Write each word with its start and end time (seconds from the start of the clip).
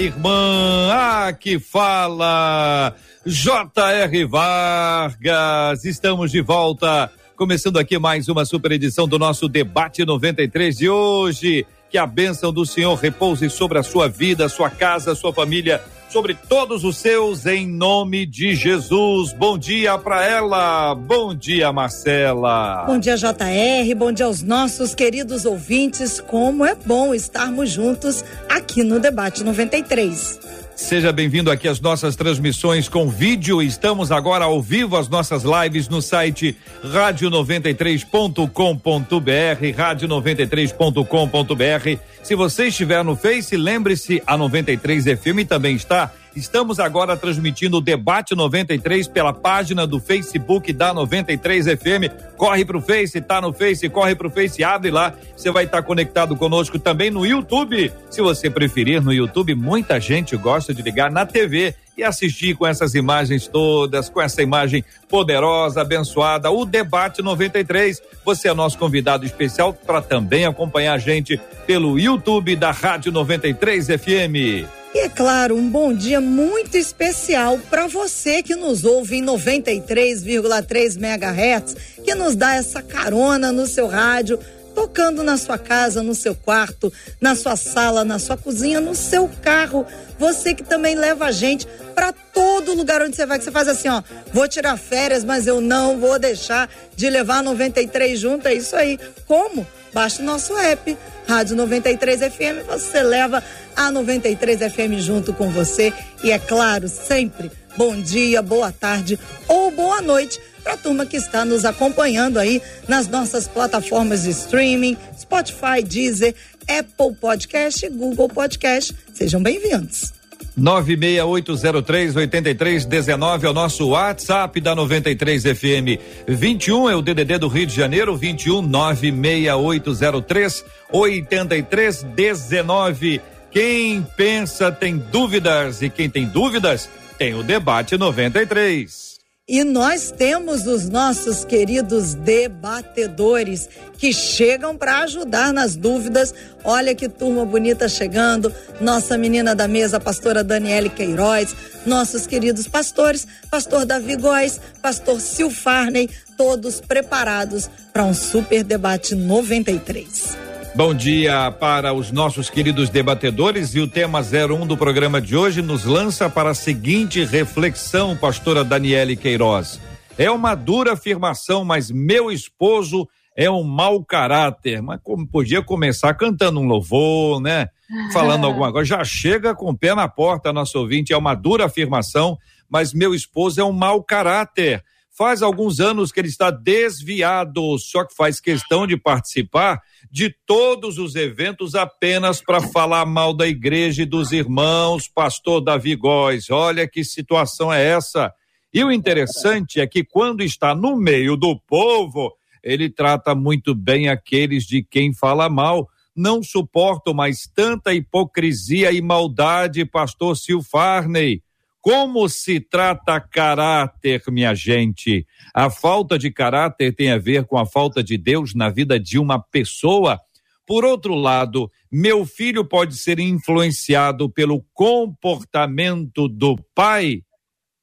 Irmã, 0.00 0.90
ah, 0.92 1.32
que 1.32 1.58
fala 1.58 2.94
J.R. 3.24 4.24
Vargas. 4.24 5.84
Estamos 5.84 6.30
de 6.30 6.40
volta 6.40 7.10
Começando 7.38 7.78
aqui 7.78 7.96
mais 8.00 8.28
uma 8.28 8.44
super 8.44 8.72
edição 8.72 9.06
do 9.06 9.16
nosso 9.16 9.48
debate 9.48 10.04
93 10.04 10.76
de 10.76 10.90
hoje. 10.90 11.64
Que 11.88 11.96
a 11.96 12.04
bênção 12.04 12.52
do 12.52 12.66
Senhor 12.66 12.96
repouse 12.96 13.48
sobre 13.48 13.78
a 13.78 13.82
sua 13.84 14.08
vida, 14.08 14.48
sua 14.48 14.68
casa, 14.68 15.14
sua 15.14 15.32
família, 15.32 15.80
sobre 16.08 16.34
todos 16.34 16.84
os 16.84 16.96
seus, 16.96 17.46
em 17.46 17.66
nome 17.66 18.26
de 18.26 18.54
Jesus. 18.54 19.32
Bom 19.32 19.58
dia 19.58 19.98
para 19.98 20.24
ela. 20.24 20.94
Bom 20.94 21.34
dia, 21.34 21.72
Marcela. 21.72 22.84
Bom 22.86 22.98
dia, 22.98 23.16
JR. 23.16 23.94
Bom 23.96 24.12
dia 24.12 24.26
aos 24.26 24.42
nossos 24.42 24.94
queridos 24.94 25.44
ouvintes. 25.44 26.20
Como 26.20 26.64
é 26.64 26.74
bom 26.74 27.14
estarmos 27.14 27.70
juntos 27.70 28.24
aqui 28.48 28.82
no 28.82 28.98
Debate 28.98 29.44
93. 29.44 30.67
Seja 30.78 31.12
bem-vindo 31.12 31.50
aqui 31.50 31.66
às 31.66 31.80
nossas 31.80 32.14
transmissões 32.14 32.88
com 32.88 33.10
vídeo. 33.10 33.60
Estamos 33.60 34.12
agora 34.12 34.44
ao 34.44 34.62
vivo 34.62 34.96
as 34.96 35.08
nossas 35.08 35.42
lives 35.42 35.88
no 35.88 36.00
site 36.00 36.56
rádio93.com.br, 36.84 39.76
rádio93.com.br. 39.76 42.00
Se 42.22 42.36
você 42.36 42.68
estiver 42.68 43.02
no 43.02 43.16
Face, 43.16 43.56
lembre-se, 43.56 44.22
a 44.24 44.36
93 44.36 45.04
FM 45.04 45.48
também 45.48 45.74
está 45.74 46.12
Estamos 46.38 46.78
agora 46.78 47.16
transmitindo 47.16 47.78
o 47.78 47.80
Debate 47.80 48.32
93 48.32 49.08
pela 49.08 49.32
página 49.32 49.84
do 49.84 49.98
Facebook 49.98 50.72
da 50.72 50.94
93 50.94 51.66
FM. 51.66 52.36
Corre 52.36 52.64
pro 52.64 52.80
Face, 52.80 53.20
tá 53.20 53.40
no 53.40 53.52
Face, 53.52 53.88
corre 53.88 54.14
pro 54.14 54.30
Face, 54.30 54.62
abre 54.62 54.92
lá. 54.92 55.12
Você 55.36 55.50
vai 55.50 55.64
estar 55.64 55.82
conectado 55.82 56.36
conosco 56.36 56.78
também 56.78 57.10
no 57.10 57.26
YouTube. 57.26 57.92
Se 58.08 58.22
você 58.22 58.48
preferir, 58.48 59.02
no 59.02 59.12
YouTube, 59.12 59.52
muita 59.56 59.98
gente 59.98 60.36
gosta 60.36 60.72
de 60.72 60.80
ligar 60.80 61.10
na 61.10 61.26
TV 61.26 61.74
e 61.96 62.04
assistir 62.04 62.54
com 62.54 62.64
essas 62.64 62.94
imagens 62.94 63.48
todas, 63.48 64.08
com 64.08 64.22
essa 64.22 64.40
imagem 64.40 64.84
poderosa, 65.08 65.80
abençoada, 65.80 66.52
o 66.52 66.64
Debate 66.64 67.20
93. 67.20 68.00
Você 68.24 68.48
é 68.48 68.54
nosso 68.54 68.78
convidado 68.78 69.26
especial 69.26 69.72
para 69.72 70.00
também 70.00 70.46
acompanhar 70.46 70.94
a 70.94 70.98
gente 70.98 71.40
pelo 71.66 71.98
YouTube 71.98 72.54
da 72.54 72.70
Rádio 72.70 73.10
93 73.10 73.88
FM. 73.88 74.77
E 74.94 75.00
é 75.00 75.08
claro, 75.08 75.54
um 75.54 75.68
bom 75.68 75.92
dia 75.92 76.18
muito 76.20 76.76
especial 76.76 77.58
para 77.68 77.86
você 77.86 78.42
que 78.42 78.56
nos 78.56 78.84
ouve 78.84 79.16
em 79.16 79.22
93,3 79.22 80.96
MHz, 80.96 81.76
que 82.02 82.14
nos 82.14 82.34
dá 82.34 82.54
essa 82.54 82.80
carona 82.80 83.52
no 83.52 83.66
seu 83.66 83.86
rádio, 83.86 84.38
tocando 84.78 85.24
na 85.24 85.36
sua 85.36 85.58
casa, 85.58 86.04
no 86.04 86.14
seu 86.14 86.36
quarto, 86.36 86.92
na 87.20 87.34
sua 87.34 87.56
sala, 87.56 88.04
na 88.04 88.20
sua 88.20 88.36
cozinha, 88.36 88.80
no 88.80 88.94
seu 88.94 89.28
carro. 89.42 89.84
Você 90.20 90.54
que 90.54 90.62
também 90.62 90.94
leva 90.94 91.26
a 91.26 91.32
gente 91.32 91.66
para 91.96 92.12
todo 92.12 92.74
lugar 92.74 93.02
onde 93.02 93.16
você 93.16 93.26
vai, 93.26 93.38
que 93.38 93.44
você 93.44 93.50
faz 93.50 93.66
assim, 93.66 93.88
ó, 93.88 94.00
vou 94.32 94.46
tirar 94.46 94.76
férias, 94.76 95.24
mas 95.24 95.48
eu 95.48 95.60
não 95.60 95.98
vou 95.98 96.16
deixar 96.16 96.70
de 96.94 97.10
levar 97.10 97.42
93 97.42 98.20
junto, 98.20 98.46
é 98.46 98.54
isso 98.54 98.76
aí. 98.76 99.00
Como? 99.26 99.66
Baixe 99.92 100.22
o 100.22 100.24
nosso 100.24 100.56
app, 100.56 100.96
Rádio 101.26 101.56
93 101.56 102.20
FM, 102.32 102.64
você 102.68 103.02
leva 103.02 103.42
a 103.74 103.90
93 103.90 104.60
FM 104.72 105.00
junto 105.00 105.32
com 105.32 105.50
você. 105.50 105.92
E 106.22 106.30
é 106.30 106.38
claro, 106.38 106.88
sempre 106.88 107.50
bom 107.78 107.98
dia, 108.00 108.42
boa 108.42 108.72
tarde 108.72 109.16
ou 109.46 109.70
boa 109.70 110.02
noite 110.02 110.40
para 110.64 110.72
a 110.72 110.76
turma 110.76 111.06
que 111.06 111.16
está 111.16 111.44
nos 111.44 111.64
acompanhando 111.64 112.36
aí 112.36 112.60
nas 112.88 113.06
nossas 113.06 113.46
plataformas 113.46 114.24
de 114.24 114.30
streaming, 114.30 114.96
Spotify, 115.16 115.80
Deezer, 115.86 116.34
Apple 116.62 117.14
Podcast, 117.20 117.88
Google 117.88 118.28
Podcast. 118.28 118.92
Sejam 119.14 119.40
bem-vindos. 119.40 120.12
968038319 120.58 123.44
é 123.44 123.48
o 123.48 123.52
nosso 123.52 123.90
WhatsApp 123.90 124.60
da 124.60 124.74
93 124.74 125.44
FM. 125.44 126.00
21 126.26 126.90
é 126.90 126.96
o 126.96 127.02
DDD 127.02 127.38
do 127.38 127.46
Rio 127.46 127.64
de 127.64 127.76
Janeiro, 127.76 128.16
21 128.16 128.60
96803 128.60 130.64
8319. 130.92 133.20
Quem 133.52 134.04
pensa 134.16 134.72
tem 134.72 134.98
dúvidas 134.98 135.80
e 135.80 135.88
quem 135.88 136.10
tem 136.10 136.26
dúvidas 136.26 136.88
tem 137.18 137.34
o 137.34 137.42
debate 137.42 137.98
93. 137.98 139.18
E 139.50 139.64
nós 139.64 140.10
temos 140.10 140.66
os 140.66 140.90
nossos 140.90 141.42
queridos 141.42 142.14
debatedores 142.14 143.66
que 143.96 144.12
chegam 144.12 144.76
para 144.76 144.98
ajudar 144.98 145.54
nas 145.54 145.74
dúvidas. 145.74 146.34
Olha 146.62 146.94
que 146.94 147.08
turma 147.08 147.46
bonita 147.46 147.88
chegando. 147.88 148.54
Nossa 148.78 149.16
menina 149.16 149.54
da 149.54 149.66
mesa, 149.66 149.98
pastora 149.98 150.44
Daniele 150.44 150.90
Queiroz, 150.90 151.56
nossos 151.86 152.26
queridos 152.26 152.68
pastores, 152.68 153.26
pastor 153.50 153.86
Davi 153.86 154.16
Góes, 154.16 154.60
pastor 154.82 155.18
Sil 155.18 155.48
Farney, 155.50 156.10
todos 156.36 156.80
preparados 156.80 157.70
para 157.90 158.04
um 158.04 158.12
super 158.12 158.62
debate 158.62 159.14
93. 159.14 160.36
Bom 160.78 160.94
dia 160.94 161.50
para 161.50 161.92
os 161.92 162.12
nossos 162.12 162.48
queridos 162.48 162.88
debatedores 162.88 163.74
e 163.74 163.80
o 163.80 163.88
tema 163.88 164.20
01 164.20 164.64
do 164.64 164.76
programa 164.76 165.20
de 165.20 165.34
hoje 165.34 165.60
nos 165.60 165.84
lança 165.84 166.30
para 166.30 166.50
a 166.50 166.54
seguinte 166.54 167.24
reflexão, 167.24 168.16
pastora 168.16 168.62
Daniele 168.62 169.16
Queiroz. 169.16 169.80
É 170.16 170.30
uma 170.30 170.54
dura 170.54 170.92
afirmação, 170.92 171.64
mas 171.64 171.90
meu 171.90 172.30
esposo 172.30 173.08
é 173.34 173.50
um 173.50 173.64
mau 173.64 174.04
caráter. 174.04 174.80
Mas 174.80 175.00
como 175.02 175.26
podia 175.26 175.60
começar 175.64 176.14
cantando 176.14 176.60
um 176.60 176.66
louvor, 176.68 177.40
né? 177.40 177.66
Falando 178.14 178.46
alguma 178.46 178.70
coisa. 178.70 178.88
Já 178.88 179.02
chega 179.02 179.56
com 179.56 179.70
o 179.70 179.76
pé 179.76 179.96
na 179.96 180.06
porta, 180.06 180.52
nosso 180.52 180.78
ouvinte. 180.78 181.12
É 181.12 181.16
uma 181.16 181.34
dura 181.34 181.66
afirmação, 181.66 182.38
mas 182.70 182.94
meu 182.94 183.16
esposo 183.16 183.60
é 183.60 183.64
um 183.64 183.72
mau 183.72 184.00
caráter. 184.00 184.84
Faz 185.10 185.42
alguns 185.42 185.80
anos 185.80 186.12
que 186.12 186.20
ele 186.20 186.28
está 186.28 186.52
desviado, 186.52 187.76
só 187.80 188.04
que 188.04 188.14
faz 188.14 188.38
questão 188.38 188.86
de 188.86 188.96
participar 188.96 189.80
de 190.10 190.34
todos 190.46 190.98
os 190.98 191.14
eventos 191.14 191.74
apenas 191.74 192.40
para 192.40 192.60
falar 192.60 193.04
mal 193.04 193.34
da 193.34 193.46
igreja 193.46 194.02
e 194.02 194.06
dos 194.06 194.32
irmãos, 194.32 195.08
pastor 195.08 195.60
Davi 195.60 195.94
Góes. 195.94 196.50
Olha 196.50 196.88
que 196.88 197.04
situação 197.04 197.72
é 197.72 197.84
essa. 197.84 198.32
E 198.72 198.82
o 198.84 198.92
interessante 198.92 199.80
é 199.80 199.86
que 199.86 200.04
quando 200.04 200.42
está 200.42 200.74
no 200.74 200.96
meio 200.96 201.36
do 201.36 201.58
povo, 201.60 202.32
ele 202.62 202.90
trata 202.90 203.34
muito 203.34 203.74
bem 203.74 204.08
aqueles 204.08 204.64
de 204.64 204.82
quem 204.82 205.14
fala 205.14 205.48
mal. 205.48 205.88
Não 206.14 206.42
suporto 206.42 207.14
mais 207.14 207.46
tanta 207.54 207.94
hipocrisia 207.94 208.90
e 208.92 209.00
maldade, 209.00 209.84
pastor 209.84 210.36
Silfarney. 210.36 211.42
Como 211.88 212.28
se 212.28 212.60
trata 212.60 213.18
caráter, 213.18 214.22
minha 214.28 214.54
gente? 214.54 215.26
A 215.54 215.70
falta 215.70 216.18
de 216.18 216.30
caráter 216.30 216.94
tem 216.94 217.10
a 217.10 217.16
ver 217.16 217.46
com 217.46 217.56
a 217.56 217.64
falta 217.64 218.04
de 218.04 218.18
Deus 218.18 218.54
na 218.54 218.68
vida 218.68 219.00
de 219.00 219.18
uma 219.18 219.42
pessoa. 219.42 220.20
Por 220.66 220.84
outro 220.84 221.14
lado, 221.14 221.70
meu 221.90 222.26
filho 222.26 222.62
pode 222.62 222.94
ser 222.94 223.18
influenciado 223.18 224.28
pelo 224.28 224.62
comportamento 224.74 226.28
do 226.28 226.56
pai. 226.74 227.22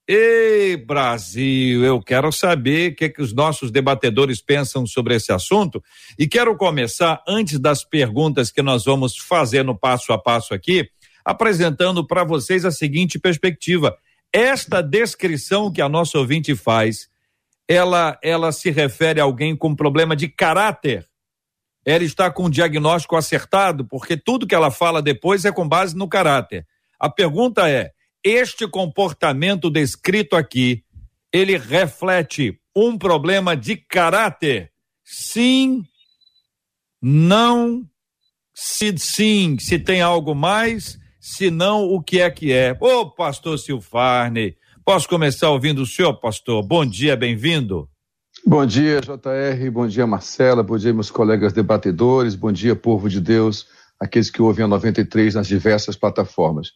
Ei, 0.08 0.78
Brasil, 0.78 1.84
eu 1.84 2.00
quero 2.00 2.32
saber 2.32 2.92
o 2.92 2.96
que, 2.96 3.06
é 3.06 3.10
que 3.10 3.24
os 3.24 3.34
nossos 3.34 3.72
debatedores 3.72 4.40
pensam 4.40 4.86
sobre 4.86 5.16
esse 5.16 5.32
assunto 5.32 5.84
e 6.20 6.28
quero 6.28 6.56
começar, 6.56 7.24
antes 7.28 7.58
das 7.58 7.84
perguntas 7.84 8.52
que 8.52 8.62
nós 8.62 8.86
vamos 8.86 9.18
fazer 9.18 9.64
no 9.64 9.76
passo 9.76 10.14
a 10.14 10.18
passo 10.20 10.54
aqui, 10.54 10.88
apresentando 11.26 12.06
para 12.06 12.24
vocês 12.24 12.64
a 12.64 12.72
seguinte 12.72 13.18
perspectiva. 13.18 13.98
Esta 14.32 14.82
descrição 14.82 15.72
que 15.72 15.82
a 15.82 15.90
nossa 15.90 16.20
ouvinte 16.20 16.56
faz, 16.56 17.10
ela, 17.68 18.20
ela 18.24 18.52
se 18.52 18.70
refere 18.70 19.20
a 19.20 19.24
alguém 19.24 19.56
com 19.56 19.76
problema 19.76 20.16
de 20.16 20.28
caráter. 20.28 21.10
Ela 21.84 22.04
está 22.04 22.30
com 22.30 22.46
o 22.46 22.50
diagnóstico 22.50 23.16
acertado, 23.16 23.86
porque 23.86 24.16
tudo 24.16 24.46
que 24.46 24.56
ela 24.56 24.70
fala 24.70 25.02
depois 25.02 25.46
é 25.46 25.52
com 25.52 25.68
base 25.68 25.96
no 25.96 26.08
caráter. 26.08 26.66
A 27.00 27.10
pergunta 27.10 27.70
é: 27.70 27.92
este 28.24 28.68
comportamento 28.68 29.70
descrito 29.70 30.36
aqui, 30.36 30.84
ele 31.32 31.58
reflete 31.58 32.60
um 32.76 32.98
problema 32.98 33.56
de 33.56 33.78
caráter? 33.78 34.72
Sim, 35.04 35.86
não, 37.02 37.88
se 38.54 38.98
sim, 38.98 39.58
se 39.60 39.78
tem 39.78 40.02
algo 40.02 40.34
mais, 40.34 40.98
Se 41.28 41.50
não, 41.50 41.86
o 41.86 42.04
que 42.04 42.22
é 42.22 42.30
que 42.30 42.54
é? 42.54 42.78
Ô, 42.80 43.10
pastor 43.10 43.58
Silfarney, 43.58 44.56
posso 44.86 45.10
começar 45.10 45.50
ouvindo 45.50 45.82
o 45.82 45.86
senhor, 45.86 46.14
pastor? 46.14 46.62
Bom 46.62 46.86
dia, 46.86 47.18
bem-vindo. 47.18 47.90
Bom 48.46 48.64
dia, 48.64 49.02
JR, 49.02 49.72
bom 49.72 49.88
dia, 49.88 50.06
Marcela, 50.06 50.62
bom 50.62 50.78
dia, 50.78 50.94
meus 50.94 51.10
colegas 51.10 51.52
debatedores, 51.52 52.36
bom 52.36 52.52
dia, 52.52 52.76
povo 52.76 53.10
de 53.10 53.20
Deus, 53.20 53.66
aqueles 54.00 54.30
que 54.30 54.40
ouvem 54.40 54.66
a 54.66 54.68
93 54.68 55.34
nas 55.34 55.48
diversas 55.48 55.96
plataformas. 55.96 56.74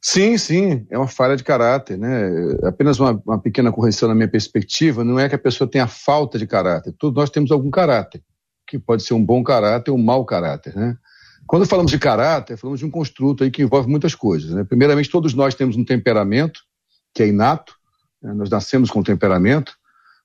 Sim, 0.00 0.38
sim, 0.38 0.86
é 0.88 0.96
uma 0.96 1.06
falha 1.06 1.36
de 1.36 1.44
caráter, 1.44 1.98
né? 1.98 2.30
É 2.62 2.68
apenas 2.68 2.98
uma, 2.98 3.22
uma, 3.26 3.38
pequena 3.38 3.70
correção 3.70 4.08
na 4.08 4.14
minha 4.14 4.26
perspectiva, 4.26 5.04
não 5.04 5.18
é 5.18 5.28
que 5.28 5.34
a 5.34 5.38
pessoa 5.38 5.68
tenha 5.68 5.86
falta 5.86 6.38
de 6.38 6.46
caráter, 6.46 6.94
todos 6.98 7.14
nós 7.14 7.28
temos 7.28 7.50
algum 7.50 7.70
caráter, 7.70 8.22
que 8.66 8.78
pode 8.78 9.02
ser 9.02 9.12
um 9.12 9.22
bom 9.22 9.44
caráter 9.44 9.90
ou 9.90 9.98
um 9.98 10.02
mau 10.02 10.24
caráter, 10.24 10.74
né? 10.74 10.96
Quando 11.50 11.66
falamos 11.66 11.90
de 11.90 11.98
caráter, 11.98 12.56
falamos 12.56 12.78
de 12.78 12.86
um 12.86 12.90
construto 12.90 13.42
aí 13.42 13.50
que 13.50 13.60
envolve 13.60 13.90
muitas 13.90 14.14
coisas, 14.14 14.52
né? 14.52 14.62
Primeiramente, 14.62 15.10
todos 15.10 15.34
nós 15.34 15.52
temos 15.52 15.76
um 15.76 15.84
temperamento, 15.84 16.60
que 17.12 17.24
é 17.24 17.26
inato, 17.26 17.74
né? 18.22 18.32
nós 18.32 18.48
nascemos 18.48 18.88
com 18.88 19.02
temperamento, 19.02 19.72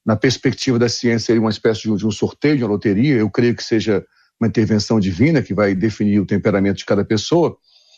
na 0.06 0.16
perspectiva 0.16 0.77
da 0.77 0.88
ciência, 0.88 1.25
seria 1.25 1.42
uma 1.42 1.50
espécie 1.50 1.81
de 1.81 1.92
um, 1.92 1.95
de 1.95 2.06
um 2.06 2.12
sorteio, 2.12 2.57
de 2.57 2.63
uma 2.63 2.69
loteria, 2.69 3.16
eu 3.16 3.27
creio 3.27 3.56
que 3.56 3.63
seja 3.63 4.06
uma 4.39 4.48
intervenção 4.48 5.00
divina 5.00 5.42
que 5.42 5.51
vai 5.51 5.74
definir 5.74 6.19
o 6.19 6.27
temperamento 6.27 6.77
de 6.77 6.86
cada 6.86 7.04
pessoa, 7.04 7.57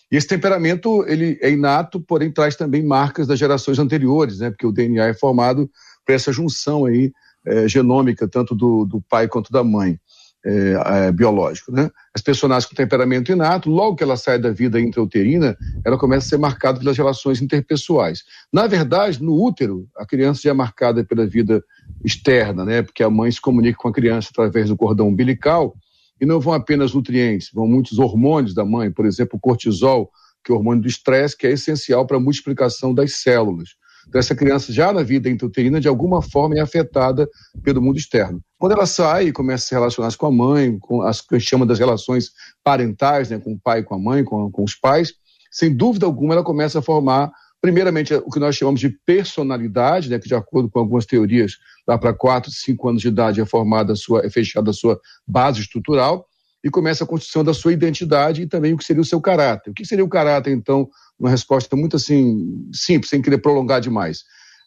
e 0.10 0.16
esse 0.16 0.26
temperamento 0.26 1.04
ele 1.06 1.38
é 1.42 1.52
inato, 1.52 2.00
porém 2.00 2.32
traz 2.32 2.56
também 2.56 2.82
marcas 2.82 3.28
das 3.28 3.38
gerações 3.38 3.78
anteriores, 3.78 4.40
né? 4.40 4.52
Porque 4.52 4.66
o 4.66 4.72
DNA 4.72 5.06
é 5.06 5.14
formado 5.14 5.70
por 6.06 6.16
essa 6.16 6.32
junção 6.32 6.86
aí 6.86 7.12
é, 7.46 7.68
genômica 7.68 8.26
tanto 8.26 8.56
do, 8.56 8.86
do 8.86 9.02
pai 9.02 9.28
quanto 9.28 9.52
da 9.52 9.66
mãe. 9.66 10.00
É, 10.46 11.08
é, 11.08 11.12
biológico. 11.12 11.72
Né? 11.72 11.90
As 12.14 12.22
pessoas 12.22 12.50
nascem 12.50 12.70
com 12.70 12.76
temperamento 12.76 13.32
inato, 13.32 13.70
logo 13.70 13.98
que 13.98 14.04
ela 14.04 14.16
sai 14.16 14.40
da 14.40 14.50
vida 14.50 14.80
intrauterina, 14.80 15.58
ela 15.84 15.98
começa 15.98 16.28
a 16.28 16.30
ser 16.30 16.38
marcada 16.38 16.80
pelas 16.80 16.96
relações 16.96 17.42
interpessoais. 17.42 18.24
Na 18.54 18.66
verdade, 18.66 19.22
no 19.22 19.34
útero, 19.34 19.90
a 19.98 20.06
criança 20.06 20.42
já 20.44 20.52
é 20.52 20.54
marcada 20.54 21.04
pela 21.04 21.26
vida 21.26 21.62
externa, 22.06 22.64
né? 22.64 22.82
porque 22.82 23.04
a 23.04 23.10
mãe 23.10 23.30
se 23.30 23.42
comunica 23.42 23.78
com 23.78 23.90
a 23.90 23.94
criança 23.94 24.30
através 24.32 24.70
do 24.70 24.78
cordão 24.78 25.10
umbilical, 25.10 25.76
e 26.20 26.26
não 26.26 26.40
vão 26.40 26.54
apenas 26.54 26.94
nutrientes, 26.94 27.50
vão 27.54 27.68
muitos 27.68 28.00
hormônios 28.00 28.54
da 28.54 28.66
mãe, 28.66 28.92
por 28.92 29.06
exemplo, 29.06 29.38
o 29.38 29.40
cortisol, 29.40 30.12
que 30.44 30.52
é 30.52 30.56
o 30.56 30.58
hormônio 30.58 30.82
do 30.82 30.88
estresse, 30.88 31.38
que 31.38 31.46
é 31.46 31.52
essencial 31.52 32.06
para 32.06 32.18
a 32.18 32.20
multiplicação 32.20 32.94
das 32.94 33.16
células. 33.22 33.76
Então, 34.08 34.20
essa 34.20 34.36
criança, 34.36 34.72
já 34.72 34.94
na 34.94 35.04
vida 35.04 35.30
intrauterina, 35.30 35.82
de 35.82 35.88
alguma 35.88 36.22
forma 36.22 36.58
é 36.58 36.62
afetada 36.62 37.28
pelo 37.64 37.82
mundo 37.82 37.98
externo. 37.98 38.42
Quando 38.58 38.72
ela 38.72 38.86
sai 38.86 39.28
e 39.28 39.32
começa 39.32 39.66
a 39.66 39.68
se 39.68 39.76
relacionar 39.76 40.16
com 40.16 40.26
a 40.26 40.32
mãe, 40.32 40.78
com 40.80 41.02
as 41.02 41.22
que 41.22 41.40
chama 41.40 41.66
das 41.66 41.80
relações 41.80 42.32
parentais, 42.64 43.30
né, 43.30 43.38
com 43.38 43.54
o 43.54 43.60
pai, 43.60 43.84
com 43.84 43.96
a 43.96 44.00
mãe, 44.00 44.24
com, 44.24 44.50
com 44.50 44.64
os 44.64 44.76
pais, 44.76 45.14
sem 45.52 45.76
dúvida 45.76 46.06
alguma 46.06 46.34
ela 46.34 46.44
começa 46.44 46.80
a 46.80 46.82
formar 46.82 47.32
primeiramente, 47.62 48.14
o 48.14 48.30
que 48.30 48.40
nós 48.40 48.56
chamamos 48.56 48.80
de 48.80 48.90
personalidade, 49.06 50.10
né, 50.10 50.20
que 50.20 50.28
de 50.28 50.36
acordo 50.36 50.70
com 50.70 50.80
algumas 50.80 51.06
teorias, 51.06 51.54
lá 51.88 51.98
para 51.98 52.14
4, 52.14 52.52
5 52.52 52.90
anos 52.90 53.02
de 53.02 53.08
idade 53.08 53.42
é 53.42 53.46
formada 53.46 53.94
a 53.94 53.96
sua, 53.96 54.26
é 54.26 54.30
fechada 54.30 54.70
a 54.70 54.74
sua 54.74 55.00
base 55.28 55.62
estrutural, 55.62 56.28
e 56.68 56.70
começa 56.70 57.04
a 57.04 57.08
construção 57.08 57.44
da 57.44 57.54
sua 57.54 57.72
identidade 57.72 58.42
e 58.42 58.48
também 58.48 58.74
o 58.74 58.78
que 58.78 58.84
seria 58.84 59.02
o 59.02 59.06
seu 59.06 59.22
caráter. 59.22 59.72
O 59.72 59.74
que 59.74 59.86
seria 59.86 60.04
o 60.04 60.10
caráter, 60.10 60.52
então, 60.52 60.90
uma 61.18 61.30
resposta 61.30 61.76
muito 61.76 61.96
assim, 61.96 62.68
simples, 62.74 63.10
sem 63.10 63.22
querer 63.22 63.38
prolongar 63.38 63.80
demais. 63.80 64.24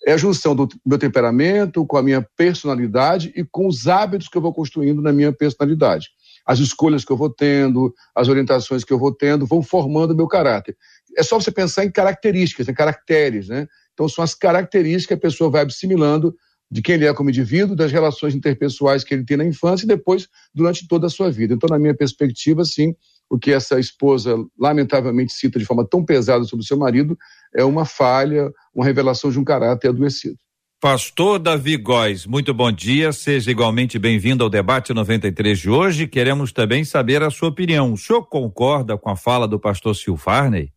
É 0.06 0.12
a 0.14 0.17
junção 0.17 0.56
do 0.56 0.67
meu 0.85 0.97
temperamento 0.97 1.85
com 1.87 1.99
a 1.99 2.02
minha 2.02 2.26
personalidade 2.37 3.32
e 3.37 3.44
com 3.44 3.67
os 3.67 3.87
hábitos 3.87 4.29
que 4.29 4.38
eu 4.38 4.41
vou 4.41 4.55
construindo 4.55 5.02
na 5.02 5.12
minha 5.12 5.31
personalidade. 5.31 6.08
As 6.47 6.58
escolhas 6.58 7.05
que 7.05 7.12
eu 7.12 7.19
vou 7.19 7.29
tendo, 7.29 7.94
as 8.17 8.29
orientações 8.29 8.82
que 8.82 8.93
eu 8.93 8.99
vou 8.99 9.14
tendo, 9.14 9.47
vão 9.47 9.62
formando 9.62 10.12
o 10.12 10.17
meu 10.17 10.26
caráter 10.26 10.75
é 11.17 11.23
só 11.23 11.41
você 11.41 11.50
pensar 11.50 11.85
em 11.85 11.91
características, 11.91 12.69
em 12.69 12.75
caracteres, 12.75 13.49
né? 13.49 13.67
Então 13.93 14.08
são 14.08 14.23
as 14.25 14.35
características 14.35 15.06
que 15.06 15.14
a 15.14 15.19
pessoa 15.19 15.50
vai 15.50 15.64
assimilando 15.64 16.35
de 16.70 16.81
quem 16.81 16.94
ele 16.94 17.06
é 17.06 17.12
como 17.12 17.31
indivíduo, 17.31 17.75
das 17.75 17.90
relações 17.90 18.34
interpessoais 18.34 19.02
que 19.02 19.12
ele 19.12 19.25
tem 19.25 19.37
na 19.37 19.44
infância 19.44 19.84
e 19.84 19.88
depois 19.88 20.28
durante 20.55 20.87
toda 20.87 21.08
a 21.08 21.11
sua 21.11 21.31
vida. 21.31 21.52
Então, 21.52 21.69
na 21.69 21.78
minha 21.78 21.94
perspectiva, 21.94 22.64
sim, 22.64 22.94
o 23.28 23.38
que 23.38 23.52
essa 23.52 23.78
esposa 23.78 24.37
lamentavelmente 24.58 25.32
cita 25.32 25.58
de 25.58 25.64
forma 25.64 25.87
tão 25.88 26.05
pesada 26.05 26.44
sobre 26.44 26.64
o 26.64 26.67
seu 26.67 26.78
marido 26.78 27.19
é 27.55 27.64
uma 27.64 27.84
falha, 27.84 28.50
uma 28.75 28.84
revelação 28.84 29.31
de 29.31 29.38
um 29.38 29.44
caráter 29.44 29.88
adoecido. 29.88 30.37
Pastor 30.81 31.38
Davi 31.38 31.76
Góes, 31.76 32.25
muito 32.25 32.55
bom 32.55 32.73
dia, 32.73 33.12
seja 33.12 33.50
igualmente 33.50 33.99
bem-vindo 33.99 34.43
ao 34.43 34.49
debate 34.49 34.94
93 34.94 35.58
de 35.58 35.69
hoje. 35.69 36.06
Queremos 36.06 36.52
também 36.52 36.84
saber 36.84 37.23
a 37.23 37.31
sua 37.31 37.50
opinião. 37.50 37.93
O 37.93 37.99
senhor 37.99 38.25
concorda 38.25 38.96
com 38.96 39.11
a 39.11 39.16
fala 39.16 39.46
do 39.46 39.61
pastor 39.61 39.94
Silfarney? 39.94 40.73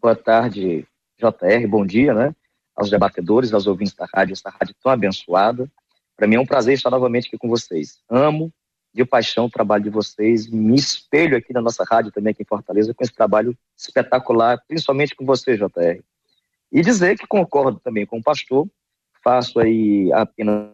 Boa 0.00 0.14
tarde, 0.14 0.86
JR, 1.18 1.66
bom 1.68 1.84
dia, 1.84 2.14
né? 2.14 2.34
Aos 2.74 2.90
debatedores, 2.90 3.52
aos 3.52 3.66
ouvintes 3.66 3.94
da 3.94 4.06
rádio, 4.12 4.32
essa 4.32 4.50
rádio 4.50 4.74
tão 4.82 4.90
abençoada. 4.90 5.70
Para 6.16 6.26
mim 6.26 6.36
é 6.36 6.40
um 6.40 6.46
prazer 6.46 6.74
estar 6.74 6.90
novamente 6.90 7.28
aqui 7.28 7.38
com 7.38 7.48
vocês. 7.48 8.00
Amo 8.08 8.52
de 8.94 9.04
paixão 9.04 9.46
o 9.46 9.50
trabalho 9.50 9.84
de 9.84 9.90
vocês, 9.90 10.48
me 10.48 10.76
espelho 10.76 11.36
aqui 11.36 11.52
na 11.52 11.62
nossa 11.62 11.82
rádio 11.82 12.12
também 12.12 12.32
aqui 12.32 12.42
em 12.42 12.46
Fortaleza 12.46 12.92
com 12.92 13.02
esse 13.02 13.12
trabalho 13.12 13.56
espetacular, 13.76 14.62
principalmente 14.68 15.14
com 15.14 15.24
você, 15.24 15.56
JR. 15.56 16.02
E 16.70 16.82
dizer 16.82 17.18
que 17.18 17.26
concordo 17.26 17.80
também 17.80 18.04
com 18.04 18.18
o 18.18 18.22
pastor, 18.22 18.68
faço 19.24 19.58
aí 19.58 20.12
apenas 20.12 20.72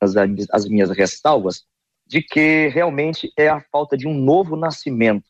as, 0.00 0.14
as 0.52 0.68
minhas 0.68 0.90
ressalvas 0.90 1.64
de 2.06 2.22
que 2.22 2.68
realmente 2.68 3.32
é 3.36 3.48
a 3.48 3.60
falta 3.60 3.96
de 3.96 4.06
um 4.06 4.14
novo 4.14 4.54
nascimento, 4.54 5.28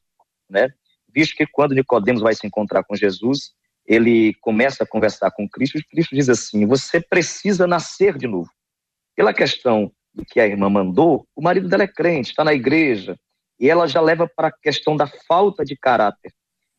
né? 0.49 0.75
visto 1.15 1.37
que 1.37 1.47
quando 1.47 1.75
Nicodemos 1.75 2.21
vai 2.21 2.35
se 2.35 2.47
encontrar 2.47 2.83
com 2.83 2.97
Jesus, 2.97 3.55
ele 3.87 4.35
começa 4.41 4.85
a 4.85 4.87
conversar 4.87 5.31
com 5.31 5.49
Cristo, 5.49 5.79
e 5.79 5.85
Cristo 5.85 6.15
diz 6.15 6.29
assim: 6.29 6.67
você 6.67 7.01
precisa 7.01 7.67
nascer 7.67 8.17
de 8.17 8.27
novo. 8.27 8.51
Pela 9.15 9.33
questão 9.33 9.93
do 10.13 10.25
que 10.25 10.41
a 10.41 10.47
irmã 10.47 10.69
mandou, 10.71 11.27
o 11.35 11.43
marido 11.43 11.69
dela 11.69 11.83
é 11.83 11.89
crente, 11.89 12.31
está 12.31 12.45
na 12.45 12.55
igreja, 12.55 13.19
e 13.59 13.69
ela 13.69 13.87
já 13.87 14.01
leva 14.01 14.29
para 14.29 14.49
a 14.49 14.53
questão 14.53 14.97
da 14.97 15.07
falta 15.07 15.65
de 15.65 15.77
caráter. 15.77 16.33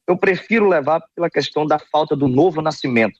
Eu 0.07 0.17
prefiro 0.17 0.67
levar 0.67 1.01
pela 1.15 1.29
questão 1.29 1.65
da 1.65 1.79
falta 1.79 2.15
do 2.15 2.27
novo 2.27 2.61
nascimento, 2.61 3.19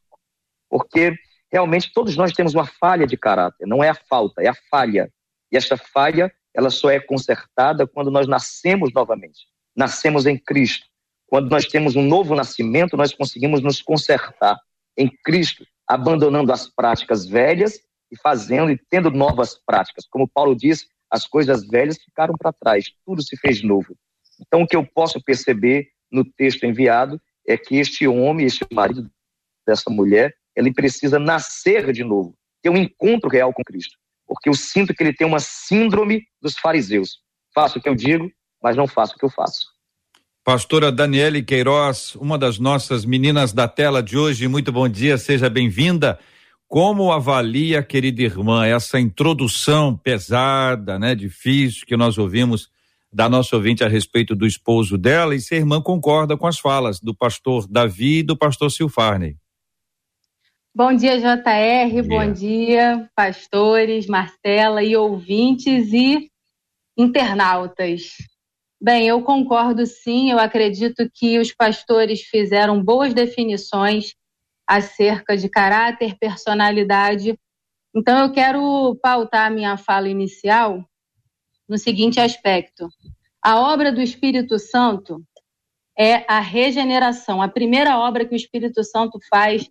porque 0.70 1.14
realmente 1.52 1.92
todos 1.94 2.16
nós 2.16 2.34
temos 2.34 2.54
uma 2.54 2.66
falha 2.66 3.08
de 3.08 3.18
caráter, 3.18 3.66
não 3.66 3.84
é 3.84 3.90
a 3.90 3.96
falta, 3.96 4.42
é 4.42 4.48
a 4.48 4.56
falha. 4.70 5.12
E 5.52 5.58
esta 5.58 5.78
falha, 5.78 6.32
ela 6.54 6.70
só 6.70 6.90
é 6.90 7.00
consertada 7.00 7.88
quando 7.88 8.12
nós 8.12 8.28
nascemos 8.28 8.92
novamente. 8.94 9.48
Nascemos 9.76 10.26
em 10.26 10.38
Cristo. 10.38 10.86
Quando 11.28 11.50
nós 11.50 11.66
temos 11.66 11.96
um 11.96 12.04
novo 12.04 12.36
nascimento, 12.36 12.96
nós 12.96 13.14
conseguimos 13.14 13.62
nos 13.62 13.82
consertar 13.82 14.60
em 14.98 15.10
Cristo, 15.24 15.66
abandonando 15.88 16.52
as 16.52 16.68
práticas 16.68 17.26
velhas 17.26 17.80
e 18.12 18.18
fazendo 18.22 18.72
e 18.72 18.80
tendo 18.90 19.12
novas 19.12 19.60
práticas. 19.66 20.06
Como 20.08 20.28
Paulo 20.28 20.56
diz, 20.56 20.88
as 21.10 21.26
coisas 21.26 21.68
velhas 21.68 21.98
ficaram 21.98 22.36
para 22.38 22.54
trás, 22.54 22.92
tudo 23.06 23.22
se 23.22 23.36
fez 23.38 23.64
novo. 23.64 23.96
Então, 24.40 24.62
o 24.62 24.68
que 24.68 24.76
eu 24.76 24.86
posso 24.86 25.22
perceber 25.22 25.90
no 26.12 26.24
texto 26.24 26.66
enviado 26.66 27.20
é 27.48 27.58
que 27.58 27.78
este 27.78 28.08
homem, 28.08 28.46
este 28.46 28.66
marido 28.72 29.10
dessa 29.66 29.90
mulher, 29.90 30.36
ele 30.56 30.74
precisa 30.74 31.20
nascer 31.20 31.92
de 31.92 32.04
novo, 32.04 32.36
ter 32.62 32.70
um 32.70 32.78
encontro 32.78 33.30
real 33.30 33.54
com 33.54 33.64
Cristo. 33.64 33.98
Porque 34.28 34.50
eu 34.50 34.54
sinto 34.54 34.94
que 34.94 35.04
ele 35.04 35.14
tem 35.14 35.28
uma 35.28 35.40
síndrome 35.40 36.24
dos 36.42 36.58
fariseus. 36.58 37.20
Faço 37.54 37.78
o 37.78 37.82
que 37.82 37.90
eu 37.90 37.96
digo, 37.96 38.32
mas 38.62 38.76
não 38.76 38.88
faço 38.88 39.16
o 39.16 39.18
que 39.18 39.26
eu 39.26 39.30
faço. 39.30 39.75
Pastora 40.46 40.92
Daniele 40.92 41.42
Queiroz, 41.42 42.14
uma 42.14 42.38
das 42.38 42.60
nossas 42.60 43.04
meninas 43.04 43.52
da 43.52 43.68
tela 43.68 44.04
de 44.04 44.16
hoje, 44.16 44.48
muito 44.48 44.72
bom 44.72 44.88
dia, 44.88 45.18
seja 45.18 45.50
bem-vinda. 45.50 46.20
Como 46.68 47.12
avalia, 47.12 47.82
querida 47.82 48.22
irmã, 48.22 48.64
essa 48.64 49.00
introdução 49.00 49.98
pesada, 49.98 51.00
né, 51.00 51.16
difícil 51.16 51.84
que 51.88 51.98
nós 51.98 52.20
ouvimos 52.20 52.70
da 53.12 53.28
nossa 53.28 53.56
ouvinte 53.56 53.84
a 53.84 53.88
respeito 53.88 54.36
do 54.36 54.46
esposo 54.46 55.00
dela 55.00 55.34
e 55.34 55.42
se 55.42 55.56
a 55.56 55.58
irmã 55.58 55.82
concorda 55.82 56.38
com 56.38 56.46
as 56.46 56.60
falas 56.60 57.00
do 57.00 57.16
pastor 57.16 57.66
Davi 57.68 58.20
e 58.20 58.24
do 58.24 58.38
pastor 58.38 58.70
Silfarney? 58.70 59.38
Bom 60.76 60.94
dia, 60.94 61.18
JR, 61.18 62.04
bom, 62.04 62.20
bom 62.20 62.32
dia, 62.32 63.10
pastores, 63.16 64.06
Marcela 64.06 64.84
e 64.84 64.96
ouvintes 64.96 65.92
e 65.92 66.30
internautas. 66.96 68.35
Bem, 68.82 69.08
eu 69.08 69.22
concordo 69.24 69.86
sim, 69.86 70.32
eu 70.32 70.38
acredito 70.38 71.10
que 71.14 71.40
os 71.40 71.52
pastores 71.52 72.22
fizeram 72.22 72.84
boas 72.84 73.14
definições 73.14 74.14
acerca 74.68 75.38
de 75.38 75.48
caráter, 75.48 76.18
personalidade. 76.20 77.40
Então, 77.96 78.20
eu 78.20 78.32
quero 78.32 78.96
pautar 79.02 79.52
minha 79.52 79.78
fala 79.78 80.10
inicial 80.10 80.84
no 81.68 81.78
seguinte 81.78 82.20
aspecto: 82.20 82.90
a 83.42 83.60
obra 83.60 83.92
do 83.92 84.02
Espírito 84.02 84.60
Santo 84.60 85.24
é 85.98 86.26
a 86.28 86.42
regeneração, 86.42 87.42
a 87.42 87.48
primeira 87.48 87.98
obra 87.98 88.26
que 88.26 88.34
o 88.34 88.36
Espírito 88.36 88.84
Santo 88.84 89.18
faz 89.30 89.70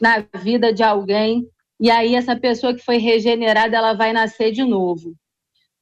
na 0.00 0.26
vida 0.34 0.72
de 0.72 0.82
alguém, 0.82 1.46
e 1.78 1.90
aí 1.90 2.14
essa 2.14 2.34
pessoa 2.34 2.74
que 2.74 2.82
foi 2.82 2.96
regenerada, 2.96 3.76
ela 3.76 3.92
vai 3.92 4.12
nascer 4.12 4.50
de 4.50 4.64
novo. 4.64 5.14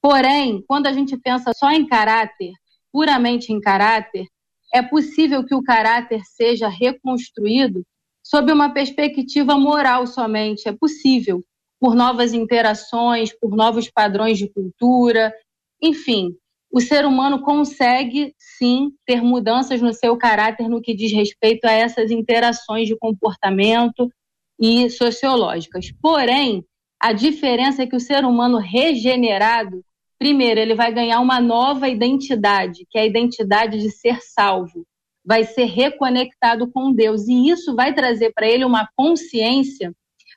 Porém, 0.02 0.62
quando 0.66 0.86
a 0.88 0.92
gente 0.92 1.16
pensa 1.16 1.52
só 1.54 1.70
em 1.70 1.86
caráter, 1.86 2.52
puramente 2.94 3.52
em 3.52 3.60
caráter, 3.60 4.28
é 4.72 4.80
possível 4.80 5.44
que 5.44 5.52
o 5.52 5.64
caráter 5.64 6.20
seja 6.24 6.68
reconstruído 6.68 7.82
sob 8.22 8.52
uma 8.52 8.72
perspectiva 8.72 9.58
moral 9.58 10.06
somente. 10.06 10.68
É 10.68 10.72
possível, 10.72 11.42
por 11.80 11.96
novas 11.96 12.32
interações, 12.32 13.36
por 13.36 13.56
novos 13.56 13.90
padrões 13.90 14.38
de 14.38 14.48
cultura, 14.48 15.34
enfim, 15.82 16.36
o 16.72 16.80
ser 16.80 17.04
humano 17.04 17.42
consegue 17.42 18.32
sim 18.38 18.92
ter 19.04 19.20
mudanças 19.20 19.82
no 19.82 19.92
seu 19.92 20.16
caráter 20.16 20.68
no 20.68 20.80
que 20.80 20.94
diz 20.94 21.12
respeito 21.12 21.64
a 21.64 21.72
essas 21.72 22.12
interações 22.12 22.86
de 22.86 22.96
comportamento 22.96 24.08
e 24.56 24.88
sociológicas. 24.88 25.92
Porém, 26.00 26.64
a 27.00 27.12
diferença 27.12 27.82
é 27.82 27.86
que 27.88 27.96
o 27.96 28.00
ser 28.00 28.24
humano 28.24 28.58
regenerado, 28.58 29.84
primeiro, 30.24 30.58
ele 30.58 30.74
vai 30.74 30.90
ganhar 30.90 31.20
uma 31.20 31.38
nova 31.38 31.86
identidade, 31.86 32.86
que 32.88 32.96
é 32.96 33.02
a 33.02 33.06
identidade 33.06 33.78
de 33.78 33.90
ser 33.90 34.22
salvo. 34.22 34.86
Vai 35.22 35.44
ser 35.44 35.66
reconectado 35.66 36.66
com 36.72 36.94
Deus. 36.94 37.28
E 37.28 37.50
isso 37.50 37.74
vai 37.74 37.92
trazer 37.92 38.32
para 38.32 38.46
ele 38.46 38.64
uma 38.64 38.88
consciência 38.96 39.92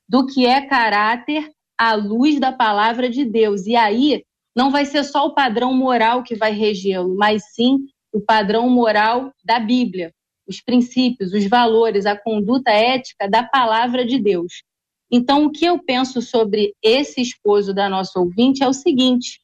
do 0.06 0.26
que 0.26 0.46
é 0.46 0.60
caráter 0.60 1.50
à 1.78 1.94
luz 1.94 2.38
da 2.38 2.52
palavra 2.52 3.10
de 3.10 3.24
Deus. 3.24 3.66
E 3.66 3.78
aí 3.78 4.26
não 4.54 4.72
vai 4.72 4.86
ser 4.86 5.06
só 5.06 5.26
o 5.26 5.34
padrão 5.34 5.74
moral 5.74 6.22
que 6.22 6.36
vai 6.36 6.52
regê-lo, 6.52 7.16
mas 7.16 7.54
sim 7.54 7.78
o 8.12 8.20
padrão 8.20 8.70
moral 8.70 9.32
da 9.42 9.58
Bíblia, 9.58 10.12
os 10.46 10.60
princípios, 10.60 11.32
os 11.32 11.48
valores, 11.48 12.06
a 12.06 12.18
conduta 12.18 12.72
ética 12.72 13.30
da 13.30 13.42
palavra 13.42 14.06
de 14.06 14.20
Deus. 14.20 14.64
Então, 15.10 15.46
o 15.46 15.50
que 15.50 15.64
eu 15.64 15.82
penso 15.82 16.22
sobre 16.22 16.74
esse 16.84 17.22
esposo 17.22 17.74
da 17.74 17.88
nossa 17.88 18.20
ouvinte 18.20 18.62
é 18.62 18.68
o 18.68 18.74
seguinte: 18.74 19.40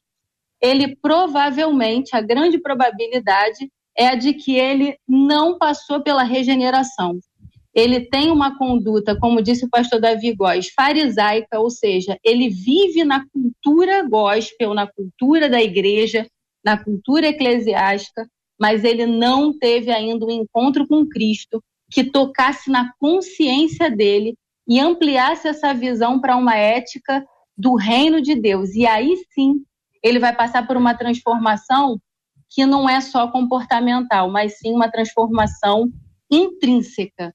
ele 0.64 0.96
provavelmente, 0.96 2.16
a 2.16 2.22
grande 2.22 2.58
probabilidade 2.58 3.70
é 3.98 4.08
a 4.08 4.16
de 4.16 4.34
que 4.34 4.56
ele 4.56 4.98
não 5.06 5.58
passou 5.58 6.02
pela 6.02 6.24
regeneração. 6.24 7.20
Ele 7.76 8.02
tem 8.02 8.32
uma 8.32 8.58
conduta, 8.58 9.20
como 9.20 9.42
disse 9.42 9.66
o 9.66 9.70
pastor 9.70 10.00
Davi 10.00 10.34
Góes, 10.34 10.70
farisaica, 10.70 11.60
ou 11.60 11.70
seja, 11.70 12.18
ele 12.24 12.50
vive 12.50 13.04
na 13.04 13.26
cultura 13.30 14.08
gospel, 14.08 14.74
na 14.74 14.88
cultura 14.88 15.50
da 15.50 15.62
igreja, 15.62 16.26
na 16.64 16.82
cultura 16.82 17.28
eclesiástica, 17.28 18.26
mas 18.60 18.86
ele 18.86 19.06
não 19.06 19.58
teve 19.58 19.92
ainda 19.92 20.26
um 20.26 20.32
encontro 20.32 20.88
com 20.88 21.06
Cristo 21.06 21.62
que 21.92 22.04
tocasse 22.06 22.72
na 22.72 22.92
consciência 23.00 23.92
dele 23.92 24.36
e 24.68 24.80
ampliasse 24.80 25.48
essa 25.48 25.74
visão 25.74 26.22
para 26.22 26.38
uma 26.38 26.56
ética 26.56 27.26
do 27.58 27.76
reino 27.76 28.22
de 28.22 28.34
Deus. 28.36 28.74
E 28.76 28.86
aí 28.86 29.18
sim, 29.34 29.64
ele 30.04 30.20
vai 30.20 30.36
passar 30.36 30.68
por 30.68 30.76
uma 30.76 30.94
transformação 30.94 32.00
que 32.50 32.66
não 32.66 32.88
é 32.88 33.02
só 33.02 33.28
comportamental, 33.30 34.30
mas 34.30 34.60
sim 34.60 34.74
uma 34.74 34.92
transformação 34.92 35.90
intrínseca. 36.30 37.34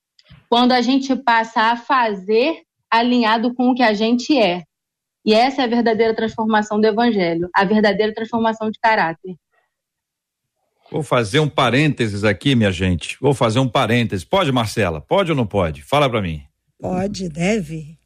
Quando 0.48 0.72
a 0.72 0.80
gente 0.80 1.16
passa 1.16 1.72
a 1.72 1.76
fazer 1.76 2.62
alinhado 2.90 3.54
com 3.54 3.70
o 3.70 3.75
que 3.75 3.82
a 3.82 3.92
gente 3.92 4.38
é. 4.38 4.62
E 5.25 5.34
essa 5.34 5.62
é 5.62 5.64
a 5.64 5.68
verdadeira 5.68 6.14
transformação 6.14 6.80
do 6.80 6.87
evangelho, 6.87 7.48
a 7.54 7.64
verdadeira 7.64 8.14
transformação 8.14 8.70
de 8.70 8.78
caráter. 8.78 9.34
Vou 10.90 11.02
fazer 11.02 11.40
um 11.40 11.48
parênteses 11.48 12.25
aqui, 12.25 12.54
minha 12.54 12.72
gente. 12.72 13.18
Vou 13.20 13.34
fazer 13.34 13.58
um 13.58 13.68
parênteses. 13.68 14.25
Pode, 14.25 14.50
Marcela? 14.50 15.02
Pode 15.02 15.30
ou 15.30 15.37
não 15.37 15.46
pode? 15.46 15.82
Fala 15.82 16.08
para 16.08 16.22
mim. 16.22 16.42
Pode, 16.80 17.28
deve. 17.28 17.97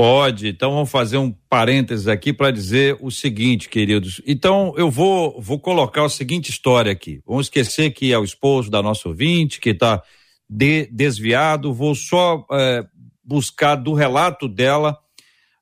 Pode. 0.00 0.48
Então 0.48 0.72
vamos 0.72 0.90
fazer 0.90 1.18
um 1.18 1.30
parênteses 1.30 2.08
aqui 2.08 2.32
para 2.32 2.50
dizer 2.50 2.96
o 3.02 3.10
seguinte, 3.10 3.68
queridos. 3.68 4.22
Então 4.26 4.72
eu 4.78 4.90
vou 4.90 5.38
vou 5.42 5.60
colocar 5.60 6.02
a 6.02 6.08
seguinte 6.08 6.48
história 6.48 6.90
aqui. 6.90 7.20
Vamos 7.26 7.48
esquecer 7.48 7.90
que 7.90 8.10
é 8.10 8.18
o 8.18 8.24
esposo 8.24 8.70
da 8.70 8.82
nossa 8.82 9.06
ouvinte 9.06 9.60
que 9.60 9.68
está 9.68 10.02
de, 10.48 10.86
desviado. 10.86 11.74
Vou 11.74 11.94
só 11.94 12.46
é, 12.50 12.82
buscar 13.22 13.74
do 13.74 13.92
relato 13.92 14.48
dela 14.48 14.96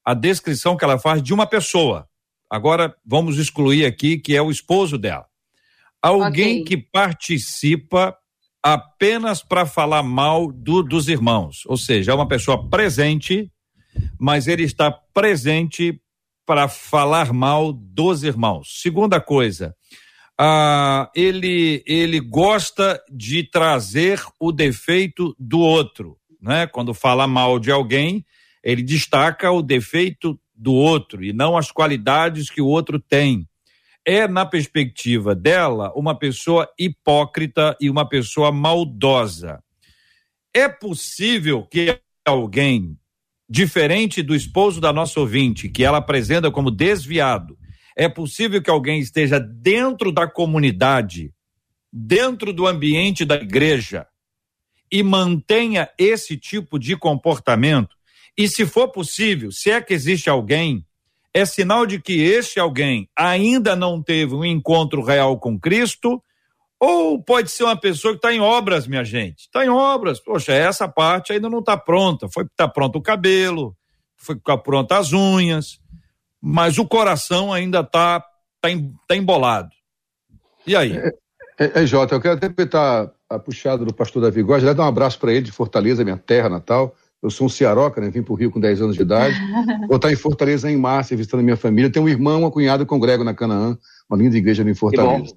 a 0.04 0.14
descrição 0.14 0.76
que 0.76 0.84
ela 0.84 1.00
faz 1.00 1.20
de 1.20 1.34
uma 1.34 1.44
pessoa. 1.44 2.08
Agora 2.48 2.94
vamos 3.04 3.38
excluir 3.38 3.86
aqui 3.86 4.18
que 4.18 4.36
é 4.36 4.40
o 4.40 4.52
esposo 4.52 4.96
dela. 4.96 5.26
Alguém 6.00 6.62
okay. 6.62 6.64
que 6.64 6.76
participa 6.76 8.16
apenas 8.62 9.42
para 9.42 9.66
falar 9.66 10.04
mal 10.04 10.52
do, 10.52 10.84
dos 10.84 11.08
irmãos, 11.08 11.64
ou 11.66 11.76
seja, 11.76 12.12
é 12.12 12.14
uma 12.14 12.28
pessoa 12.28 12.68
presente, 12.68 13.50
mas 14.18 14.46
ele 14.46 14.64
está 14.64 14.90
presente 14.90 16.00
para 16.46 16.68
falar 16.68 17.32
mal 17.32 17.72
dos 17.72 18.22
irmãos. 18.22 18.80
Segunda 18.80 19.20
coisa, 19.20 19.74
ah, 20.38 21.10
ele 21.14 21.82
ele 21.86 22.20
gosta 22.20 23.02
de 23.10 23.42
trazer 23.42 24.22
o 24.40 24.52
defeito 24.52 25.34
do 25.38 25.58
outro, 25.58 26.16
né? 26.40 26.66
Quando 26.66 26.94
fala 26.94 27.26
mal 27.26 27.58
de 27.58 27.70
alguém, 27.70 28.24
ele 28.62 28.82
destaca 28.82 29.50
o 29.50 29.62
defeito 29.62 30.38
do 30.54 30.72
outro 30.72 31.22
e 31.24 31.32
não 31.32 31.56
as 31.56 31.70
qualidades 31.70 32.50
que 32.50 32.60
o 32.60 32.66
outro 32.66 32.98
tem 32.98 33.48
é, 34.08 34.26
na 34.26 34.46
perspectiva 34.46 35.34
dela, 35.34 35.92
uma 35.94 36.18
pessoa 36.18 36.66
hipócrita 36.78 37.76
e 37.78 37.90
uma 37.90 38.08
pessoa 38.08 38.50
maldosa. 38.50 39.62
É 40.54 40.66
possível 40.66 41.66
que 41.66 42.00
alguém, 42.24 42.98
diferente 43.48 44.22
do 44.22 44.34
esposo 44.34 44.80
da 44.80 44.92
nossa 44.92 45.18
ouvinte, 45.18 45.68
que 45.68 45.84
ela 45.84 45.98
apresenta 45.98 46.50
como 46.50 46.70
desviado, 46.70 47.58
é 47.96 48.08
possível 48.08 48.62
que 48.62 48.70
alguém 48.70 49.00
esteja 49.00 49.40
dentro 49.40 50.12
da 50.12 50.28
comunidade, 50.28 51.32
dentro 51.92 52.52
do 52.52 52.66
ambiente 52.66 53.24
da 53.24 53.36
igreja, 53.36 54.06
e 54.90 55.02
mantenha 55.02 55.88
esse 55.98 56.36
tipo 56.36 56.78
de 56.78 56.96
comportamento? 56.96 57.96
E 58.36 58.48
se 58.48 58.64
for 58.64 58.88
possível, 58.88 59.50
se 59.50 59.70
é 59.70 59.80
que 59.80 59.92
existe 59.92 60.30
alguém 60.30 60.84
é 61.34 61.44
sinal 61.44 61.86
de 61.86 62.00
que 62.00 62.14
este 62.22 62.58
alguém 62.58 63.08
ainda 63.14 63.76
não 63.76 64.02
teve 64.02 64.34
um 64.34 64.44
encontro 64.44 65.02
real 65.02 65.38
com 65.38 65.58
Cristo, 65.58 66.22
ou 66.80 67.22
pode 67.22 67.50
ser 67.50 67.64
uma 67.64 67.76
pessoa 67.76 68.12
que 68.12 68.18
está 68.18 68.32
em 68.32 68.40
obras, 68.40 68.86
minha 68.86 69.04
gente. 69.04 69.40
Está 69.40 69.64
em 69.64 69.68
obras. 69.68 70.20
Poxa, 70.20 70.52
essa 70.52 70.88
parte 70.88 71.32
ainda 71.32 71.50
não 71.50 71.58
está 71.58 71.76
pronta. 71.76 72.28
Foi 72.28 72.44
está 72.44 72.68
pronto 72.68 72.98
o 72.98 73.02
cabelo, 73.02 73.76
foi 74.16 74.36
ficar 74.36 74.58
pronta 74.58 74.96
as 74.96 75.12
unhas, 75.12 75.80
mas 76.40 76.78
o 76.78 76.86
coração 76.86 77.52
ainda 77.52 77.80
está 77.80 78.20
tá, 78.60 78.68
tá 79.08 79.16
embolado. 79.16 79.70
E 80.66 80.76
aí? 80.76 80.96
É, 80.96 81.12
é, 81.58 81.82
é, 81.82 81.86
Jota, 81.86 82.14
eu 82.14 82.20
quero 82.20 82.34
até 82.34 82.46
apertar 82.46 83.10
a 83.28 83.38
puxada 83.38 83.84
do 83.84 83.92
pastor 83.92 84.22
Davi 84.22 84.42
Góes, 84.42 84.62
dar 84.62 84.78
um 84.78 84.86
abraço 84.86 85.18
para 85.18 85.32
ele 85.32 85.42
de 85.42 85.52
Fortaleza, 85.52 86.04
minha 86.04 86.16
terra 86.16 86.48
natal. 86.48 86.94
Eu 87.20 87.30
sou 87.30 87.48
um 87.48 87.50
cearoca, 87.50 88.00
né? 88.00 88.10
Vim 88.10 88.22
para 88.22 88.32
o 88.32 88.36
Rio 88.36 88.50
com 88.50 88.60
10 88.60 88.80
anos 88.80 88.96
de 88.96 89.02
idade. 89.02 89.36
Vou 89.88 89.96
estar 89.96 90.12
em 90.12 90.16
Fortaleza 90.16 90.70
em 90.70 90.76
março, 90.76 91.16
visitando 91.16 91.40
a 91.40 91.42
minha 91.42 91.56
família. 91.56 91.90
Tenho 91.90 92.04
um 92.04 92.08
irmão, 92.08 92.40
uma 92.40 92.50
cunhada 92.50 92.86
congrego 92.86 93.24
na 93.24 93.34
Canaã, 93.34 93.76
uma 94.08 94.16
linda 94.16 94.36
igreja 94.36 94.62
ali 94.62 94.70
em 94.70 94.74
Fortaleza. 94.74 95.34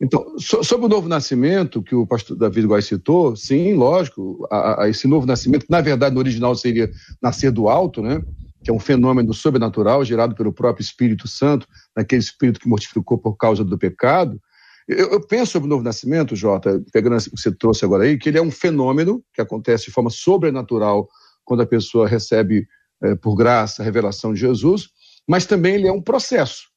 Então, 0.00 0.38
so, 0.38 0.62
sobre 0.62 0.86
o 0.86 0.88
novo 0.88 1.08
nascimento, 1.08 1.82
que 1.82 1.94
o 1.94 2.06
pastor 2.06 2.36
David 2.36 2.66
Góes 2.66 2.86
citou, 2.86 3.34
sim, 3.34 3.74
lógico, 3.74 4.46
a, 4.50 4.84
a, 4.84 4.88
esse 4.88 5.08
novo 5.08 5.26
nascimento, 5.26 5.66
que 5.66 5.72
na 5.72 5.80
verdade 5.80 6.14
no 6.14 6.20
original 6.20 6.54
seria 6.54 6.90
nascer 7.20 7.50
do 7.50 7.68
alto, 7.68 8.00
né? 8.02 8.22
que 8.62 8.70
é 8.70 8.72
um 8.72 8.80
fenômeno 8.80 9.32
sobrenatural 9.32 10.04
gerado 10.04 10.34
pelo 10.34 10.52
próprio 10.52 10.82
Espírito 10.82 11.28
Santo, 11.28 11.66
naquele 11.96 12.20
espírito 12.20 12.58
que 12.58 12.68
mortificou 12.68 13.16
por 13.16 13.36
causa 13.36 13.62
do 13.62 13.78
pecado, 13.78 14.40
eu, 14.88 15.10
eu, 15.10 15.20
penso 15.20 15.52
sobre 15.52 15.66
o 15.66 15.70
novo 15.70 15.82
nascimento, 15.82 16.36
Jota, 16.36 16.80
pegando 16.92 17.16
o 17.16 17.20
que 17.20 17.30
você 17.30 17.50
trouxe 17.50 17.84
agora 17.84 18.04
aí, 18.04 18.16
que 18.16 18.28
ele 18.28 18.38
é 18.38 18.42
um 18.42 18.52
fenômeno 18.52 19.22
que 19.34 19.40
acontece 19.40 19.86
de 19.86 19.90
forma 19.90 20.10
sobrenatural 20.10 21.08
quando 21.44 21.62
a 21.62 21.66
pessoa 21.66 22.06
recebe, 22.06 22.66
é, 23.02 23.16
por 23.16 23.34
graça, 23.34 23.82
a 23.82 23.84
revelação 23.84 24.32
de 24.32 24.40
Jesus, 24.40 24.88
mas 25.28 25.44
também 25.44 25.74
ele 25.74 25.88
é 25.88 25.92
um 25.92 26.00
processo. 26.00 26.68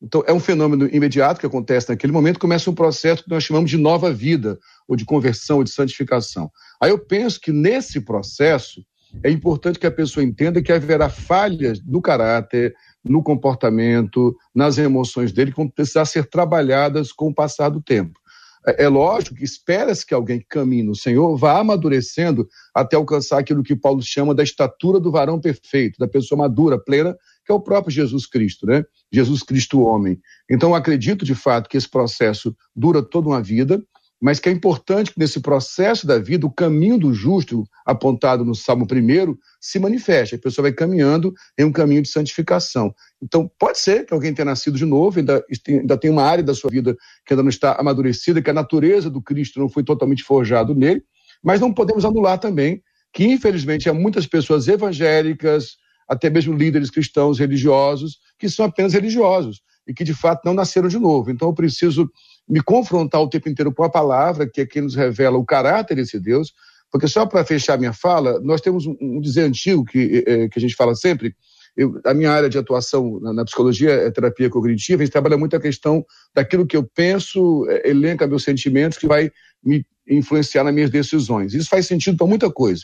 Então, 0.00 0.22
é 0.26 0.32
um 0.32 0.38
fenômeno 0.38 0.88
imediato 0.92 1.40
que 1.40 1.46
acontece 1.46 1.88
naquele 1.88 2.12
momento, 2.12 2.38
começa 2.38 2.70
um 2.70 2.74
processo 2.74 3.24
que 3.24 3.30
nós 3.30 3.42
chamamos 3.42 3.68
de 3.68 3.76
nova 3.76 4.12
vida, 4.12 4.58
ou 4.86 4.94
de 4.94 5.04
conversão, 5.04 5.58
ou 5.58 5.64
de 5.64 5.70
santificação. 5.70 6.50
Aí 6.80 6.90
eu 6.90 6.98
penso 6.98 7.40
que 7.40 7.50
nesse 7.50 8.00
processo 8.00 8.84
é 9.22 9.30
importante 9.30 9.78
que 9.78 9.86
a 9.86 9.90
pessoa 9.90 10.22
entenda 10.22 10.62
que 10.62 10.72
haverá 10.72 11.08
falhas 11.08 11.80
no 11.84 12.00
caráter, 12.00 12.74
no 13.04 13.22
comportamento, 13.22 14.36
nas 14.54 14.78
emoções 14.78 15.32
dele, 15.32 15.50
que 15.50 15.56
vão 15.56 15.68
precisar 15.68 16.04
ser 16.04 16.28
trabalhadas 16.28 17.12
com 17.12 17.28
o 17.28 17.34
passar 17.34 17.70
do 17.70 17.82
tempo. 17.82 18.20
É, 18.66 18.84
é 18.84 18.88
lógico 18.88 19.36
que 19.36 19.44
espera-se 19.44 20.04
que 20.04 20.14
alguém 20.14 20.38
que 20.40 20.46
caminhe 20.48 20.82
no 20.82 20.94
Senhor 20.94 21.36
vá 21.36 21.58
amadurecendo 21.58 22.46
até 22.74 22.96
alcançar 22.96 23.38
aquilo 23.38 23.62
que 23.62 23.74
Paulo 23.74 24.02
chama 24.02 24.34
da 24.34 24.42
estatura 24.42 25.00
do 25.00 25.10
varão 25.10 25.40
perfeito, 25.40 25.98
da 25.98 26.06
pessoa 26.06 26.38
madura, 26.38 26.78
plena, 26.78 27.16
que 27.48 27.52
é 27.52 27.54
o 27.54 27.60
próprio 27.60 27.90
Jesus 27.90 28.26
Cristo, 28.26 28.66
né? 28.66 28.84
Jesus 29.10 29.42
Cristo 29.42 29.80
homem. 29.80 30.20
Então, 30.50 30.74
acredito 30.74 31.24
de 31.24 31.34
fato 31.34 31.66
que 31.66 31.78
esse 31.78 31.88
processo 31.88 32.54
dura 32.76 33.02
toda 33.02 33.26
uma 33.26 33.42
vida, 33.42 33.82
mas 34.20 34.38
que 34.38 34.50
é 34.50 34.52
importante 34.52 35.14
que 35.14 35.18
nesse 35.18 35.40
processo 35.40 36.06
da 36.06 36.18
vida, 36.18 36.46
o 36.46 36.52
caminho 36.52 36.98
do 36.98 37.14
justo, 37.14 37.64
apontado 37.86 38.44
no 38.44 38.54
Salmo 38.54 38.84
1, 38.84 39.34
se 39.58 39.78
manifeste. 39.78 40.34
A 40.34 40.38
pessoa 40.38 40.64
vai 40.64 40.72
caminhando 40.72 41.32
em 41.56 41.64
um 41.64 41.72
caminho 41.72 42.02
de 42.02 42.10
santificação. 42.10 42.94
Então, 43.22 43.50
pode 43.58 43.78
ser 43.78 44.04
que 44.04 44.12
alguém 44.12 44.34
tenha 44.34 44.44
nascido 44.44 44.76
de 44.76 44.84
novo, 44.84 45.18
ainda, 45.18 45.42
ainda 45.66 45.96
tem 45.96 46.10
uma 46.10 46.24
área 46.24 46.44
da 46.44 46.52
sua 46.52 46.70
vida 46.70 46.94
que 47.24 47.32
ainda 47.32 47.42
não 47.42 47.48
está 47.48 47.80
amadurecida, 47.80 48.42
que 48.42 48.50
a 48.50 48.54
natureza 48.54 49.08
do 49.08 49.22
Cristo 49.22 49.58
não 49.58 49.70
foi 49.70 49.82
totalmente 49.82 50.22
forjado 50.22 50.74
nele, 50.74 51.02
mas 51.42 51.62
não 51.62 51.72
podemos 51.72 52.04
anular 52.04 52.38
também 52.38 52.82
que, 53.10 53.24
infelizmente, 53.24 53.88
há 53.88 53.94
muitas 53.94 54.26
pessoas 54.26 54.68
evangélicas, 54.68 55.78
até 56.08 56.30
mesmo 56.30 56.54
líderes 56.54 56.90
cristãos 56.90 57.38
religiosos, 57.38 58.18
que 58.38 58.48
são 58.48 58.64
apenas 58.64 58.94
religiosos 58.94 59.60
e 59.86 59.92
que, 59.92 60.04
de 60.04 60.14
fato, 60.14 60.42
não 60.44 60.54
nasceram 60.54 60.88
de 60.88 60.98
novo. 60.98 61.30
Então, 61.30 61.48
eu 61.48 61.54
preciso 61.54 62.10
me 62.48 62.62
confrontar 62.62 63.20
o 63.20 63.28
tempo 63.28 63.48
inteiro 63.48 63.72
com 63.72 63.84
a 63.84 63.90
palavra, 63.90 64.48
que 64.48 64.60
é 64.60 64.66
quem 64.66 64.82
nos 64.82 64.94
revela 64.94 65.36
o 65.36 65.44
caráter 65.44 65.96
desse 65.96 66.18
Deus, 66.18 66.52
porque 66.90 67.06
só 67.06 67.26
para 67.26 67.44
fechar 67.44 67.78
minha 67.78 67.92
fala, 67.92 68.40
nós 68.40 68.60
temos 68.60 68.86
um, 68.86 68.96
um 69.00 69.20
dizer 69.20 69.42
antigo 69.42 69.84
que, 69.84 70.24
é, 70.26 70.48
que 70.48 70.58
a 70.58 70.60
gente 70.60 70.74
fala 70.74 70.94
sempre, 70.94 71.34
eu, 71.76 72.00
a 72.04 72.14
minha 72.14 72.32
área 72.32 72.48
de 72.48 72.58
atuação 72.58 73.20
na, 73.20 73.32
na, 73.32 73.44
psicologia 73.44 73.90
é 73.90 74.10
terapia 74.10 74.50
cognitiva, 74.50 75.02
a 75.02 75.04
gente 75.04 75.12
trabalha 75.12 75.36
muito 75.36 75.54
a 75.54 75.60
questão 75.60 76.04
daquilo 76.34 76.66
que 76.66 76.76
eu 76.76 76.82
penso, 76.82 77.66
é, 77.68 77.90
elenca 77.90 78.26
meus 78.26 78.42
sentimentos, 78.42 78.98
que 78.98 79.06
vai 79.06 79.30
me 79.62 79.86
influenciar 80.08 80.64
nas 80.64 80.74
minhas 80.74 80.90
decisões. 80.90 81.54
Isso 81.54 81.68
faz 81.68 81.86
sentido 81.86 82.16
para 82.16 82.26
muita 82.26 82.50
coisa. 82.50 82.82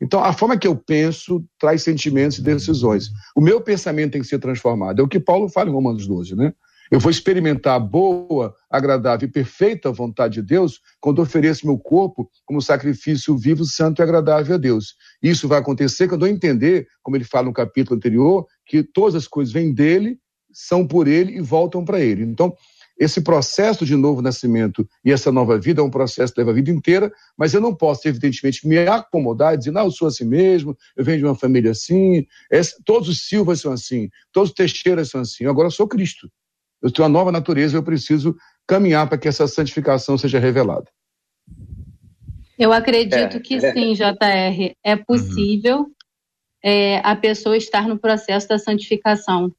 Então, 0.00 0.22
a 0.22 0.32
forma 0.32 0.58
que 0.58 0.66
eu 0.66 0.76
penso 0.76 1.44
traz 1.58 1.82
sentimentos 1.82 2.38
e 2.38 2.42
decisões. 2.42 3.10
O 3.34 3.40
meu 3.40 3.60
pensamento 3.60 4.12
tem 4.12 4.20
que 4.20 4.26
ser 4.26 4.38
transformado. 4.38 5.00
É 5.00 5.02
o 5.02 5.08
que 5.08 5.18
Paulo 5.18 5.48
fala 5.48 5.70
em 5.70 5.72
Romanos 5.72 6.06
12, 6.06 6.36
né? 6.36 6.52
Eu 6.90 7.00
vou 7.00 7.10
experimentar 7.10 7.74
a 7.74 7.80
boa, 7.80 8.54
agradável 8.70 9.28
e 9.28 9.32
perfeita 9.32 9.90
vontade 9.90 10.34
de 10.34 10.42
Deus 10.42 10.80
quando 11.00 11.20
ofereço 11.20 11.66
meu 11.66 11.78
corpo 11.78 12.30
como 12.44 12.62
sacrifício 12.62 13.36
vivo, 13.36 13.64
santo 13.64 14.00
e 14.00 14.02
agradável 14.02 14.54
a 14.54 14.58
Deus. 14.58 14.94
Isso 15.20 15.48
vai 15.48 15.58
acontecer 15.58 16.06
quando 16.06 16.26
eu 16.26 16.32
entender, 16.32 16.86
como 17.02 17.16
ele 17.16 17.24
fala 17.24 17.46
no 17.46 17.52
capítulo 17.52 17.96
anterior, 17.96 18.46
que 18.64 18.84
todas 18.84 19.16
as 19.16 19.26
coisas 19.26 19.52
vêm 19.52 19.74
dele, 19.74 20.18
são 20.52 20.86
por 20.86 21.08
ele 21.08 21.36
e 21.36 21.40
voltam 21.40 21.84
para 21.84 22.00
ele. 22.00 22.22
Então, 22.22 22.54
esse 22.98 23.20
processo 23.20 23.84
de 23.84 23.94
novo 23.94 24.22
nascimento 24.22 24.88
e 25.04 25.12
essa 25.12 25.30
nova 25.30 25.58
vida 25.58 25.80
é 25.80 25.84
um 25.84 25.90
processo 25.90 26.32
que 26.32 26.40
leva 26.40 26.50
a 26.50 26.54
vida 26.54 26.70
inteira, 26.70 27.12
mas 27.36 27.52
eu 27.52 27.60
não 27.60 27.74
posso, 27.74 28.08
evidentemente, 28.08 28.66
me 28.66 28.78
acomodar 28.78 29.54
e 29.54 29.58
dizer, 29.58 29.70
não, 29.70 29.84
eu 29.84 29.90
sou 29.90 30.08
assim 30.08 30.24
mesmo, 30.24 30.76
eu 30.96 31.04
venho 31.04 31.18
de 31.18 31.24
uma 31.24 31.34
família 31.34 31.72
assim, 31.72 32.26
todos 32.84 33.08
os 33.08 33.26
Silvas 33.26 33.60
são 33.60 33.72
assim, 33.72 34.08
todos 34.32 34.50
os 34.50 34.54
Teixeiras 34.54 35.10
são 35.10 35.20
assim, 35.20 35.44
agora 35.46 35.66
eu 35.66 35.72
sou 35.72 35.86
Cristo. 35.86 36.30
Eu 36.82 36.90
tenho 36.90 37.06
uma 37.06 37.12
nova 37.12 37.32
natureza, 37.32 37.76
eu 37.76 37.82
preciso 37.82 38.36
caminhar 38.66 39.08
para 39.08 39.18
que 39.18 39.28
essa 39.28 39.46
santificação 39.46 40.16
seja 40.16 40.38
revelada. 40.38 40.90
Eu 42.58 42.72
acredito 42.72 43.36
é, 43.36 43.40
que 43.40 43.54
é. 43.56 43.72
sim, 43.72 43.92
JR. 43.92 44.74
É 44.84 44.94
uhum. 44.94 45.04
possível 45.04 45.78
uhum. 45.80 45.92
é, 46.62 46.98
a 47.04 47.14
pessoa 47.14 47.56
estar 47.56 47.86
no 47.86 47.98
processo 47.98 48.48
da 48.48 48.58
santificação. 48.58 49.52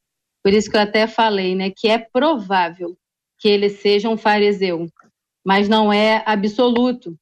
Por 0.43 0.53
isso 0.53 0.69
que 0.69 0.77
eu 0.77 0.81
até 0.81 1.07
falei, 1.07 1.55
né, 1.55 1.71
que 1.75 1.87
é 1.87 1.97
provável 1.97 2.97
que 3.37 3.47
ele 3.47 3.69
seja 3.69 4.09
um 4.09 4.17
fariseu, 4.17 4.87
mas 5.45 5.69
não 5.69 5.91
é 5.91 6.23
absoluto, 6.25 7.15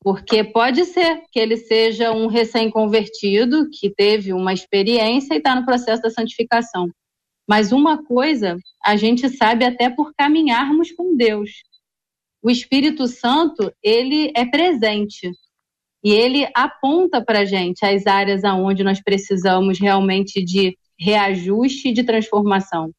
porque 0.00 0.44
pode 0.44 0.84
ser 0.84 1.22
que 1.32 1.40
ele 1.40 1.56
seja 1.56 2.12
um 2.12 2.26
recém-convertido 2.26 3.68
que 3.70 3.88
teve 3.88 4.32
uma 4.32 4.52
experiência 4.52 5.34
e 5.34 5.38
está 5.38 5.54
no 5.54 5.64
processo 5.64 6.02
da 6.02 6.10
santificação. 6.10 6.90
Mas 7.48 7.72
uma 7.72 8.02
coisa 8.04 8.56
a 8.84 8.96
gente 8.96 9.28
sabe 9.28 9.64
até 9.64 9.88
por 9.88 10.12
caminharmos 10.14 10.92
com 10.92 11.16
Deus. 11.16 11.50
O 12.42 12.50
Espírito 12.50 13.06
Santo, 13.06 13.72
ele 13.82 14.30
é 14.36 14.44
presente 14.44 15.30
e 16.04 16.12
ele 16.12 16.46
aponta 16.54 17.24
para 17.24 17.40
a 17.40 17.44
gente 17.46 17.84
as 17.84 18.06
áreas 18.06 18.44
aonde 18.44 18.84
nós 18.84 19.02
precisamos 19.02 19.80
realmente 19.80 20.44
de 20.44 20.76
reajuste 21.00 21.88
e 21.88 21.92
de 21.92 22.04
transformação. 22.04 22.92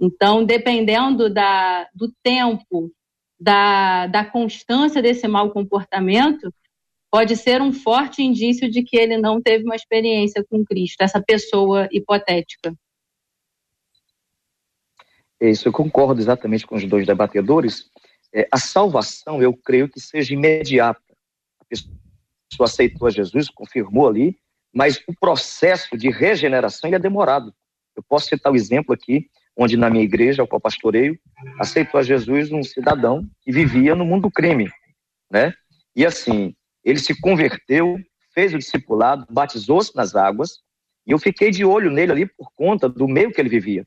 Então, 0.00 0.44
dependendo 0.44 1.32
da, 1.32 1.88
do 1.94 2.12
tempo, 2.22 2.92
da, 3.38 4.06
da 4.06 4.24
constância 4.24 5.00
desse 5.00 5.26
mau 5.26 5.50
comportamento, 5.50 6.52
pode 7.10 7.36
ser 7.36 7.62
um 7.62 7.72
forte 7.72 8.22
indício 8.22 8.70
de 8.70 8.82
que 8.82 8.96
ele 8.96 9.16
não 9.16 9.40
teve 9.40 9.64
uma 9.64 9.76
experiência 9.76 10.44
com 10.44 10.64
Cristo, 10.64 11.00
essa 11.00 11.22
pessoa 11.22 11.88
hipotética. 11.90 12.74
Isso, 15.40 15.68
eu 15.68 15.72
concordo 15.72 16.20
exatamente 16.20 16.66
com 16.66 16.76
os 16.76 16.84
dois 16.84 17.06
debatedores. 17.06 17.90
É, 18.34 18.48
a 18.50 18.58
salvação, 18.58 19.42
eu 19.42 19.54
creio 19.54 19.88
que 19.88 20.00
seja 20.00 20.34
imediata. 20.34 21.00
A 21.60 21.64
pessoa 21.68 22.66
aceitou 22.66 23.06
a 23.06 23.10
Jesus, 23.10 23.48
confirmou 23.48 24.08
ali, 24.08 24.38
mas 24.74 25.02
o 25.06 25.14
processo 25.18 25.96
de 25.96 26.10
regeneração 26.10 26.90
é 26.92 26.98
demorado. 26.98 27.54
Eu 27.94 28.02
posso 28.02 28.28
citar 28.28 28.50
o 28.50 28.54
um 28.54 28.56
exemplo 28.56 28.94
aqui, 28.94 29.30
onde 29.56 29.76
na 29.76 29.88
minha 29.88 30.04
igreja, 30.04 30.42
ao 30.42 30.48
qual 30.48 30.60
pastoreio, 30.60 31.18
aceitou 31.58 31.98
a 31.98 32.02
Jesus 32.02 32.52
um 32.52 32.62
cidadão 32.62 33.26
que 33.42 33.50
vivia 33.50 33.94
no 33.94 34.04
mundo 34.04 34.22
do 34.22 34.30
crime, 34.30 34.70
né? 35.30 35.54
E 35.94 36.04
assim, 36.04 36.54
ele 36.84 36.98
se 36.98 37.18
converteu, 37.20 37.98
fez 38.34 38.52
o 38.52 38.58
discipulado, 38.58 39.26
batizou-se 39.30 39.96
nas 39.96 40.14
águas, 40.14 40.58
e 41.06 41.12
eu 41.12 41.18
fiquei 41.18 41.50
de 41.50 41.64
olho 41.64 41.90
nele 41.90 42.12
ali 42.12 42.26
por 42.26 42.52
conta 42.54 42.88
do 42.88 43.08
meio 43.08 43.32
que 43.32 43.40
ele 43.40 43.48
vivia. 43.48 43.86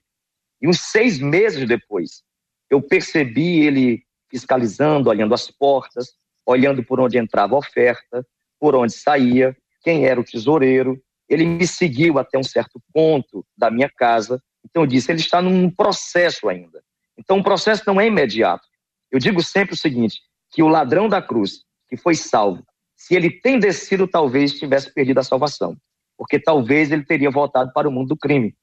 E 0.61 0.67
uns 0.67 0.79
seis 0.79 1.19
meses 1.19 1.67
depois, 1.67 2.23
eu 2.69 2.81
percebi 2.81 3.59
ele 3.59 4.03
fiscalizando, 4.29 5.09
olhando 5.09 5.33
as 5.33 5.49
portas, 5.49 6.13
olhando 6.45 6.83
por 6.83 6.99
onde 6.99 7.17
entrava 7.17 7.55
a 7.55 7.59
oferta, 7.59 8.25
por 8.59 8.75
onde 8.75 8.93
saía, 8.93 9.55
quem 9.81 10.05
era 10.05 10.19
o 10.19 10.23
tesoureiro. 10.23 11.01
Ele 11.27 11.45
me 11.45 11.67
seguiu 11.67 12.17
até 12.17 12.37
um 12.37 12.43
certo 12.43 12.81
ponto 12.93 13.45
da 13.57 13.69
minha 13.69 13.89
casa. 13.89 14.41
Então 14.69 14.83
eu 14.83 14.87
disse, 14.87 15.11
ele 15.11 15.19
está 15.19 15.41
num 15.41 15.69
processo 15.69 16.47
ainda. 16.47 16.81
Então 17.17 17.39
o 17.39 17.43
processo 17.43 17.83
não 17.85 17.99
é 17.99 18.07
imediato. 18.07 18.67
Eu 19.11 19.19
digo 19.19 19.41
sempre 19.41 19.73
o 19.73 19.77
seguinte, 19.77 20.21
que 20.51 20.61
o 20.61 20.67
ladrão 20.67 21.09
da 21.09 21.21
cruz, 21.21 21.63
que 21.87 21.97
foi 21.97 22.15
salvo, 22.15 22.63
se 22.95 23.15
ele 23.15 23.31
tem 23.31 23.57
descido, 23.59 24.07
talvez 24.07 24.53
tivesse 24.59 24.93
perdido 24.93 25.19
a 25.19 25.23
salvação. 25.23 25.75
Porque 26.17 26.39
talvez 26.39 26.91
ele 26.91 27.03
teria 27.03 27.31
voltado 27.31 27.71
para 27.73 27.87
o 27.87 27.91
mundo 27.91 28.09
do 28.09 28.17
crime. 28.17 28.53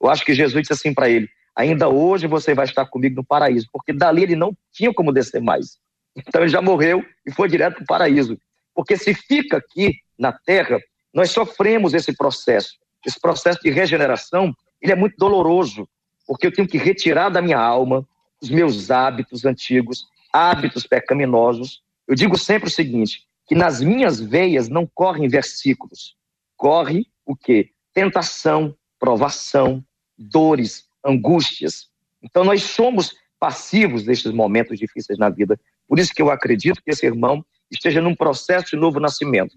Eu 0.00 0.08
acho 0.08 0.24
que 0.24 0.34
Jesus 0.34 0.62
disse 0.62 0.72
assim 0.72 0.92
para 0.92 1.08
ele: 1.08 1.28
ainda 1.54 1.88
hoje 1.88 2.26
você 2.26 2.54
vai 2.54 2.64
estar 2.64 2.86
comigo 2.86 3.16
no 3.16 3.24
paraíso, 3.24 3.68
porque 3.72 3.92
dali 3.92 4.22
ele 4.22 4.36
não 4.36 4.56
tinha 4.72 4.92
como 4.92 5.12
descer 5.12 5.40
mais. 5.40 5.78
Então 6.16 6.42
ele 6.42 6.50
já 6.50 6.62
morreu 6.62 7.04
e 7.26 7.32
foi 7.32 7.48
direto 7.48 7.74
para 7.74 7.82
o 7.82 7.86
paraíso. 7.86 8.38
Porque 8.74 8.96
se 8.96 9.14
fica 9.14 9.58
aqui 9.58 9.96
na 10.18 10.32
terra, 10.32 10.80
nós 11.12 11.30
sofremos 11.30 11.94
esse 11.94 12.16
processo. 12.16 12.74
Esse 13.06 13.20
processo 13.20 13.60
de 13.62 13.70
regeneração, 13.70 14.54
ele 14.84 14.92
é 14.92 14.96
muito 14.96 15.16
doloroso, 15.16 15.88
porque 16.26 16.46
eu 16.46 16.52
tenho 16.52 16.68
que 16.68 16.76
retirar 16.76 17.30
da 17.30 17.40
minha 17.40 17.58
alma 17.58 18.06
os 18.40 18.50
meus 18.50 18.90
hábitos 18.90 19.46
antigos, 19.46 20.06
hábitos 20.30 20.86
pecaminosos. 20.86 21.82
Eu 22.06 22.14
digo 22.14 22.36
sempre 22.36 22.68
o 22.68 22.72
seguinte, 22.72 23.22
que 23.46 23.54
nas 23.54 23.80
minhas 23.80 24.20
veias 24.20 24.68
não 24.68 24.86
correm 24.86 25.26
versículos, 25.26 26.14
corre 26.54 27.06
o 27.24 27.34
quê? 27.34 27.70
Tentação, 27.94 28.76
provação, 28.98 29.82
dores, 30.18 30.86
angústias. 31.02 31.88
Então 32.22 32.44
nós 32.44 32.62
somos 32.62 33.14
passivos 33.40 34.04
destes 34.04 34.32
momentos 34.32 34.78
difíceis 34.78 35.18
na 35.18 35.30
vida. 35.30 35.58
Por 35.88 35.98
isso 35.98 36.12
que 36.12 36.20
eu 36.20 36.30
acredito 36.30 36.82
que 36.82 36.90
esse 36.90 37.06
irmão 37.06 37.42
esteja 37.70 38.02
num 38.02 38.14
processo 38.14 38.70
de 38.70 38.76
novo 38.76 39.00
nascimento. 39.00 39.56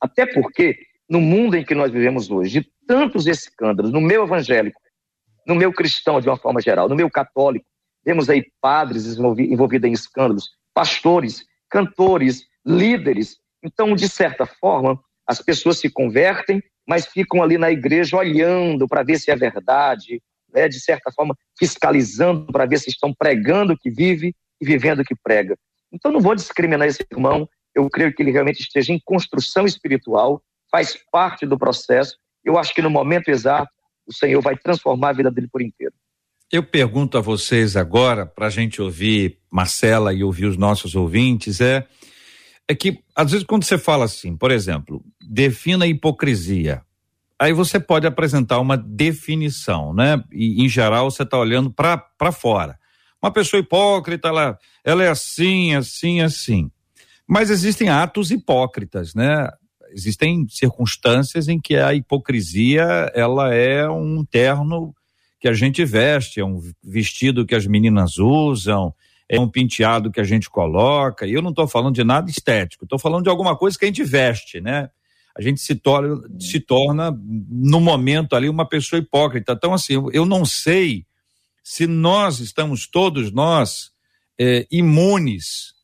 Até 0.00 0.26
porque 0.26 0.80
no 1.08 1.20
mundo 1.20 1.56
em 1.56 1.64
que 1.64 1.74
nós 1.74 1.90
vivemos 1.90 2.30
hoje, 2.30 2.60
de 2.60 2.70
tantos 2.86 3.26
escândalos, 3.26 3.92
no 3.92 4.00
meu 4.00 4.24
evangélico, 4.24 4.80
no 5.46 5.54
meu 5.54 5.72
cristão 5.72 6.20
de 6.20 6.28
uma 6.28 6.36
forma 6.36 6.60
geral, 6.60 6.88
no 6.88 6.96
meu 6.96 7.10
católico, 7.10 7.66
vemos 8.04 8.28
aí 8.28 8.44
padres 8.60 9.06
envolvidos 9.16 9.88
em 9.88 9.92
escândalos, 9.92 10.50
pastores, 10.72 11.44
cantores, 11.70 12.44
líderes. 12.64 13.38
Então, 13.62 13.94
de 13.94 14.08
certa 14.08 14.46
forma, 14.46 15.00
as 15.26 15.40
pessoas 15.40 15.78
se 15.78 15.90
convertem, 15.90 16.62
mas 16.86 17.06
ficam 17.06 17.42
ali 17.42 17.56
na 17.56 17.70
igreja 17.70 18.16
olhando 18.16 18.86
para 18.86 19.02
ver 19.02 19.18
se 19.18 19.30
é 19.30 19.36
verdade, 19.36 20.22
né, 20.52 20.68
de 20.68 20.80
certa 20.80 21.10
forma, 21.12 21.34
fiscalizando 21.58 22.46
para 22.52 22.66
ver 22.66 22.78
se 22.78 22.90
estão 22.90 23.12
pregando 23.12 23.72
o 23.72 23.78
que 23.78 23.90
vive 23.90 24.34
e 24.60 24.66
vivendo 24.66 25.00
o 25.00 25.04
que 25.04 25.14
prega. 25.22 25.56
Então, 25.92 26.12
não 26.12 26.20
vou 26.20 26.34
discriminar 26.34 26.86
esse 26.86 27.04
irmão, 27.10 27.48
eu 27.74 27.88
creio 27.90 28.14
que 28.14 28.22
ele 28.22 28.30
realmente 28.30 28.60
esteja 28.60 28.92
em 28.92 29.00
construção 29.04 29.66
espiritual, 29.66 30.42
faz 30.74 30.98
parte 31.12 31.46
do 31.46 31.56
processo. 31.56 32.16
Eu 32.44 32.58
acho 32.58 32.74
que 32.74 32.82
no 32.82 32.90
momento 32.90 33.28
exato, 33.28 33.70
o 34.04 34.12
Senhor 34.12 34.42
vai 34.42 34.56
transformar 34.56 35.10
a 35.10 35.12
vida 35.12 35.30
dele 35.30 35.46
por 35.46 35.62
inteiro. 35.62 35.94
Eu 36.50 36.64
pergunto 36.64 37.16
a 37.16 37.20
vocês 37.20 37.76
agora, 37.76 38.26
para 38.26 38.48
a 38.48 38.50
gente 38.50 38.82
ouvir 38.82 39.38
Marcela 39.48 40.12
e 40.12 40.24
ouvir 40.24 40.46
os 40.46 40.56
nossos 40.56 40.96
ouvintes, 40.96 41.60
é, 41.60 41.86
é 42.66 42.74
que, 42.74 42.98
às 43.14 43.30
vezes, 43.30 43.46
quando 43.46 43.62
você 43.62 43.78
fala 43.78 44.04
assim, 44.04 44.36
por 44.36 44.50
exemplo, 44.50 45.00
defina 45.20 45.86
hipocrisia. 45.86 46.82
Aí 47.38 47.52
você 47.52 47.78
pode 47.78 48.04
apresentar 48.08 48.58
uma 48.58 48.76
definição, 48.76 49.94
né? 49.94 50.24
E, 50.32 50.64
em 50.64 50.68
geral, 50.68 51.08
você 51.08 51.22
está 51.22 51.38
olhando 51.38 51.70
para 51.70 52.32
fora. 52.32 52.76
Uma 53.22 53.30
pessoa 53.30 53.60
hipócrita, 53.60 54.26
ela, 54.26 54.58
ela 54.84 55.04
é 55.04 55.08
assim, 55.08 55.72
assim, 55.76 56.20
assim. 56.20 56.68
Mas 57.28 57.48
existem 57.48 57.88
atos 57.88 58.32
hipócritas, 58.32 59.14
né? 59.14 59.48
Existem 59.94 60.46
circunstâncias 60.48 61.48
em 61.48 61.60
que 61.60 61.76
a 61.76 61.94
hipocrisia 61.94 63.12
ela 63.14 63.54
é 63.54 63.88
um 63.88 64.24
terno 64.24 64.92
que 65.40 65.46
a 65.46 65.52
gente 65.52 65.84
veste, 65.84 66.40
é 66.40 66.44
um 66.44 66.60
vestido 66.82 67.46
que 67.46 67.54
as 67.54 67.66
meninas 67.66 68.18
usam, 68.18 68.92
é 69.28 69.38
um 69.38 69.48
penteado 69.48 70.10
que 70.10 70.20
a 70.20 70.24
gente 70.24 70.50
coloca. 70.50 71.26
E 71.26 71.32
eu 71.32 71.40
não 71.40 71.50
estou 71.50 71.68
falando 71.68 71.94
de 71.94 72.02
nada 72.02 72.28
estético, 72.28 72.84
estou 72.84 72.98
falando 72.98 73.22
de 73.24 73.30
alguma 73.30 73.56
coisa 73.56 73.78
que 73.78 73.84
a 73.84 73.88
gente 73.88 74.02
veste, 74.02 74.60
né? 74.60 74.90
A 75.36 75.42
gente 75.42 75.60
se 75.60 75.74
torna, 75.74 76.20
se 76.40 76.60
torna 76.60 77.10
no 77.48 77.80
momento 77.80 78.34
ali 78.34 78.48
uma 78.48 78.68
pessoa 78.68 79.00
hipócrita. 79.00 79.52
Então, 79.52 79.74
assim, 79.74 79.94
eu 80.12 80.24
não 80.24 80.44
sei 80.44 81.06
se 81.62 81.86
nós 81.86 82.40
estamos 82.40 82.86
todos 82.86 83.32
nós 83.32 83.90
é, 84.38 84.66
imunes 84.70 85.74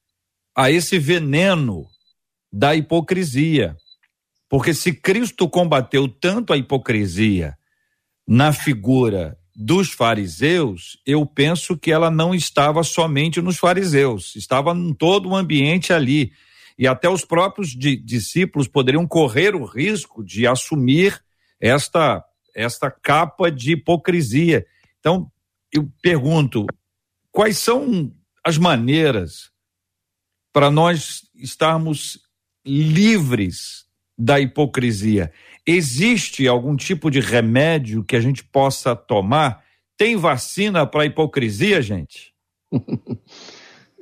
a 0.54 0.70
esse 0.70 0.98
veneno 0.98 1.86
da 2.52 2.74
hipocrisia. 2.74 3.76
Porque 4.50 4.74
se 4.74 4.92
Cristo 4.92 5.48
combateu 5.48 6.08
tanto 6.08 6.52
a 6.52 6.56
hipocrisia 6.56 7.56
na 8.26 8.52
figura 8.52 9.38
dos 9.54 9.92
fariseus, 9.92 10.98
eu 11.06 11.24
penso 11.24 11.78
que 11.78 11.92
ela 11.92 12.10
não 12.10 12.34
estava 12.34 12.82
somente 12.82 13.40
nos 13.40 13.58
fariseus, 13.58 14.34
estava 14.34 14.72
em 14.72 14.92
todo 14.92 15.28
o 15.28 15.36
ambiente 15.36 15.92
ali. 15.92 16.32
E 16.76 16.88
até 16.88 17.08
os 17.08 17.24
próprios 17.24 17.68
discípulos 17.76 18.66
poderiam 18.66 19.06
correr 19.06 19.54
o 19.54 19.64
risco 19.64 20.24
de 20.24 20.48
assumir 20.48 21.22
esta, 21.60 22.24
esta 22.52 22.90
capa 22.90 23.52
de 23.52 23.72
hipocrisia. 23.74 24.66
Então, 24.98 25.30
eu 25.72 25.88
pergunto: 26.02 26.66
quais 27.30 27.56
são 27.56 28.12
as 28.44 28.58
maneiras 28.58 29.52
para 30.52 30.72
nós 30.72 31.22
estarmos 31.36 32.18
livres 32.64 33.89
da 34.20 34.38
hipocrisia? 34.38 35.32
Existe 35.66 36.46
algum 36.46 36.76
tipo 36.76 37.10
de 37.10 37.20
remédio 37.20 38.04
que 38.04 38.16
a 38.16 38.20
gente 38.20 38.44
possa 38.44 38.94
tomar? 38.94 39.62
Tem 39.96 40.16
vacina 40.16 40.86
para 40.86 41.06
hipocrisia, 41.06 41.80
gente? 41.80 42.32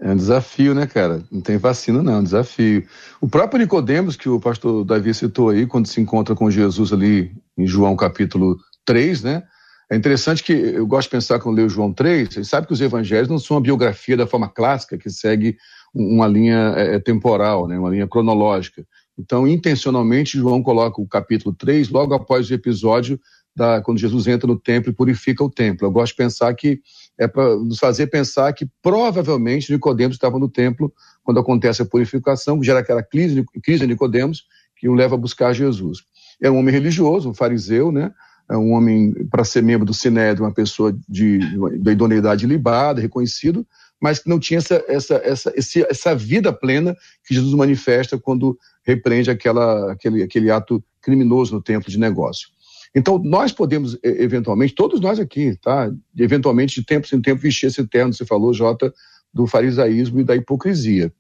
É 0.00 0.12
um 0.12 0.16
desafio, 0.16 0.76
né, 0.76 0.86
cara? 0.86 1.24
Não 1.28 1.40
tem 1.40 1.56
vacina, 1.56 2.00
não, 2.00 2.12
é 2.12 2.18
um 2.18 2.22
desafio. 2.22 2.86
O 3.20 3.28
próprio 3.28 3.58
Nicodemos, 3.58 4.14
que 4.14 4.28
o 4.28 4.38
pastor 4.38 4.84
Davi 4.84 5.12
citou 5.12 5.48
aí, 5.48 5.66
quando 5.66 5.88
se 5.88 6.00
encontra 6.00 6.36
com 6.36 6.48
Jesus 6.48 6.92
ali 6.92 7.32
em 7.56 7.66
João 7.66 7.96
capítulo 7.96 8.56
3, 8.84 9.24
né? 9.24 9.42
É 9.90 9.96
interessante 9.96 10.44
que 10.44 10.52
eu 10.52 10.86
gosto 10.86 11.08
de 11.08 11.16
pensar 11.16 11.40
quando 11.40 11.56
leio 11.56 11.68
João 11.68 11.92
3, 11.92 12.32
você 12.32 12.44
sabe 12.44 12.68
que 12.68 12.72
os 12.72 12.80
evangelhos 12.80 13.28
não 13.28 13.40
são 13.40 13.56
uma 13.56 13.62
biografia 13.62 14.16
da 14.16 14.26
forma 14.26 14.48
clássica 14.48 14.96
que 14.96 15.10
segue 15.10 15.56
uma 15.92 16.28
linha 16.28 16.74
é, 16.76 16.98
temporal, 17.00 17.66
né, 17.66 17.78
uma 17.78 17.90
linha 17.90 18.06
cronológica. 18.06 18.86
Então, 19.18 19.46
intencionalmente, 19.46 20.38
João 20.38 20.62
coloca 20.62 21.00
o 21.00 21.08
capítulo 21.08 21.54
3 21.54 21.88
logo 21.88 22.14
após 22.14 22.48
o 22.48 22.54
episódio 22.54 23.20
da, 23.54 23.80
quando 23.82 23.98
Jesus 23.98 24.26
entra 24.28 24.46
no 24.46 24.58
templo 24.58 24.90
e 24.90 24.94
purifica 24.94 25.42
o 25.42 25.50
templo. 25.50 25.86
Eu 25.86 25.90
gosto 25.90 26.12
de 26.12 26.18
pensar 26.18 26.54
que 26.54 26.80
é 27.18 27.26
para 27.26 27.56
nos 27.56 27.78
fazer 27.78 28.06
pensar 28.06 28.52
que 28.52 28.68
provavelmente 28.80 29.72
Nicodemos 29.72 30.14
estava 30.14 30.38
no 30.38 30.48
templo 30.48 30.92
quando 31.24 31.40
acontece 31.40 31.82
a 31.82 31.86
purificação, 31.86 32.60
que 32.60 32.66
gera 32.66 32.78
aquela 32.78 33.02
crise, 33.02 33.44
crise 33.62 33.80
de 33.80 33.88
Nicodemos 33.88 34.44
que 34.76 34.88
o 34.88 34.94
leva 34.94 35.16
a 35.16 35.18
buscar 35.18 35.52
Jesus. 35.52 36.04
É 36.40 36.48
um 36.48 36.56
homem 36.56 36.72
religioso, 36.72 37.28
um 37.28 37.34
fariseu, 37.34 37.90
né? 37.90 38.12
é 38.50 38.56
um 38.56 38.72
homem, 38.72 39.12
para 39.30 39.44
ser 39.44 39.62
membro 39.62 39.84
do 39.84 39.92
Sinédrio, 39.92 40.46
uma 40.46 40.54
pessoa 40.54 40.96
de, 41.08 41.38
de 41.38 41.90
idoneidade 41.90 42.46
libada, 42.46 43.00
reconhecido, 43.00 43.66
mas 44.00 44.20
que 44.20 44.28
não 44.28 44.38
tinha 44.38 44.58
essa, 44.58 44.82
essa, 44.88 45.14
essa, 45.24 45.52
essa 45.90 46.14
vida 46.14 46.52
plena 46.52 46.96
que 47.26 47.34
Jesus 47.34 47.52
manifesta 47.52 48.18
quando 48.18 48.58
repreende 48.88 49.30
aquela, 49.30 49.92
aquele, 49.92 50.22
aquele 50.22 50.50
ato 50.50 50.82
criminoso 51.02 51.54
no 51.54 51.62
templo 51.62 51.90
de 51.90 51.98
negócio. 51.98 52.48
Então, 52.96 53.18
nós 53.18 53.52
podemos, 53.52 53.98
eventualmente, 54.02 54.74
todos 54.74 54.98
nós 54.98 55.20
aqui, 55.20 55.54
tá? 55.60 55.92
Eventualmente, 56.18 56.80
de 56.80 56.86
tempo 56.86 57.06
em 57.12 57.20
tempo, 57.20 57.42
vestir 57.42 57.66
esse 57.66 57.86
terno, 57.86 58.14
você 58.14 58.24
falou, 58.24 58.54
Jota, 58.54 58.92
do 59.32 59.46
farisaísmo 59.46 60.20
e 60.20 60.24
da 60.24 60.34
hipocrisia. 60.34 61.12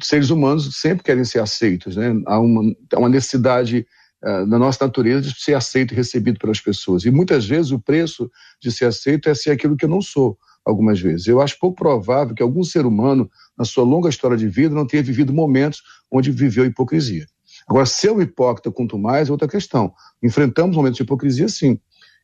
Os 0.00 0.06
seres 0.06 0.30
humanos 0.30 0.76
sempre 0.76 1.02
querem 1.02 1.24
ser 1.24 1.40
aceitos, 1.40 1.96
né? 1.96 2.14
Há 2.24 2.38
uma, 2.38 2.72
há 2.94 2.98
uma 3.00 3.08
necessidade 3.08 3.84
uh, 4.22 4.46
na 4.46 4.60
nossa 4.60 4.84
natureza 4.84 5.22
de 5.22 5.40
ser 5.40 5.54
aceito 5.54 5.92
e 5.92 5.96
recebido 5.96 6.38
pelas 6.38 6.60
pessoas. 6.60 7.04
E 7.04 7.10
muitas 7.10 7.44
vezes 7.44 7.72
o 7.72 7.80
preço 7.80 8.30
de 8.62 8.70
ser 8.70 8.84
aceito 8.84 9.28
é 9.28 9.34
ser 9.34 9.50
aquilo 9.50 9.76
que 9.76 9.86
eu 9.86 9.90
não 9.90 10.00
sou, 10.00 10.38
algumas 10.68 11.00
vezes. 11.00 11.26
Eu 11.26 11.40
acho 11.40 11.58
pouco 11.58 11.76
provável 11.76 12.34
que 12.34 12.42
algum 12.42 12.62
ser 12.62 12.84
humano, 12.84 13.30
na 13.56 13.64
sua 13.64 13.84
longa 13.84 14.08
história 14.08 14.36
de 14.36 14.46
vida, 14.46 14.74
não 14.74 14.86
tenha 14.86 15.02
vivido 15.02 15.32
momentos 15.32 15.82
onde 16.10 16.30
viveu 16.30 16.66
hipocrisia. 16.66 17.26
Agora, 17.66 17.86
ser 17.86 18.10
um 18.12 18.20
hipócrita, 18.20 18.70
quanto 18.70 18.98
mais, 18.98 19.28
é 19.28 19.32
outra 19.32 19.48
questão. 19.48 19.92
Enfrentamos 20.22 20.76
momentos 20.76 20.98
de 20.98 21.02
hipocrisia, 21.02 21.48
sim. 21.48 21.78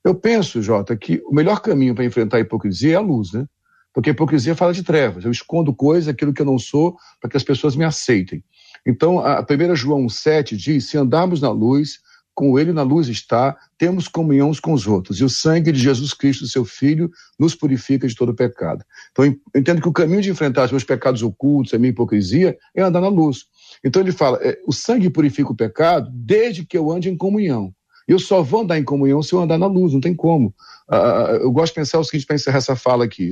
Eu 0.05 0.15
penso, 0.15 0.61
Jota, 0.61 0.95
que 0.97 1.23
o 1.25 1.35
melhor 1.35 1.61
caminho 1.61 1.95
para 1.95 2.05
enfrentar 2.05 2.37
a 2.37 2.41
hipocrisia 2.41 2.93
é 2.93 2.97
a 2.97 3.01
luz, 3.01 3.33
né? 3.33 3.47
Porque 3.93 4.11
a 4.11 4.13
hipocrisia 4.13 4.55
fala 4.55 4.73
de 4.73 4.83
trevas. 4.83 5.25
Eu 5.25 5.31
escondo 5.31 5.73
coisas, 5.73 6.09
aquilo 6.09 6.33
que 6.33 6.43
eu 6.43 6.47
não 6.47 6.59
sou, 6.59 6.97
para 7.21 7.31
que 7.31 7.37
as 7.37 7.45
pessoas 7.45 7.77
me 7.77 7.85
aceitem. 7.85 8.45
Então, 8.87 9.21
a 9.21 9.41
1 9.41 9.75
João 9.77 10.09
7 10.09 10.57
diz: 10.57 10.91
se 10.91 10.99
andarmos 10.99 11.41
na 11.41 11.51
luz, 11.51 12.01
com 12.35 12.59
ele 12.59 12.73
na 12.73 12.83
luz 12.83 13.09
está, 13.09 13.57
temos 13.79 14.09
comunhão 14.09 14.51
uns 14.51 14.59
com 14.59 14.73
os 14.73 14.87
outros. 14.87 15.20
E 15.20 15.25
o 15.25 15.29
sangue 15.29 15.70
de 15.70 15.79
Jesus 15.79 16.12
Cristo, 16.12 16.47
seu 16.47 16.64
Filho, 16.64 17.11
nos 17.38 17.55
purifica 17.55 18.09
de 18.09 18.14
todo 18.14 18.35
pecado. 18.35 18.85
Então, 19.12 19.25
eu 19.25 19.37
entendo 19.55 19.81
que 19.81 19.88
o 19.88 19.92
caminho 19.92 20.20
de 20.20 20.31
enfrentar 20.31 20.64
os 20.64 20.70
meus 20.70 20.85
pecados 20.85 21.23
ocultos, 21.23 21.73
a 21.73 21.79
minha 21.79 21.90
hipocrisia, 21.90 22.57
é 22.75 22.83
andar 22.83 23.01
na 23.01 23.09
luz. 23.09 23.44
Então, 23.85 24.03
ele 24.03 24.12
fala: 24.12 24.38
é, 24.42 24.59
o 24.66 24.73
sangue 24.73 25.09
purifica 25.09 25.53
o 25.53 25.57
pecado 25.57 26.11
desde 26.12 26.64
que 26.66 26.77
eu 26.77 26.90
ande 26.90 27.09
em 27.09 27.16
comunhão. 27.16 27.73
Eu 28.07 28.19
só 28.19 28.43
vou 28.43 28.62
andar 28.62 28.79
em 28.79 28.85
comunhão 28.85 29.23
se 29.23 29.33
eu 29.33 29.40
andar 29.40 29.59
na 29.59 29.67
luz, 29.67 29.93
não 29.93 30.01
tem 30.01 30.14
como. 30.14 30.55
Uh, 30.88 31.40
eu 31.40 31.51
gosto 31.51 31.73
de 31.73 31.81
pensar 31.81 31.99
o 31.99 32.05
seguinte 32.05 32.27
para 32.27 32.37
encerrar 32.37 32.59
essa 32.59 32.77
fala 32.77 33.05
aqui. 33.05 33.31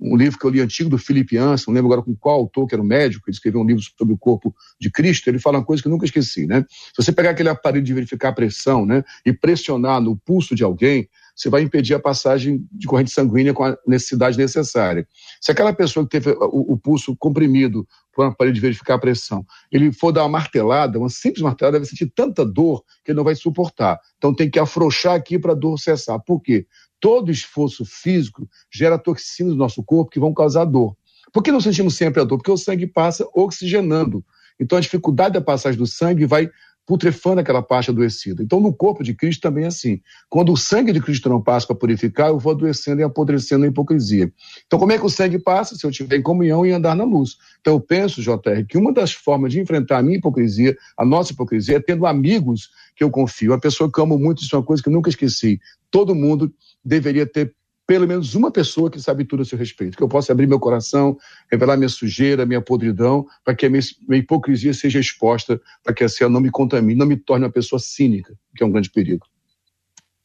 Um 0.00 0.16
livro 0.16 0.38
que 0.38 0.44
eu 0.44 0.50
li 0.50 0.60
antigo 0.60 0.90
do 0.90 0.98
Philip 0.98 1.36
Anson, 1.36 1.70
não 1.70 1.76
lembro 1.76 1.92
agora 1.92 2.02
com 2.02 2.14
qual 2.16 2.36
autor, 2.36 2.66
que 2.66 2.74
era 2.74 2.82
um 2.82 2.86
médico, 2.86 3.24
ele 3.28 3.34
escreveu 3.34 3.60
um 3.60 3.64
livro 3.64 3.82
sobre 3.96 4.12
o 4.12 4.18
corpo 4.18 4.54
de 4.80 4.90
Cristo, 4.90 5.28
ele 5.28 5.38
fala 5.38 5.58
uma 5.58 5.64
coisa 5.64 5.80
que 5.80 5.88
eu 5.88 5.92
nunca 5.92 6.04
esqueci, 6.04 6.46
né? 6.46 6.64
Se 6.68 7.04
você 7.04 7.12
pegar 7.12 7.30
aquele 7.30 7.48
aparelho 7.48 7.84
de 7.84 7.94
verificar 7.94 8.30
a 8.30 8.32
pressão, 8.32 8.84
né, 8.84 9.04
e 9.24 9.32
pressionar 9.32 10.00
no 10.00 10.16
pulso 10.16 10.54
de 10.54 10.64
alguém, 10.64 11.08
você 11.34 11.48
vai 11.48 11.62
impedir 11.62 11.94
a 11.94 12.00
passagem 12.00 12.66
de 12.72 12.86
corrente 12.86 13.10
sanguínea 13.10 13.54
com 13.54 13.64
a 13.64 13.76
necessidade 13.86 14.36
necessária. 14.36 15.06
Se 15.40 15.50
aquela 15.50 15.72
pessoa 15.72 16.04
que 16.04 16.10
teve 16.10 16.30
o, 16.30 16.72
o 16.72 16.78
pulso 16.78 17.16
comprimido 17.16 17.86
por 18.12 18.24
um 18.24 18.28
aparelho 18.28 18.54
de 18.54 18.60
verificar 18.60 18.94
a 18.94 18.98
pressão, 18.98 19.44
ele 19.70 19.92
for 19.92 20.12
dar 20.12 20.22
uma 20.22 20.28
martelada, 20.28 20.98
uma 20.98 21.08
simples 21.08 21.42
martelada, 21.42 21.78
vai 21.78 21.86
sentir 21.86 22.12
tanta 22.14 22.44
dor 22.44 22.84
que 23.04 23.10
ele 23.12 23.16
não 23.16 23.24
vai 23.24 23.34
suportar. 23.34 23.98
Então 24.18 24.34
tem 24.34 24.50
que 24.50 24.58
afrouxar 24.58 25.14
aqui 25.14 25.38
para 25.38 25.52
a 25.52 25.56
dor 25.56 25.78
cessar. 25.78 26.18
Por 26.20 26.40
quê? 26.40 26.66
Todo 27.00 27.30
esforço 27.30 27.84
físico 27.84 28.48
gera 28.70 28.98
toxinas 28.98 29.52
no 29.52 29.58
nosso 29.58 29.82
corpo 29.82 30.10
que 30.10 30.20
vão 30.20 30.34
causar 30.34 30.64
dor. 30.64 30.96
Por 31.32 31.42
que 31.42 31.52
não 31.52 31.60
sentimos 31.60 31.96
sempre 31.96 32.20
a 32.20 32.24
dor? 32.24 32.38
Porque 32.38 32.50
o 32.50 32.56
sangue 32.56 32.86
passa 32.86 33.26
oxigenando. 33.34 34.24
Então 34.60 34.76
a 34.76 34.80
dificuldade 34.80 35.34
da 35.34 35.40
passagem 35.40 35.78
do 35.78 35.86
sangue 35.86 36.26
vai 36.26 36.50
putrefando 36.90 37.38
aquela 37.38 37.62
parte 37.62 37.88
adoecida. 37.88 38.42
Então, 38.42 38.58
no 38.58 38.74
corpo 38.74 39.04
de 39.04 39.14
Cristo 39.14 39.42
também 39.42 39.62
é 39.62 39.68
assim. 39.68 40.00
Quando 40.28 40.52
o 40.52 40.56
sangue 40.56 40.92
de 40.92 41.00
Cristo 41.00 41.28
não 41.28 41.40
passa 41.40 41.68
para 41.68 41.76
purificar, 41.76 42.30
eu 42.30 42.38
vou 42.40 42.50
adoecendo 42.50 43.00
e 43.00 43.04
apodrecendo 43.04 43.64
a 43.64 43.68
hipocrisia. 43.68 44.32
Então, 44.66 44.76
como 44.76 44.90
é 44.90 44.98
que 44.98 45.06
o 45.06 45.08
sangue 45.08 45.38
passa? 45.38 45.76
Se 45.76 45.86
eu 45.86 45.90
estiver 45.90 46.16
em 46.16 46.22
comunhão 46.22 46.66
e 46.66 46.72
andar 46.72 46.96
na 46.96 47.04
luz. 47.04 47.36
Então, 47.60 47.74
eu 47.74 47.80
penso, 47.80 48.20
JR, 48.20 48.66
que 48.68 48.76
uma 48.76 48.92
das 48.92 49.12
formas 49.12 49.52
de 49.52 49.60
enfrentar 49.60 49.98
a 49.98 50.02
minha 50.02 50.18
hipocrisia, 50.18 50.76
a 50.98 51.04
nossa 51.04 51.32
hipocrisia, 51.32 51.76
é 51.76 51.80
tendo 51.80 52.04
amigos 52.06 52.70
que 52.96 53.04
eu 53.04 53.10
confio. 53.10 53.52
A 53.52 53.60
pessoa 53.60 53.88
que 53.88 54.00
eu 54.00 54.02
amo 54.02 54.18
muito, 54.18 54.42
isso 54.42 54.56
é 54.56 54.58
uma 54.58 54.64
coisa 54.64 54.82
que 54.82 54.88
eu 54.88 54.92
nunca 54.92 55.10
esqueci. 55.10 55.60
Todo 55.92 56.12
mundo 56.12 56.52
deveria 56.84 57.24
ter 57.24 57.54
pelo 57.90 58.06
menos 58.06 58.36
uma 58.36 58.52
pessoa 58.52 58.88
que 58.88 59.00
sabe 59.00 59.24
tudo 59.24 59.42
a 59.42 59.44
seu 59.44 59.58
respeito, 59.58 59.96
que 59.96 60.02
eu 60.04 60.06
possa 60.08 60.30
abrir 60.30 60.46
meu 60.46 60.60
coração, 60.60 61.18
revelar 61.50 61.76
minha 61.76 61.88
sujeira, 61.88 62.46
minha 62.46 62.60
podridão, 62.62 63.26
para 63.44 63.52
que 63.52 63.66
a 63.66 63.68
minha, 63.68 63.82
hipocrisia 64.12 64.72
seja 64.72 65.00
exposta, 65.00 65.60
para 65.82 65.92
que 65.92 66.04
assim 66.04 66.22
ela 66.22 66.32
não 66.32 66.40
me 66.40 66.52
contamine, 66.52 66.96
não 66.96 67.04
me 67.04 67.16
torne 67.16 67.46
uma 67.46 67.50
pessoa 67.50 67.80
cínica, 67.80 68.32
que 68.54 68.62
é 68.62 68.66
um 68.66 68.70
grande 68.70 68.88
perigo. 68.90 69.26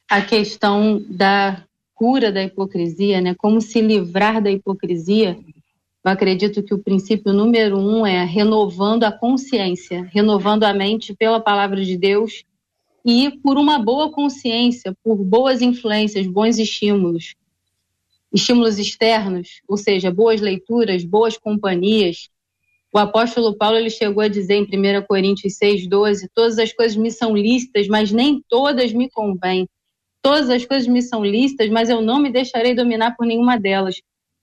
A 0.08 0.21
questão 0.21 1.04
da 1.10 1.63
cura 1.95 2.32
da 2.32 2.43
hipocrisia, 2.43 3.19
né? 3.19 3.34
Como 3.34 3.60
se 3.60 3.82
livrar 3.82 4.43
da 4.43 4.51
hipocrisia? 4.51 5.36
Eu 6.04 6.12
acredito 6.12 6.62
que 6.62 6.75
o 6.75 6.78
princípio 6.78 7.34
número 7.34 7.80
um 7.80 8.06
é 8.06 8.23
renovando 8.25 9.06
a 9.06 9.12
consciência, 9.12 10.08
renovando 10.13 10.65
a 10.65 10.73
mente 10.73 11.15
pela 11.15 11.39
palavra 11.39 11.84
de 11.84 11.97
Deus 11.97 12.43
e 13.04 13.32
por 13.41 13.58
uma 13.58 13.80
boa 13.80 14.12
consciência, 14.12 14.95
por 15.04 15.15
boas 15.15 15.63
influências, 15.63 16.28
bons 16.28 16.60
estímulos 16.60 17.34
estímulos 18.36 18.78
externos, 18.78 19.62
ou 19.67 19.78
seja, 19.78 20.12
boas 20.12 20.41
leituras, 20.41 21.06
boas 21.06 21.38
companhias. 21.38 22.30
O 22.93 23.00
apóstolo 23.00 23.58
Paulo 23.58 23.78
ele 23.78 23.89
chegou 23.89 24.21
a 24.21 24.28
dizer 24.28 24.56
em 24.56 24.63
1 24.63 25.06
Coríntios 25.08 25.54
6,12: 25.58 26.28
Todas 26.34 26.60
as 26.60 26.74
coisas 26.74 26.98
me 26.98 27.12
são 27.12 27.36
lícitas, 27.36 27.88
mas 27.88 28.12
nem 28.12 28.43
todas 28.50 28.91
me 28.91 29.10
convêm. 29.10 29.67
Todas 30.21 30.50
as 30.50 30.65
coisas 30.65 30.88
me 30.88 31.02
são 31.02 31.24
lícitas, 31.24 31.69
mas 31.69 31.89
eu 31.89 32.02
não 32.02 32.19
me 32.19 32.30
deixarei 32.30 32.76
dominar 32.76 33.15
por 33.15 33.26
nenhuma 33.26 33.58
delas. 33.58 34.02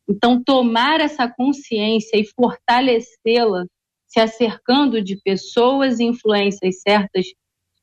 Então, 0.08 0.42
tomar 0.42 1.00
essa 1.00 1.28
consciência 1.28 2.16
e 2.16 2.24
fortalecê-la 2.24 3.66
se 4.06 4.20
acercando 4.20 5.02
de 5.02 5.16
pessoas 5.16 5.98
e 5.98 6.04
influências 6.04 6.80
certas 6.80 7.26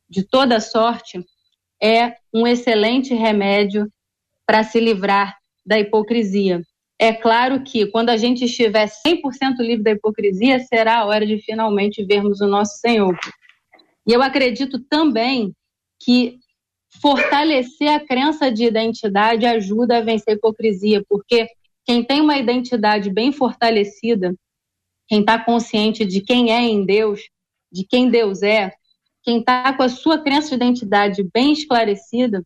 de 0.07 0.23
toda 0.23 0.59
sorte, 0.59 1.23
é 1.81 2.15
um 2.33 2.45
excelente 2.47 3.13
remédio 3.13 3.91
para 4.45 4.63
se 4.63 4.79
livrar 4.79 5.38
da 5.69 5.79
hipocrisia. 5.79 6.63
É 6.99 7.13
claro 7.13 7.63
que 7.63 7.85
quando 7.85 8.09
a 8.09 8.17
gente 8.17 8.45
estiver 8.45 8.89
100% 8.89 9.59
livre 9.59 9.83
da 9.83 9.91
hipocrisia, 9.91 10.59
será 10.61 10.97
a 10.97 11.05
hora 11.05 11.25
de 11.27 11.37
finalmente 11.37 12.03
vermos 12.03 12.41
o 12.41 12.47
nosso 12.47 12.79
Senhor. 12.79 13.15
E 14.05 14.11
eu 14.11 14.21
acredito 14.23 14.79
também 14.79 15.53
que 16.01 16.39
fortalecer 16.99 17.87
a 17.89 17.99
crença 17.99 18.51
de 18.51 18.65
identidade 18.65 19.45
ajuda 19.45 19.99
a 19.99 20.01
vencer 20.01 20.33
a 20.33 20.37
hipocrisia, 20.37 21.03
porque 21.07 21.47
quem 21.85 22.03
tem 22.03 22.19
uma 22.19 22.37
identidade 22.37 23.11
bem 23.11 23.31
fortalecida, 23.31 24.33
quem 25.07 25.19
está 25.19 25.37
consciente 25.37 26.03
de 26.03 26.19
quem 26.19 26.51
é 26.51 26.61
em 26.61 26.83
Deus, 26.83 27.21
de 27.71 27.85
quem 27.85 28.09
Deus 28.09 28.41
é, 28.41 28.73
quem 29.23 29.39
está 29.39 29.71
com 29.77 29.83
a 29.83 29.89
sua 29.89 30.17
crença 30.17 30.49
de 30.49 30.55
identidade 30.55 31.23
bem 31.31 31.53
esclarecida, 31.53 32.43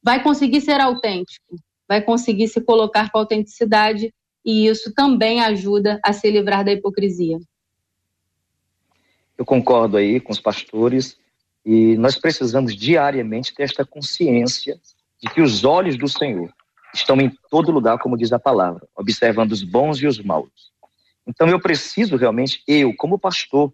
vai 0.00 0.22
conseguir 0.22 0.60
ser 0.60 0.80
autêntico, 0.80 1.56
vai 1.88 2.02
conseguir 2.02 2.48
se 2.48 2.60
colocar 2.60 3.10
com 3.10 3.18
autenticidade 3.18 4.12
e 4.44 4.66
isso 4.66 4.92
também 4.94 5.40
ajuda 5.40 5.98
a 6.02 6.12
se 6.12 6.30
livrar 6.30 6.64
da 6.64 6.72
hipocrisia. 6.72 7.38
Eu 9.36 9.44
concordo 9.44 9.96
aí 9.96 10.20
com 10.20 10.32
os 10.32 10.40
pastores 10.40 11.18
e 11.64 11.96
nós 11.96 12.16
precisamos 12.16 12.76
diariamente 12.76 13.54
ter 13.54 13.62
esta 13.62 13.84
consciência 13.84 14.78
de 15.20 15.30
que 15.30 15.40
os 15.40 15.64
olhos 15.64 15.96
do 15.96 16.06
Senhor 16.06 16.52
estão 16.92 17.20
em 17.20 17.32
todo 17.50 17.72
lugar, 17.72 17.98
como 17.98 18.16
diz 18.16 18.32
a 18.32 18.38
palavra, 18.38 18.86
observando 18.94 19.52
os 19.52 19.62
bons 19.62 20.00
e 20.00 20.06
os 20.06 20.20
maus. 20.20 20.72
Então 21.26 21.48
eu 21.48 21.58
preciso 21.58 22.16
realmente, 22.16 22.62
eu 22.68 22.94
como 22.96 23.18
pastor, 23.18 23.72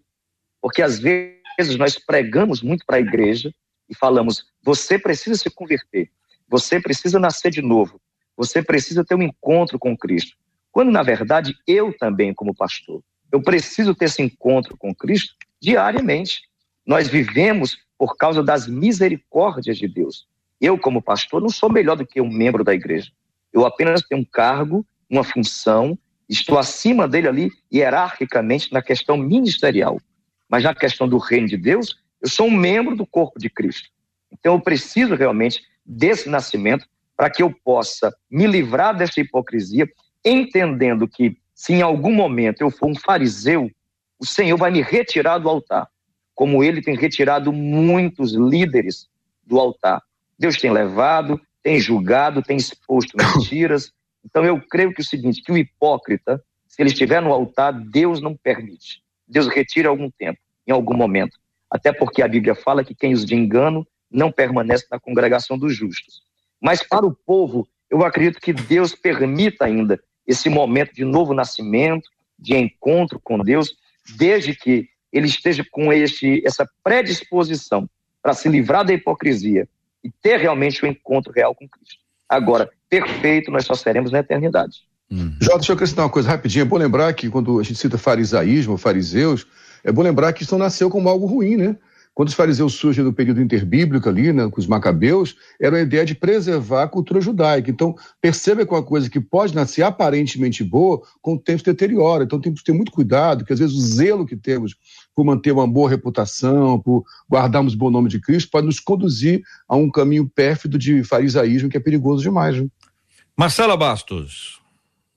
porque 0.62 0.83
às 0.83 0.99
vezes 0.99 1.77
nós 1.77 1.99
pregamos 1.99 2.62
muito 2.62 2.87
para 2.87 2.96
a 2.96 3.01
igreja 3.01 3.53
e 3.88 3.94
falamos: 3.94 4.44
você 4.62 4.99
precisa 4.99 5.37
se 5.37 5.51
converter, 5.51 6.11
você 6.50 6.80
precisa 6.80 7.20
nascer 7.20 7.52
de 7.52 7.62
novo, 7.62 8.00
você 8.36 8.60
precisa 8.60 9.04
ter 9.04 9.14
um 9.14 9.22
encontro 9.22 9.78
com 9.78 9.96
Cristo. 9.96 10.36
Quando 10.72 10.90
na 10.90 11.02
verdade 11.02 11.54
eu 11.66 11.96
também, 11.96 12.34
como 12.34 12.54
pastor, 12.54 13.02
eu 13.30 13.40
preciso 13.40 13.94
ter 13.94 14.06
esse 14.06 14.20
encontro 14.20 14.76
com 14.76 14.94
Cristo 14.94 15.34
diariamente. 15.60 16.42
Nós 16.84 17.06
vivemos 17.06 17.78
por 17.96 18.16
causa 18.16 18.42
das 18.42 18.66
misericórdias 18.66 19.78
de 19.78 19.86
Deus. 19.86 20.26
Eu, 20.60 20.76
como 20.76 21.00
pastor, 21.00 21.40
não 21.40 21.48
sou 21.48 21.70
melhor 21.70 21.96
do 21.96 22.06
que 22.06 22.20
um 22.20 22.28
membro 22.28 22.64
da 22.64 22.74
igreja. 22.74 23.10
Eu 23.52 23.64
apenas 23.64 24.02
tenho 24.02 24.22
um 24.22 24.24
cargo, 24.24 24.84
uma 25.08 25.22
função, 25.22 25.96
estou 26.28 26.58
acima 26.58 27.06
dele 27.06 27.28
ali, 27.28 27.52
hierarquicamente, 27.72 28.72
na 28.72 28.82
questão 28.82 29.16
ministerial. 29.16 30.00
Mas 30.48 30.64
na 30.64 30.74
questão 30.74 31.08
do 31.08 31.18
reino 31.18 31.46
de 31.46 31.56
Deus, 31.56 31.96
eu 32.20 32.28
sou 32.28 32.46
um 32.46 32.56
membro 32.56 32.96
do 32.96 33.06
corpo 33.06 33.38
de 33.38 33.48
Cristo. 33.48 33.88
Então 34.32 34.54
eu 34.54 34.60
preciso 34.60 35.14
realmente 35.14 35.62
desse 35.90 36.29
nascimento 36.29 36.87
para 37.16 37.29
que 37.29 37.42
eu 37.42 37.53
possa 37.64 38.14
me 38.31 38.46
livrar 38.46 38.96
dessa 38.96 39.20
hipocrisia, 39.20 39.88
entendendo 40.24 41.09
que 41.09 41.37
se 41.55 41.74
em 41.74 41.83
algum 41.83 42.14
momento 42.14 42.61
eu 42.61 42.70
for 42.70 42.88
um 42.88 42.94
fariseu, 42.94 43.70
o 44.18 44.26
Senhor 44.26 44.57
vai 44.57 44.70
me 44.70 44.81
retirar 44.81 45.38
do 45.38 45.48
altar, 45.48 45.88
como 46.35 46.62
ele 46.62 46.81
tem 46.81 46.94
retirado 46.94 47.53
muitos 47.53 48.33
líderes 48.33 49.09
do 49.44 49.59
altar. 49.59 50.00
Deus 50.38 50.57
tem 50.57 50.70
levado, 50.70 51.40
tem 51.62 51.79
julgado, 51.79 52.42
tem 52.42 52.57
exposto 52.57 53.16
mentiras. 53.18 53.92
Então 54.24 54.44
eu 54.44 54.61
creio 54.61 54.94
que 54.94 55.00
é 55.00 55.05
o 55.05 55.07
seguinte, 55.07 55.42
que 55.42 55.53
o 55.53 55.59
hipócrita, 55.59 56.42
se 56.68 56.81
ele 56.81 56.90
estiver 56.90 57.20
no 57.20 57.33
altar, 57.33 57.72
Deus 57.72 58.20
não 58.20 58.37
permite. 58.37 59.03
Deus 59.26 59.48
retira 59.48 59.88
algum 59.88 60.11
tempo, 60.11 60.38
em 60.66 60.72
algum 60.72 60.94
momento. 60.94 61.37
Até 61.70 61.92
porque 61.92 62.22
a 62.22 62.29
Bíblia 62.29 62.55
fala 62.55 62.85
que 62.85 62.94
quem 62.94 63.12
os 63.12 63.24
de 63.24 63.35
engano 63.35 63.87
não 64.11 64.33
permanece 64.33 64.87
na 64.90 64.99
congregação 64.99 65.59
dos 65.59 65.75
justos. 65.75 66.23
Mas 66.61 66.83
para 66.83 67.07
o 67.07 67.14
povo, 67.14 67.66
eu 67.90 68.05
acredito 68.05 68.40
que 68.40 68.53
Deus 68.53 68.94
permita 68.94 69.64
ainda 69.64 70.01
esse 70.27 70.49
momento 70.49 70.94
de 70.94 71.05
novo 71.05 71.35
nascimento, 71.35 72.09
de 72.38 72.57
encontro 72.57 73.20
com 73.23 73.38
Deus, 73.38 73.75
desde 74.16 74.55
que 74.55 74.88
ele 75.12 75.27
esteja 75.27 75.64
com 75.70 75.92
este, 75.92 76.42
essa 76.46 76.68
predisposição 76.85 77.88
para 78.23 78.35
se 78.35 78.49
livrar 78.49 78.85
da 78.85 78.92
hipocrisia 78.92 79.68
e 80.05 80.11
ter 80.23 80.38
realmente 80.38 80.85
o 80.85 80.87
um 80.87 80.90
encontro 80.90 81.33
real 81.33 81.55
com 81.55 81.68
Cristo. 81.68 81.99
Agora, 82.29 82.70
perfeito 82.88 83.51
nós 83.51 83.64
só 83.64 83.75
seremos 83.75 84.12
na 84.12 84.20
eternidade. 84.20 84.83
Hum. 85.11 85.35
Jota, 85.40 85.59
deixa 85.59 85.73
eu 85.73 85.75
acrescentar 85.75 86.05
uma 86.05 86.11
coisa 86.12 86.29
rapidinho. 86.29 86.62
É 86.62 86.64
bom 86.64 86.77
lembrar 86.77 87.12
que 87.12 87.29
quando 87.29 87.59
a 87.59 87.62
gente 87.62 87.79
cita 87.79 87.99
farisaísmo, 87.99 88.77
fariseus, 88.77 89.46
é 89.83 89.90
bom 89.90 90.03
lembrar 90.03 90.33
que 90.33 90.44
isso 90.44 90.53
não 90.53 90.64
nasceu 90.64 90.88
como 90.88 91.09
algo 91.09 91.27
ruim, 91.27 91.57
né? 91.57 91.77
Quando 92.20 92.28
os 92.28 92.35
fariseus 92.35 92.74
surgem 92.74 93.02
no 93.02 93.14
período 93.14 93.40
interbíblico 93.40 94.06
ali, 94.06 94.30
né, 94.30 94.46
com 94.50 94.61
os 94.61 94.66
macabeus, 94.66 95.37
era 95.59 95.78
a 95.78 95.80
ideia 95.80 96.04
de 96.04 96.14
preservar 96.14 96.83
a 96.83 96.87
cultura 96.87 97.18
judaica. 97.18 97.70
Então, 97.70 97.94
perceba 98.20 98.62
que 98.66 98.74
é 98.74 98.76
uma 98.76 98.83
coisa 98.83 99.09
que 99.09 99.18
pode 99.18 99.54
nascer 99.54 99.80
aparentemente 99.80 100.62
boa, 100.62 101.00
com 101.22 101.33
o 101.33 101.38
tempo 101.38 101.61
se 101.61 101.64
deteriora. 101.64 102.24
Então, 102.24 102.38
temos 102.38 102.61
que 102.61 102.66
ter 102.66 102.74
muito 102.74 102.92
cuidado, 102.92 103.38
porque 103.38 103.54
às 103.54 103.59
vezes 103.59 103.74
o 103.74 103.80
zelo 103.80 104.26
que 104.26 104.37
temos 104.37 104.76
por 105.16 105.24
manter 105.24 105.50
uma 105.50 105.66
boa 105.66 105.88
reputação, 105.88 106.78
por 106.78 107.04
guardarmos 107.26 107.72
o 107.72 107.78
bom 107.78 107.90
nome 107.90 108.11
de 108.11 108.20
Cristo, 108.20 108.50
pode 108.50 108.66
nos 108.66 108.80
conduzir 108.80 109.40
a 109.66 109.74
um 109.74 109.90
caminho 109.90 110.28
pérfido 110.28 110.76
de 110.76 111.02
farisaísmo 111.02 111.70
que 111.70 111.78
é 111.78 111.80
perigoso 111.80 112.22
demais. 112.22 112.54
Né? 112.54 112.68
Marcela 113.35 113.78
Bastos. 113.78 114.61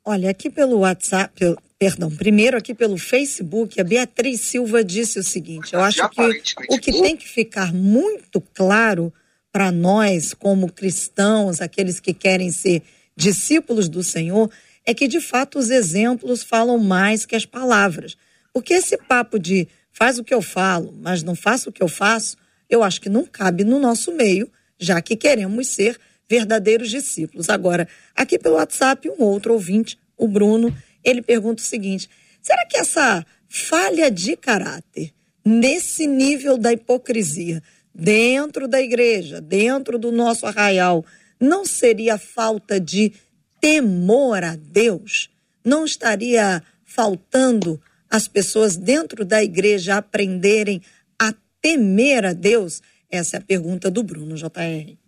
Olha, 0.06 0.30
aqui 0.30 0.50
pelo 0.50 0.80
WhatsApp, 0.80 1.56
perdão, 1.80 2.12
primeiro 2.12 2.58
aqui 2.58 2.74
pelo 2.74 2.98
Facebook, 2.98 3.80
a 3.80 3.86
Beatriz 3.86 4.42
Silva 4.42 4.84
disse 4.84 5.18
o 5.18 5.24
seguinte: 5.24 5.74
eu 5.74 5.80
acho 5.80 6.10
que 6.10 6.22
o 6.70 6.78
que 6.78 6.92
tem 6.92 7.16
que 7.16 7.28
ficar 7.28 7.74
muito 7.74 8.42
claro 8.54 9.13
para 9.50 9.72
nós, 9.72 10.34
como 10.34 10.70
cristãos, 10.70 11.62
aqueles 11.62 12.02
que 12.02 12.13
querem 12.13 12.52
ser 12.52 12.82
discípulos 13.16 13.88
do 13.88 14.04
Senhor, 14.04 14.52
é 14.86 14.94
que 14.94 15.08
de 15.08 15.22
fato 15.22 15.58
os 15.58 15.70
exemplos 15.70 16.44
falam 16.44 16.78
mais 16.78 17.26
que 17.26 17.36
as 17.36 17.46
palavras. 17.46 18.18
Porque 18.52 18.74
esse 18.74 18.98
papo 18.98 19.39
de 19.39 19.70
faz 19.89 20.20
o 20.20 20.24
que 20.24 20.34
eu 20.34 20.42
falo, 20.42 20.94
mas 21.02 21.24
não 21.24 21.36
faça 21.36 21.70
o 21.70 21.72
que 21.72 21.82
eu 21.82 21.88
faço, 21.88 22.36
eu 22.70 22.84
acho 22.84 23.00
que 23.00 23.08
não 23.08 23.26
cabe 23.26 23.63
no 23.63 23.80
nosso 23.80 24.12
meio, 24.12 24.52
já 24.78 25.02
que 25.02 25.16
queremos 25.16 25.68
ser 25.68 25.98
verdadeiros 26.30 26.90
discípulos. 26.90 27.50
Agora, 27.50 27.88
aqui 28.16 28.40
pelo 28.40 28.56
WhatsApp, 28.56 29.10
um 29.10 29.24
outro 29.24 29.54
ouvinte, 29.54 29.98
o 30.18 30.28
Bruno, 30.28 30.76
ele 31.04 31.22
pergunta 31.22 31.62
o 31.62 31.66
seguinte: 31.66 32.10
será 32.42 32.66
que 32.66 32.78
essa 32.78 33.26
falha 33.48 34.10
de 34.10 34.36
caráter, 34.36 35.14
nesse 35.46 36.08
nível 36.08 36.58
da 36.58 36.74
hipocrisia, 36.74 37.62
dentro 37.94 38.68
da 38.68 38.82
igreja, 38.82 39.40
dentro 39.40 40.00
do 40.00 40.12
nosso 40.12 40.46
arraial, 40.46 41.06
não 41.40 41.66
seria 41.66 42.18
falta 42.18 42.80
de 42.80 43.14
temor 43.60 44.44
a 44.44 44.56
Deus? 44.56 45.30
Não 45.64 45.86
estaria 45.86 46.64
faltando 46.84 47.82
as 48.10 48.28
pessoas 48.28 48.76
dentro 48.76 49.26
da 49.26 49.44
igreja 49.44 49.98
aprenderem 49.98 50.82
a 51.20 51.34
temer 51.62 52.26
a 52.26 52.34
Deus? 52.34 52.82
Essa 53.10 53.38
é 53.38 53.40
a 53.40 53.44
pergunta 53.44 53.92
do 53.92 54.04
Bruno 54.04 54.36
JR. 54.36 55.03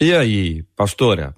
E 0.00 0.12
aí, 0.12 0.62
pastora? 0.76 1.34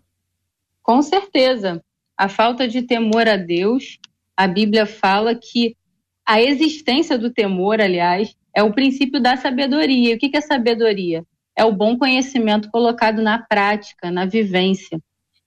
Com 0.82 1.02
certeza. 1.02 1.82
A 2.16 2.28
falta 2.28 2.66
de 2.66 2.82
temor 2.82 3.28
a 3.28 3.36
Deus, 3.36 3.98
a 4.36 4.46
Bíblia 4.46 4.86
fala 4.86 5.34
que 5.34 5.76
a 6.24 6.40
existência 6.40 7.18
do 7.18 7.30
temor, 7.30 7.80
aliás, 7.80 8.34
é 8.54 8.62
o 8.62 8.72
princípio 8.72 9.20
da 9.20 9.36
sabedoria. 9.36 10.12
E 10.12 10.14
o 10.14 10.18
que 10.18 10.36
é 10.36 10.40
sabedoria? 10.40 11.24
É 11.54 11.64
o 11.64 11.72
bom 11.72 11.96
conhecimento 11.96 12.70
colocado 12.70 13.22
na 13.22 13.38
prática, 13.38 14.10
na 14.10 14.24
vivência. 14.26 14.98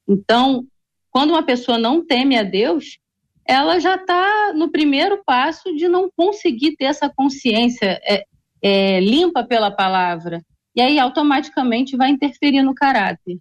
Então, 0.08 0.66
quando 1.12 1.32
uma 1.32 1.44
pessoa 1.44 1.78
não 1.78 2.06
teme 2.06 2.38
a 2.38 2.44
Deus, 2.44 3.00
ela 3.48 3.80
já 3.80 3.96
está 3.96 4.54
no 4.54 4.72
primeiro 4.72 5.24
passo 5.26 5.76
de 5.76 5.88
não 5.88 6.10
conseguir 6.16 6.76
ter 6.76 6.86
essa 6.86 7.10
consciência 7.10 8.00
é, 8.04 8.24
é, 8.62 9.00
limpa 9.00 9.44
pela 9.44 9.72
palavra. 9.72 10.42
E 10.80 10.82
aí, 10.82 10.98
automaticamente, 10.98 11.98
vai 11.98 12.10
interferir 12.10 12.64
no 12.64 12.74
caráter. 12.74 13.38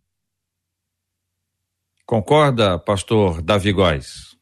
Concorda, 2.04 2.80
pastor 2.80 3.40
Davi 3.40 3.70
Góes? 3.70 4.36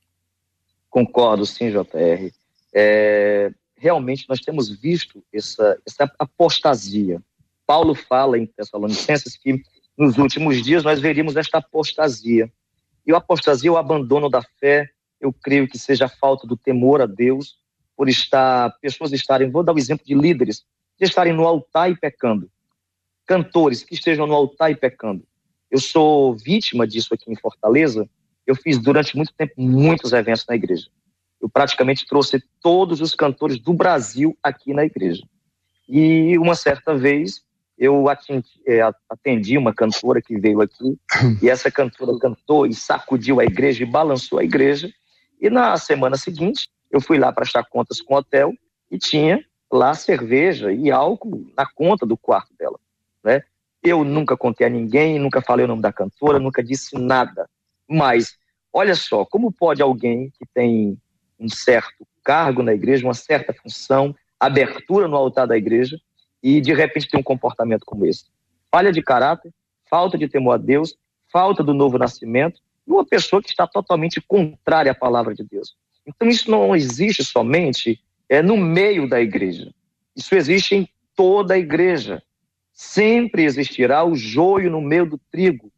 Concordo, 0.88 1.44
sim, 1.44 1.70
JR. 1.70 2.32
É, 2.74 3.50
realmente, 3.76 4.24
nós 4.30 4.40
temos 4.40 4.70
visto 4.70 5.22
essa, 5.30 5.78
essa 5.86 6.10
apostasia. 6.18 7.20
Paulo 7.66 7.94
fala 7.94 8.38
em 8.38 8.46
Tessalonicenses 8.46 9.36
que 9.36 9.62
nos 9.94 10.16
últimos 10.16 10.62
dias 10.64 10.82
nós 10.82 10.98
veríamos 10.98 11.36
esta 11.36 11.58
apostasia. 11.58 12.50
E 13.06 13.12
a 13.12 13.18
apostasia, 13.18 13.70
o 13.70 13.76
abandono 13.76 14.30
da 14.30 14.40
fé, 14.58 14.88
eu 15.20 15.34
creio 15.34 15.68
que 15.68 15.78
seja 15.78 16.06
a 16.06 16.08
falta 16.08 16.46
do 16.46 16.56
temor 16.56 17.02
a 17.02 17.06
Deus, 17.06 17.58
por 17.94 18.08
estar, 18.08 18.74
pessoas 18.80 19.12
estarem, 19.12 19.50
vou 19.50 19.62
dar 19.62 19.72
o 19.72 19.74
um 19.74 19.78
exemplo 19.78 20.06
de 20.06 20.14
líderes, 20.14 20.64
de 20.98 21.04
estarem 21.04 21.34
no 21.34 21.46
altar 21.46 21.90
e 21.90 21.94
pecando. 21.94 22.50
Cantores 23.26 23.82
que 23.82 23.94
estejam 23.94 24.26
no 24.26 24.34
altar 24.34 24.70
e 24.70 24.76
pecando. 24.76 25.26
Eu 25.70 25.80
sou 25.80 26.34
vítima 26.34 26.86
disso 26.86 27.12
aqui 27.12 27.30
em 27.30 27.36
Fortaleza. 27.36 28.08
Eu 28.46 28.54
fiz 28.54 28.78
durante 28.78 29.16
muito 29.16 29.32
tempo 29.34 29.54
muitos 29.58 30.12
eventos 30.12 30.44
na 30.48 30.54
igreja. 30.54 30.88
eu 31.40 31.48
praticamente 31.48 32.06
trouxe 32.06 32.42
todos 32.62 33.00
os 33.00 33.14
cantores 33.14 33.58
do 33.58 33.72
Brasil 33.72 34.36
aqui 34.42 34.72
na 34.72 34.84
igreja. 34.84 35.22
E 35.88 36.38
uma 36.38 36.54
certa 36.54 36.94
vez 36.94 37.44
eu 37.78 38.08
atendi, 38.08 39.54
é, 39.54 39.58
uma 39.58 39.74
cantora 39.74 40.22
que 40.22 40.38
veio 40.38 40.60
aqui, 40.60 40.98
e 41.42 41.48
essa 41.48 41.70
cantora 41.70 42.18
cantou 42.18 42.66
e 42.66 42.72
sacudiu 42.72 43.38
a 43.38 43.44
igreja 43.44 43.82
e 43.82 43.86
balançou 43.86 44.38
a 44.38 44.44
igreja. 44.44 44.90
E 45.40 45.50
na 45.50 45.76
semana 45.76 46.16
seguinte, 46.16 46.68
eu 46.90 47.00
fui 47.00 47.18
lá 47.18 47.32
prestar 47.32 47.64
contas 47.64 48.00
com 48.00 48.14
o 48.14 48.18
hotel 48.18 48.52
e 48.90 48.98
tinha 48.98 49.44
lá 49.70 49.92
cerveja 49.94 50.72
e 50.72 50.90
álcool 50.90 51.52
na 51.56 51.66
conta 51.66 52.06
do 52.06 52.16
quarto 52.16 52.54
dela, 52.58 52.78
né? 53.26 53.42
Eu 53.82 54.04
nunca 54.04 54.36
contei 54.36 54.66
a 54.66 54.70
ninguém, 54.70 55.18
nunca 55.18 55.42
falei 55.42 55.64
o 55.64 55.68
nome 55.68 55.82
da 55.82 55.92
cantora, 55.92 56.38
nunca 56.38 56.62
disse 56.62 56.96
nada. 56.96 57.48
Mas, 57.88 58.38
olha 58.72 58.94
só, 58.94 59.24
como 59.24 59.52
pode 59.52 59.82
alguém 59.82 60.30
que 60.30 60.46
tem 60.54 60.96
um 61.38 61.48
certo 61.48 62.06
cargo 62.24 62.62
na 62.62 62.72
igreja, 62.72 63.06
uma 63.06 63.14
certa 63.14 63.52
função, 63.52 64.14
abertura 64.38 65.08
no 65.08 65.16
altar 65.16 65.46
da 65.46 65.56
igreja, 65.56 65.98
e 66.42 66.60
de 66.60 66.72
repente 66.72 67.08
ter 67.08 67.16
um 67.16 67.22
comportamento 67.22 67.84
como 67.84 68.06
esse? 68.06 68.24
Falha 68.70 68.92
de 68.92 69.02
caráter, 69.02 69.52
falta 69.90 70.16
de 70.16 70.28
temor 70.28 70.54
a 70.54 70.56
Deus, 70.58 70.96
falta 71.32 71.62
do 71.62 71.74
novo 71.74 71.98
nascimento, 71.98 72.60
e 72.86 72.90
uma 72.90 73.04
pessoa 73.04 73.42
que 73.42 73.50
está 73.50 73.66
totalmente 73.66 74.20
contrária 74.20 74.92
à 74.92 74.94
palavra 74.94 75.34
de 75.34 75.44
Deus. 75.44 75.76
Então, 76.06 76.28
isso 76.28 76.50
não 76.50 76.74
existe 76.74 77.24
somente 77.24 78.00
é, 78.28 78.40
no 78.40 78.56
meio 78.56 79.08
da 79.08 79.20
igreja. 79.20 79.72
Isso 80.14 80.34
existe 80.34 80.74
em 80.76 80.88
toda 81.16 81.54
a 81.54 81.58
igreja. 81.58 82.22
Sempre 82.76 83.44
existirá 83.44 84.04
o 84.04 84.14
joio 84.14 84.70
no 84.70 84.82
meio 84.82 85.06
do 85.06 85.18
trigo. 85.30 85.72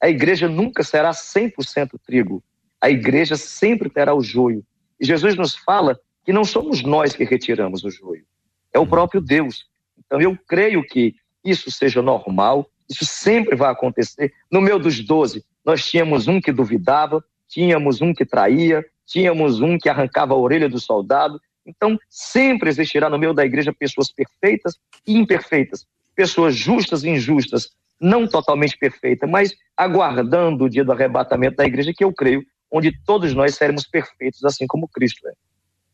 A 0.00 0.08
igreja 0.08 0.48
nunca 0.48 0.84
será 0.84 1.10
100% 1.10 1.98
trigo. 2.06 2.40
A 2.80 2.88
igreja 2.88 3.36
sempre 3.36 3.90
terá 3.90 4.14
o 4.14 4.22
joio. 4.22 4.64
E 5.00 5.04
Jesus 5.04 5.34
nos 5.34 5.56
fala 5.56 5.98
que 6.24 6.32
não 6.32 6.44
somos 6.44 6.84
nós 6.84 7.16
que 7.16 7.24
retiramos 7.24 7.82
o 7.82 7.90
joio, 7.90 8.24
é 8.72 8.78
o 8.78 8.86
próprio 8.86 9.20
Deus. 9.20 9.66
Então 9.98 10.20
eu 10.20 10.38
creio 10.46 10.84
que 10.84 11.16
isso 11.44 11.68
seja 11.70 12.00
normal, 12.00 12.70
isso 12.88 13.04
sempre 13.04 13.56
vai 13.56 13.72
acontecer. 13.72 14.32
No 14.50 14.60
meio 14.60 14.78
dos 14.78 15.04
doze, 15.04 15.44
nós 15.64 15.84
tínhamos 15.84 16.28
um 16.28 16.40
que 16.40 16.52
duvidava, 16.52 17.24
tínhamos 17.48 18.00
um 18.00 18.14
que 18.14 18.24
traía, 18.24 18.84
tínhamos 19.04 19.60
um 19.60 19.76
que 19.76 19.88
arrancava 19.88 20.34
a 20.34 20.36
orelha 20.36 20.68
do 20.68 20.78
soldado. 20.78 21.40
Então, 21.64 21.98
sempre 22.08 22.68
existirá 22.68 23.10
no 23.10 23.18
meio 23.18 23.34
da 23.34 23.44
igreja 23.44 23.72
pessoas 23.72 24.12
perfeitas 24.12 24.76
e 25.06 25.16
imperfeitas, 25.16 25.86
pessoas 26.16 26.56
justas 26.56 27.04
e 27.04 27.10
injustas, 27.10 27.68
não 28.00 28.26
totalmente 28.26 28.76
perfeitas, 28.76 29.28
mas 29.30 29.54
aguardando 29.76 30.64
o 30.64 30.70
dia 30.70 30.84
do 30.84 30.92
arrebatamento 30.92 31.56
da 31.56 31.66
igreja, 31.66 31.92
que 31.94 32.02
eu 32.02 32.12
creio, 32.12 32.42
onde 32.72 32.92
todos 33.04 33.34
nós 33.34 33.54
seremos 33.54 33.86
perfeitos, 33.86 34.42
assim 34.44 34.66
como 34.66 34.88
Cristo 34.88 35.28
é. 35.28 35.32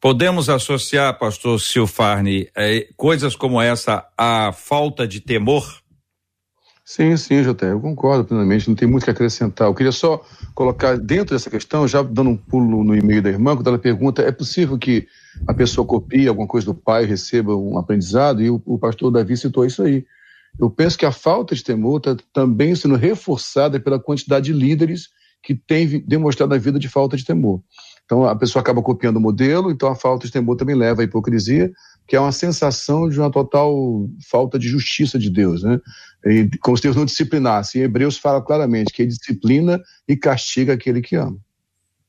Podemos 0.01 0.49
associar, 0.49 1.17
pastor 1.17 1.61
Silfarni, 1.61 2.49
eh, 2.57 2.89
coisas 2.97 3.37
como 3.37 3.61
essa 3.61 4.05
à 4.19 4.51
falta 4.53 5.07
de 5.07 5.21
temor? 5.21 5.65
Sim, 6.85 7.17
sim, 7.17 7.45
Jota, 7.45 7.67
eu 7.67 7.81
concordo 7.81 8.25
plenamente, 8.25 8.69
não 8.69 8.75
tem 8.75 8.89
muito 8.89 9.05
que 9.05 9.11
acrescentar. 9.11 9.69
Eu 9.69 9.75
queria 9.75 9.93
só 9.93 10.21
colocar 10.55 10.99
dentro 10.99 11.37
dessa 11.37 11.49
questão, 11.49 11.87
já 11.87 12.03
dando 12.03 12.31
um 12.31 12.37
pulo 12.37 12.83
no 12.83 12.97
e-mail 12.97 13.23
da 13.23 13.31
irmã, 13.31 13.55
quando 13.55 13.69
ela 13.69 13.79
pergunta: 13.79 14.23
é 14.23 14.33
possível 14.33 14.77
que 14.77 15.07
a 15.47 15.55
pessoa 15.55 15.87
copie 15.87 16.29
alguma 16.29 16.47
coisa 16.47 16.66
do 16.66 16.75
pai, 16.75 17.05
receba 17.05 17.57
um 17.57 17.79
aprendizado? 17.79 18.42
E 18.42 18.51
o, 18.51 18.61
o 18.64 18.79
pastor 18.79 19.11
Davi 19.11 19.37
citou 19.37 19.64
isso 19.64 19.83
aí. 19.83 20.05
Eu 20.59 20.71
penso 20.71 20.99
que 20.99 21.07
a 21.07 21.12
falta 21.12 21.55
de 21.55 21.64
temor 21.64 21.99
está 21.99 22.16
também 22.33 22.75
sendo 22.75 22.97
reforçada 22.97 23.81
pela 23.81 23.99
quantidade 23.99 24.47
de 24.47 24.53
líderes 24.53 25.09
que 25.42 25.55
tem 25.55 26.01
demonstrado 26.07 26.55
a 26.55 26.59
vida 26.59 26.79
de 26.79 26.88
falta 26.88 27.16
de 27.16 27.25
temor. 27.25 27.61
Então 28.05 28.25
a 28.25 28.37
pessoa 28.37 28.61
acaba 28.61 28.83
copiando 28.83 29.16
o 29.16 29.21
modelo, 29.21 29.71
então 29.71 29.88
a 29.88 29.95
falta 29.95 30.27
de 30.27 30.33
temor 30.33 30.57
também 30.57 30.77
leva 30.77 31.01
à 31.01 31.05
hipocrisia, 31.05 31.73
que 32.07 32.14
é 32.14 32.21
uma 32.21 32.33
sensação 32.33 33.09
de 33.09 33.18
uma 33.18 33.31
total 33.31 34.09
falta 34.31 34.59
de 34.59 34.68
justiça 34.68 35.18
de 35.18 35.31
Deus, 35.31 35.62
né? 35.62 35.81
E, 36.27 36.49
como 36.61 36.77
se 36.77 36.83
Deus 36.83 36.95
não 36.95 37.05
disciplinasse. 37.05 37.79
Em 37.79 37.83
Hebreus 37.83 38.18
fala 38.18 38.42
claramente 38.42 38.92
que 38.92 39.03
ele 39.03 39.09
disciplina 39.09 39.81
e 40.07 40.16
castiga 40.16 40.75
aquele 40.75 41.01
que 41.01 41.16
ama. 41.16 41.37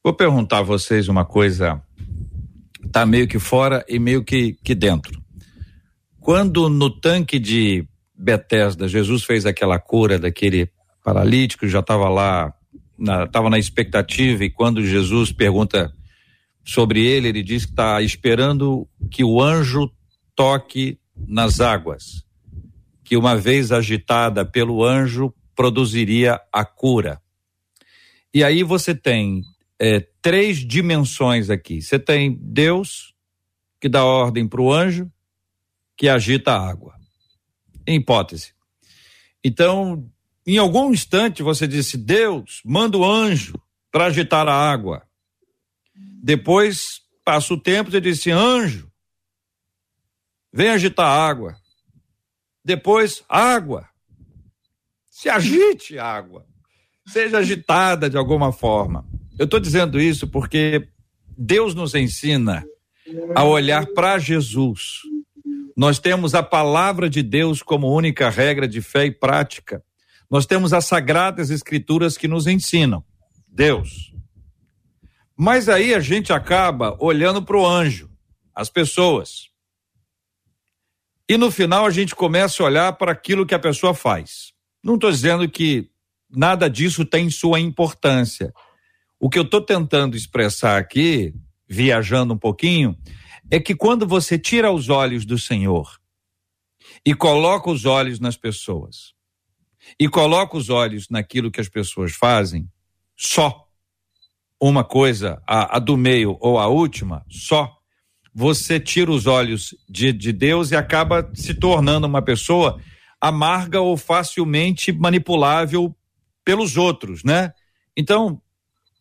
Vou 0.04 0.14
perguntar 0.14 0.60
a 0.60 0.64
vocês 0.64 1.08
uma 1.08 1.24
coisa, 1.24 1.82
tá 2.94 3.06
meio 3.08 3.28
que 3.28 3.40
fora 3.40 3.84
e 3.90 3.98
meio 3.98 4.24
que, 4.24 4.54
que 4.64 4.76
dentro. 4.76 5.20
Quando 6.20 6.70
no 6.70 6.90
tanque 6.90 7.40
de 7.40 7.86
Betesda 8.16 8.88
Jesus 8.88 9.24
fez 9.24 9.46
aquela 9.46 9.80
cura 9.80 10.20
daquele 10.20 10.70
paralítico, 11.04 11.68
já 11.68 11.80
estava 11.80 12.08
lá 12.08 12.54
estava 12.98 13.46
na, 13.46 13.52
na 13.52 13.60
expectativa 13.60 14.46
e 14.46 14.50
quando 14.50 14.86
Jesus 14.86 15.32
pergunta 15.32 15.92
sobre 16.64 17.06
ele, 17.06 17.28
ele 17.28 17.44
diz 17.44 17.66
que 17.66 17.72
está 17.72 18.02
esperando 18.02 18.88
que 19.12 19.24
o 19.24 19.42
anjo 19.42 19.92
toque 20.36 20.98
nas 21.28 21.60
águas, 21.60 22.24
que 23.04 23.18
uma 23.18 23.36
vez 23.36 23.72
agitada 23.72 24.46
pelo 24.46 24.84
anjo 24.84 25.34
produziria 25.56 26.40
a 26.52 26.64
cura. 26.64 27.20
E 28.34 28.44
aí 28.44 28.64
você 28.64 28.96
tem 28.96 29.44
é, 29.80 30.00
três 30.22 30.58
dimensões 30.60 31.50
aqui. 31.50 31.82
Você 31.82 32.00
tem 32.00 32.38
Deus 32.40 33.14
que 33.80 33.90
dá 33.90 34.04
ordem 34.04 34.48
para 34.48 34.62
o 34.62 34.72
anjo 34.72 35.12
que 35.98 36.08
agita 36.08 36.54
a 36.54 36.70
água. 36.70 36.96
Em 37.86 37.98
hipótese. 37.98 38.54
Então, 39.44 40.10
em 40.48 40.58
algum 40.58 40.92
instante 40.92 41.44
você 41.44 41.68
disse: 41.68 41.98
Deus, 41.98 42.62
manda 42.64 42.98
o 42.98 43.06
anjo 43.06 43.62
para 43.92 44.06
agitar 44.06 44.48
a 44.48 44.54
água. 44.54 45.06
Depois 45.96 47.02
passa 47.26 47.54
o 47.54 47.60
tempo, 47.60 47.92
você 47.92 48.00
disse: 48.00 48.32
Anjo, 48.32 48.90
vem 50.52 50.70
agitar 50.70 51.06
a 51.06 51.28
água. 51.28 51.58
Depois, 52.64 53.24
água. 53.28 53.90
Se 55.10 55.30
agite 55.30 56.00
a 56.00 56.06
água. 56.06 56.46
Seja 57.06 57.40
agitada 57.40 58.10
de 58.10 58.18
alguma 58.18 58.54
forma. 58.54 59.06
Eu 59.44 59.46
estou 59.46 59.60
dizendo 59.60 60.00
isso 60.00 60.26
porque 60.26 60.88
Deus 61.38 61.76
nos 61.76 61.94
ensina 61.94 62.66
a 63.36 63.44
olhar 63.44 63.86
para 63.88 64.18
Jesus. 64.18 65.02
Nós 65.76 66.00
temos 66.00 66.34
a 66.34 66.42
palavra 66.42 67.10
de 67.10 67.22
Deus 67.22 67.62
como 67.62 67.94
única 67.94 68.30
regra 68.30 68.66
de 68.66 68.82
fé 68.82 69.08
e 69.08 69.12
prática. 69.12 69.84
Nós 70.32 70.46
temos 70.46 70.72
as 70.72 70.86
sagradas 70.86 71.50
escrituras 71.50 72.18
que 72.18 72.26
nos 72.26 72.48
ensinam. 72.48 73.04
Deus. 73.46 74.14
Mas 75.38 75.68
aí 75.68 75.94
a 75.94 76.00
gente 76.00 76.32
acaba 76.32 76.96
olhando 77.02 77.44
para 77.44 77.58
o 77.58 77.68
anjo, 77.68 78.10
as 78.56 78.70
pessoas. 78.70 79.50
E 81.28 81.36
no 81.36 81.52
final 81.52 81.86
a 81.86 81.92
gente 81.92 82.16
começa 82.16 82.64
a 82.64 82.66
olhar 82.66 82.94
para 82.94 83.12
aquilo 83.12 83.46
que 83.46 83.54
a 83.54 83.60
pessoa 83.60 83.94
faz. 83.94 84.54
Não 84.82 84.96
estou 84.96 85.12
dizendo 85.12 85.50
que 85.50 85.90
nada 86.30 86.70
disso 86.70 87.04
tem 87.04 87.30
sua 87.30 87.60
importância. 87.60 88.54
O 89.24 89.30
que 89.30 89.40
eu 89.40 89.44
estou 89.44 89.62
tentando 89.62 90.18
expressar 90.18 90.78
aqui, 90.78 91.34
viajando 91.66 92.34
um 92.34 92.38
pouquinho, 92.38 92.94
é 93.50 93.58
que 93.58 93.74
quando 93.74 94.06
você 94.06 94.38
tira 94.38 94.70
os 94.70 94.90
olhos 94.90 95.26
do 95.26 95.40
Senhor 95.40 95.98
e 97.06 97.16
coloca 97.16 97.72
os 97.72 97.86
olhos 97.86 98.20
nas 98.20 98.36
pessoas, 98.36 99.14
e 99.98 100.10
coloca 100.10 100.58
os 100.58 100.70
olhos 100.70 101.08
naquilo 101.10 101.50
que 101.50 101.62
as 101.62 101.70
pessoas 101.70 102.12
fazem, 102.12 102.70
só 103.16 103.66
uma 104.60 104.84
coisa, 104.84 105.42
a, 105.48 105.78
a 105.78 105.80
do 105.80 105.96
meio 105.96 106.36
ou 106.42 106.60
a 106.60 106.68
última, 106.68 107.26
só, 107.30 107.78
você 108.36 108.78
tira 108.78 109.10
os 109.10 109.26
olhos 109.26 109.74
de, 109.88 110.12
de 110.12 110.34
Deus 110.34 110.72
e 110.72 110.76
acaba 110.76 111.32
se 111.34 111.54
tornando 111.54 112.08
uma 112.08 112.22
pessoa 112.22 112.78
amarga 113.22 113.80
ou 113.80 113.96
facilmente 113.96 114.92
manipulável 114.92 115.96
pelos 116.44 116.76
outros, 116.76 117.24
né? 117.24 117.54
Então, 117.96 118.43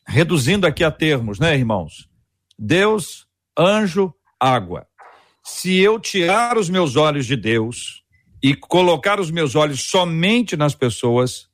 reduzindo 0.07 0.67
aqui 0.67 0.85
a 0.85 0.91
termos, 0.91 1.39
né, 1.39 1.57
irmãos? 1.57 2.09
Deus, 2.59 3.27
anjo, 3.59 4.13
água. 4.39 4.87
Se 5.45 5.79
eu 5.79 5.99
tirar 5.99 6.57
os 6.57 6.71
meus 6.71 6.97
olhos 6.97 7.27
de 7.27 7.37
Deus, 7.37 8.03
e 8.43 8.57
colocar 8.57 9.21
os 9.21 9.31
meus 9.31 9.55
olhos 9.55 9.85
somente 9.85 10.57
nas 10.57 10.75
pessoas, 10.75 11.49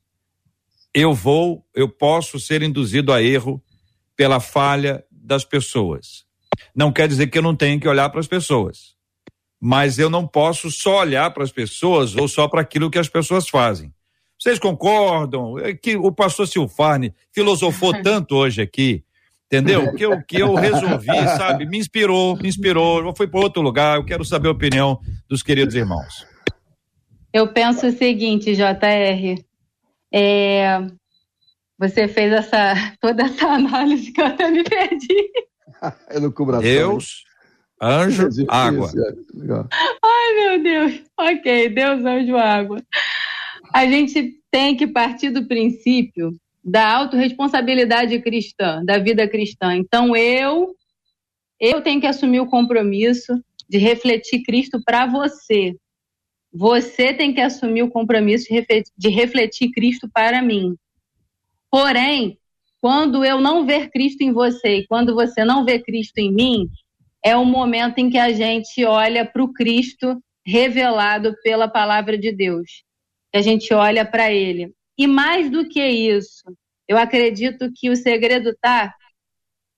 eu 0.93 1.13
vou, 1.13 1.63
eu 1.75 1.87
posso 1.87 2.39
ser 2.39 2.63
induzido 2.63 3.13
a 3.13 3.21
erro 3.21 3.63
pela 4.15 4.39
falha 4.39 5.05
das 5.11 5.45
pessoas. 5.45 6.25
Não 6.75 6.91
quer 6.91 7.07
dizer 7.07 7.27
que 7.27 7.37
eu 7.37 7.43
não 7.43 7.55
tenha 7.55 7.79
que 7.79 7.87
olhar 7.87 8.09
para 8.09 8.19
as 8.19 8.27
pessoas, 8.27 8.95
mas 9.61 9.99
eu 9.99 10.09
não 10.09 10.27
posso 10.27 10.71
só 10.71 11.01
olhar 11.01 11.31
para 11.31 11.43
as 11.43 11.51
pessoas 11.51 12.15
ou 12.15 12.27
só 12.27 12.47
para 12.47 12.61
aquilo 12.61 12.89
que 12.89 12.97
as 12.97 13.07
pessoas 13.07 13.47
fazem. 13.47 13.93
Vocês 14.39 14.57
concordam? 14.57 15.59
É 15.59 15.73
que 15.73 15.97
o 15.97 16.11
pastor 16.11 16.47
Silfarne 16.47 17.13
filosofou 17.33 17.91
tanto 18.01 18.35
hoje 18.35 18.61
aqui, 18.61 19.03
entendeu? 19.47 19.93
Que 19.93 20.05
eu, 20.05 20.23
que 20.23 20.41
eu 20.41 20.53
resolvi, 20.55 21.07
sabe? 21.37 21.65
Me 21.65 21.77
inspirou, 21.77 22.37
me 22.37 22.47
inspirou. 22.47 23.05
Eu 23.05 23.13
fui 23.15 23.27
para 23.27 23.41
outro 23.41 23.61
lugar. 23.61 23.97
Eu 23.97 24.05
quero 24.05 24.23
saber 24.23 24.47
a 24.47 24.51
opinião 24.51 24.99
dos 25.27 25.43
queridos 25.43 25.75
irmãos. 25.75 26.25
Eu 27.33 27.51
penso 27.51 27.87
o 27.87 27.91
seguinte, 27.91 28.55
JR. 28.55 29.43
É, 30.11 30.79
você 31.77 32.07
fez 32.07 32.33
essa, 32.33 32.73
toda 32.99 33.23
essa 33.23 33.47
análise 33.47 34.11
que 34.11 34.21
eu 34.21 34.25
até 34.25 34.49
me 34.49 34.63
perdi. 34.63 35.31
Deus, 36.61 37.23
anjo, 37.81 38.27
água. 38.49 38.91
Ai, 40.03 40.33
meu 40.35 40.63
Deus. 40.63 41.03
Ok, 41.17 41.69
Deus, 41.69 42.03
anjo, 42.03 42.35
água. 42.35 42.81
A 43.73 43.85
gente 43.85 44.41
tem 44.51 44.75
que 44.75 44.87
partir 44.87 45.29
do 45.29 45.47
princípio 45.47 46.31
da 46.63 46.95
autorresponsabilidade 46.97 48.19
cristã, 48.21 48.83
da 48.83 48.97
vida 48.97 49.27
cristã. 49.27 49.75
Então, 49.75 50.15
eu, 50.15 50.75
eu 51.59 51.81
tenho 51.81 52.01
que 52.01 52.07
assumir 52.07 52.39
o 52.39 52.49
compromisso 52.49 53.33
de 53.67 53.77
refletir 53.77 54.43
Cristo 54.43 54.81
para 54.83 55.05
você. 55.05 55.75
Você 56.51 57.13
tem 57.13 57.33
que 57.33 57.41
assumir 57.41 57.83
o 57.83 57.91
compromisso 57.91 58.47
de 58.97 59.09
refletir 59.09 59.71
Cristo 59.71 60.09
para 60.11 60.41
mim. 60.41 60.75
Porém, 61.69 62.39
quando 62.81 63.23
eu 63.23 63.39
não 63.39 63.65
ver 63.65 63.89
Cristo 63.91 64.21
em 64.21 64.33
você 64.33 64.77
e 64.77 64.87
quando 64.87 65.13
você 65.13 65.45
não 65.45 65.63
vê 65.63 65.79
Cristo 65.79 66.17
em 66.17 66.33
mim, 66.33 66.69
é 67.23 67.35
o 67.35 67.45
momento 67.45 67.99
em 67.99 68.09
que 68.09 68.17
a 68.17 68.31
gente 68.31 68.83
olha 68.85 69.25
para 69.25 69.43
o 69.43 69.53
Cristo 69.53 70.21
revelado 70.45 71.35
pela 71.43 71.67
palavra 71.67 72.17
de 72.17 72.31
Deus. 72.31 72.83
Que 73.31 73.37
a 73.37 73.41
gente 73.41 73.73
olha 73.73 74.05
para 74.05 74.31
ele. 74.31 74.73
E 74.97 75.07
mais 75.07 75.49
do 75.49 75.67
que 75.67 75.85
isso, 75.85 76.43
eu 76.87 76.97
acredito 76.97 77.71
que 77.73 77.89
o 77.89 77.95
segredo 77.95 78.49
está 78.49 78.93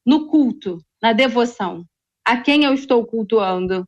no 0.06 0.28
culto, 0.28 0.84
na 1.02 1.14
devoção. 1.14 1.86
A 2.26 2.38
quem 2.38 2.64
eu 2.64 2.74
estou 2.74 3.06
cultuando? 3.06 3.86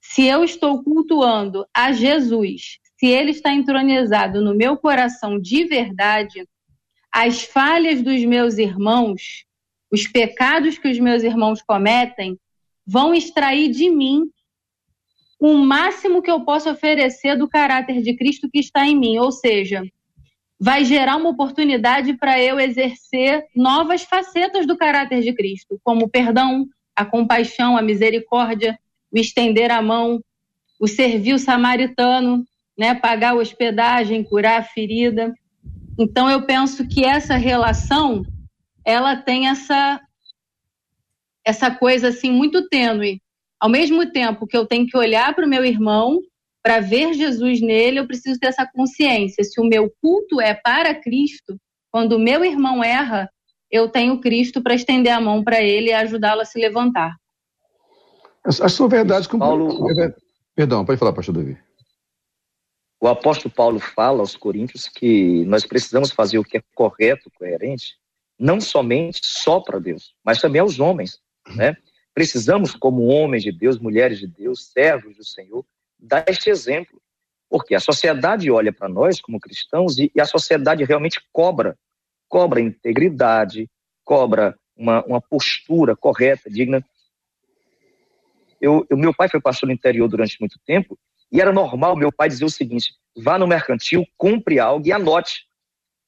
Se 0.00 0.24
eu 0.24 0.44
estou 0.44 0.82
cultuando 0.82 1.66
a 1.74 1.92
Jesus, 1.92 2.78
se 2.98 3.06
ele 3.06 3.30
está 3.30 3.52
entronizado 3.52 4.40
no 4.40 4.54
meu 4.54 4.76
coração 4.76 5.38
de 5.38 5.64
verdade, 5.64 6.46
as 7.12 7.42
falhas 7.42 8.02
dos 8.02 8.24
meus 8.24 8.58
irmãos, 8.58 9.44
os 9.90 10.06
pecados 10.06 10.78
que 10.78 10.88
os 10.88 10.98
meus 10.98 11.22
irmãos 11.22 11.62
cometem, 11.62 12.38
vão 12.86 13.14
extrair 13.14 13.70
de 13.70 13.88
mim 13.90 14.30
o 15.38 15.54
máximo 15.54 16.22
que 16.22 16.30
eu 16.30 16.40
posso 16.40 16.70
oferecer 16.70 17.36
do 17.36 17.48
caráter 17.48 18.02
de 18.02 18.14
Cristo 18.14 18.48
que 18.50 18.58
está 18.58 18.86
em 18.86 18.98
mim, 18.98 19.18
ou 19.18 19.30
seja, 19.30 19.82
vai 20.58 20.84
gerar 20.84 21.16
uma 21.16 21.28
oportunidade 21.28 22.14
para 22.14 22.40
eu 22.40 22.58
exercer 22.58 23.44
novas 23.54 24.02
facetas 24.02 24.66
do 24.66 24.76
caráter 24.76 25.20
de 25.20 25.34
Cristo, 25.34 25.78
como 25.84 26.06
o 26.06 26.08
perdão, 26.08 26.66
a 26.94 27.04
compaixão, 27.04 27.76
a 27.76 27.82
misericórdia, 27.82 28.78
o 29.12 29.18
estender 29.18 29.70
a 29.70 29.82
mão, 29.82 30.20
o 30.80 30.88
servir 30.88 31.38
samaritano, 31.38 32.44
né, 32.76 32.94
pagar 32.94 33.32
a 33.32 33.36
hospedagem, 33.36 34.24
curar 34.24 34.60
a 34.60 34.64
ferida. 34.64 35.34
Então 35.98 36.30
eu 36.30 36.42
penso 36.42 36.86
que 36.88 37.04
essa 37.04 37.36
relação 37.36 38.24
ela 38.84 39.16
tem 39.16 39.48
essa 39.48 40.00
essa 41.44 41.70
coisa 41.70 42.08
assim 42.08 42.32
muito 42.32 42.68
tênue. 42.68 43.22
Ao 43.60 43.68
mesmo 43.68 44.10
tempo 44.10 44.46
que 44.46 44.56
eu 44.56 44.66
tenho 44.66 44.86
que 44.86 44.96
olhar 44.96 45.34
para 45.34 45.46
o 45.46 45.48
meu 45.48 45.64
irmão 45.64 46.20
para 46.62 46.80
ver 46.80 47.14
Jesus 47.14 47.60
nele, 47.60 48.00
eu 48.00 48.06
preciso 48.06 48.38
ter 48.38 48.48
essa 48.48 48.66
consciência. 48.66 49.44
Se 49.44 49.60
o 49.60 49.64
meu 49.64 49.90
culto 50.02 50.40
é 50.40 50.52
para 50.52 50.94
Cristo, 50.94 51.56
quando 51.90 52.12
o 52.12 52.18
meu 52.18 52.44
irmão 52.44 52.82
erra, 52.82 53.30
eu 53.70 53.88
tenho 53.88 54.20
Cristo 54.20 54.62
para 54.62 54.74
estender 54.74 55.12
a 55.12 55.20
mão 55.20 55.42
para 55.42 55.62
ele 55.62 55.90
e 55.90 55.92
ajudá-lo 55.92 56.40
a 56.40 56.44
se 56.44 56.58
levantar. 56.58 57.14
As 58.44 58.72
são 58.72 58.88
verdades 58.88 59.26
como. 59.26 59.42
Paulo... 59.42 59.86
Perdão, 60.54 60.84
pode 60.84 60.98
falar, 60.98 61.12
pastor 61.12 61.34
Davi. 61.34 61.58
O 63.00 63.08
apóstolo 63.08 63.54
Paulo 63.54 63.78
fala 63.78 64.20
aos 64.20 64.36
Coríntios 64.36 64.88
que 64.88 65.44
nós 65.44 65.66
precisamos 65.66 66.10
fazer 66.10 66.38
o 66.38 66.44
que 66.44 66.58
é 66.58 66.62
correto, 66.74 67.30
coerente, 67.36 67.96
não 68.38 68.60
somente 68.60 69.20
só 69.22 69.60
para 69.60 69.78
Deus, 69.78 70.14
mas 70.24 70.40
também 70.40 70.60
aos 70.60 70.80
homens, 70.80 71.20
né? 71.54 71.76
Precisamos, 72.16 72.74
como 72.74 73.08
homens 73.08 73.42
de 73.42 73.52
Deus, 73.52 73.78
mulheres 73.78 74.18
de 74.18 74.26
Deus, 74.26 74.68
servos 74.72 75.16
do 75.16 75.24
Senhor, 75.24 75.66
dar 75.98 76.24
este 76.26 76.48
exemplo. 76.48 76.98
Porque 77.46 77.74
a 77.74 77.80
sociedade 77.80 78.50
olha 78.50 78.72
para 78.72 78.88
nós 78.88 79.20
como 79.20 79.38
cristãos 79.38 79.98
e, 79.98 80.10
e, 80.14 80.20
a 80.20 80.24
sociedade 80.24 80.82
realmente 80.82 81.20
cobra, 81.30 81.78
cobra 82.26 82.58
integridade, 82.58 83.68
cobra 84.02 84.58
uma, 84.74 85.04
uma 85.04 85.20
postura 85.20 85.94
correta, 85.94 86.48
digna 86.48 86.82
eu, 88.60 88.86
eu, 88.88 88.96
meu 88.96 89.14
pai 89.14 89.28
foi 89.28 89.40
pastor 89.40 89.66
no 89.66 89.72
interior 89.74 90.08
durante 90.08 90.40
muito 90.40 90.58
tempo 90.64 90.98
e 91.30 91.40
era 91.40 91.52
normal 91.52 91.96
meu 91.96 92.10
pai 92.10 92.28
dizer 92.28 92.44
o 92.44 92.50
seguinte: 92.50 92.94
vá 93.16 93.38
no 93.38 93.46
mercantil, 93.46 94.04
compre 94.16 94.58
algo 94.58 94.86
e 94.86 94.92
anote. 94.92 95.44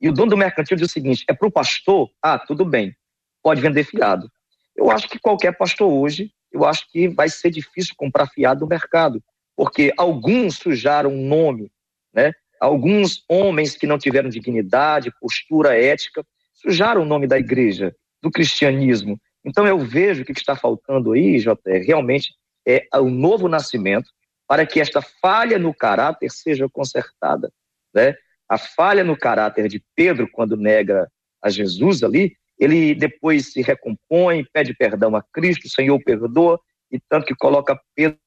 E 0.00 0.09
o 0.09 0.12
dono 0.12 0.30
do 0.30 0.36
mercantil 0.36 0.76
diz 0.76 0.88
o 0.88 0.92
seguinte: 0.92 1.24
é 1.28 1.34
para 1.34 1.48
o 1.48 1.52
pastor? 1.52 2.11
Ah, 2.22 2.38
tudo 2.38 2.64
bem, 2.64 2.96
pode 3.42 3.61
vender 3.61 3.84
fiado. 3.84 4.30
Eu 4.78 4.92
acho 4.92 5.08
que 5.08 5.18
qualquer 5.18 5.58
pastor 5.58 5.92
hoje, 5.92 6.30
eu 6.52 6.64
acho 6.64 6.88
que 6.92 7.08
vai 7.08 7.28
ser 7.28 7.50
difícil 7.50 7.94
comprar 7.96 8.28
fiado 8.28 8.60
no 8.60 8.68
mercado, 8.68 9.20
porque 9.56 9.92
alguns 9.98 10.56
sujaram 10.56 11.12
o 11.12 11.20
nome, 11.20 11.72
né? 12.14 12.32
Alguns 12.60 13.24
homens 13.28 13.76
que 13.76 13.88
não 13.88 13.98
tiveram 13.98 14.28
dignidade, 14.28 15.12
postura 15.20 15.76
ética, 15.76 16.24
sujaram 16.54 17.02
o 17.02 17.04
nome 17.04 17.26
da 17.26 17.38
igreja, 17.38 17.94
do 18.22 18.30
cristianismo. 18.30 19.20
Então 19.44 19.66
eu 19.66 19.78
vejo 19.78 20.24
que 20.24 20.30
o 20.30 20.34
que 20.34 20.40
está 20.40 20.54
faltando 20.54 21.12
aí, 21.12 21.40
JR, 21.40 21.84
realmente 21.84 22.34
é 22.64 22.86
o 22.94 23.10
novo 23.10 23.48
nascimento 23.48 24.10
para 24.46 24.64
que 24.64 24.80
esta 24.80 25.02
falha 25.02 25.58
no 25.58 25.74
caráter 25.74 26.30
seja 26.30 26.68
consertada. 26.68 27.52
Né? 27.92 28.14
A 28.48 28.56
falha 28.56 29.02
no 29.02 29.16
caráter 29.16 29.68
de 29.68 29.82
Pedro, 29.96 30.28
quando 30.30 30.56
nega 30.56 31.10
a 31.42 31.50
Jesus 31.50 32.04
ali, 32.04 32.36
ele 32.59 32.94
depois 32.94 33.52
se 33.52 33.62
recompõe, 33.62 34.44
pede 34.52 34.74
perdão 34.74 35.14
a 35.14 35.22
Cristo, 35.32 35.66
o 35.66 35.70
Senhor 35.70 35.98
perdoa, 36.02 36.61
e 36.90 36.98
tanto 37.09 37.26
que 37.26 37.34
coloca 37.34 37.78
Pedro 37.94 38.18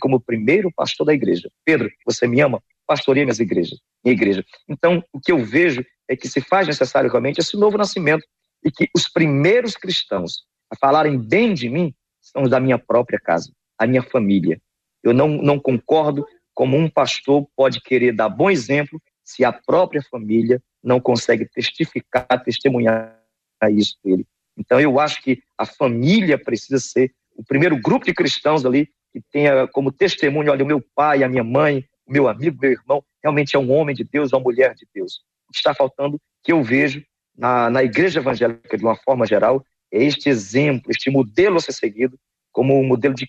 como 0.00 0.20
primeiro 0.20 0.70
pastor 0.74 1.06
da 1.06 1.14
igreja. 1.14 1.50
Pedro, 1.64 1.90
você 2.04 2.26
me 2.26 2.40
ama? 2.40 2.62
Pastoreia 2.86 3.24
minhas 3.24 3.40
igrejas, 3.40 3.78
minha 4.04 4.14
igreja. 4.14 4.44
Então, 4.68 5.02
o 5.12 5.20
que 5.20 5.32
eu 5.32 5.44
vejo 5.44 5.84
é 6.08 6.16
que 6.16 6.28
se 6.28 6.40
faz 6.40 6.66
necessário 6.66 7.10
realmente 7.10 7.40
esse 7.40 7.56
novo 7.56 7.76
nascimento 7.76 8.24
e 8.64 8.70
que 8.70 8.88
os 8.94 9.08
primeiros 9.08 9.76
cristãos 9.76 10.44
a 10.70 10.76
falarem 10.76 11.18
bem 11.18 11.54
de 11.54 11.68
mim 11.68 11.94
são 12.20 12.42
os 12.42 12.50
da 12.50 12.60
minha 12.60 12.78
própria 12.78 13.18
casa, 13.18 13.52
a 13.78 13.86
minha 13.86 14.02
família. 14.02 14.60
Eu 15.02 15.12
não, 15.12 15.28
não 15.28 15.58
concordo 15.58 16.26
como 16.54 16.76
um 16.76 16.88
pastor 16.88 17.46
pode 17.56 17.80
querer 17.80 18.12
dar 18.12 18.28
bom 18.28 18.50
exemplo 18.50 19.00
se 19.22 19.44
a 19.44 19.52
própria 19.52 20.02
família 20.10 20.62
não 20.82 21.00
consegue 21.00 21.46
testificar, 21.48 22.26
testemunhar 22.44 23.15
isso 23.70 23.96
dele. 24.04 24.26
Então 24.56 24.80
eu 24.80 24.98
acho 24.98 25.22
que 25.22 25.42
a 25.56 25.66
família 25.66 26.38
precisa 26.38 26.78
ser 26.78 27.12
o 27.34 27.44
primeiro 27.44 27.76
grupo 27.80 28.06
de 28.06 28.14
cristãos 28.14 28.64
ali 28.64 28.88
que 29.12 29.20
tenha 29.30 29.66
como 29.68 29.92
testemunho, 29.92 30.50
olha, 30.50 30.64
o 30.64 30.66
meu 30.66 30.82
pai, 30.94 31.22
a 31.22 31.28
minha 31.28 31.44
mãe, 31.44 31.84
o 32.06 32.12
meu 32.12 32.28
amigo, 32.28 32.58
meu 32.60 32.72
irmão, 32.72 33.02
realmente 33.22 33.56
é 33.56 33.58
um 33.58 33.70
homem 33.70 33.94
de 33.94 34.04
Deus, 34.04 34.32
uma 34.32 34.40
mulher 34.40 34.74
de 34.74 34.86
Deus. 34.94 35.22
O 35.48 35.52
que 35.52 35.58
está 35.58 35.74
faltando, 35.74 36.20
que 36.42 36.52
eu 36.52 36.62
vejo 36.62 37.02
na, 37.36 37.70
na 37.70 37.82
igreja 37.82 38.20
evangélica 38.20 38.76
de 38.76 38.84
uma 38.84 38.96
forma 38.96 39.26
geral, 39.26 39.64
é 39.92 40.02
este 40.02 40.28
exemplo, 40.28 40.90
este 40.90 41.10
modelo 41.10 41.56
a 41.56 41.60
ser 41.60 41.72
seguido 41.72 42.18
como 42.52 42.74
o 42.74 42.80
um 42.80 42.86
modelo 42.86 43.14
de 43.14 43.28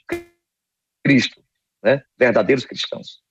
Cristo, 1.03 1.41
né? 1.83 2.01
verdadeiros 2.17 2.65
cristãos. 2.65 3.21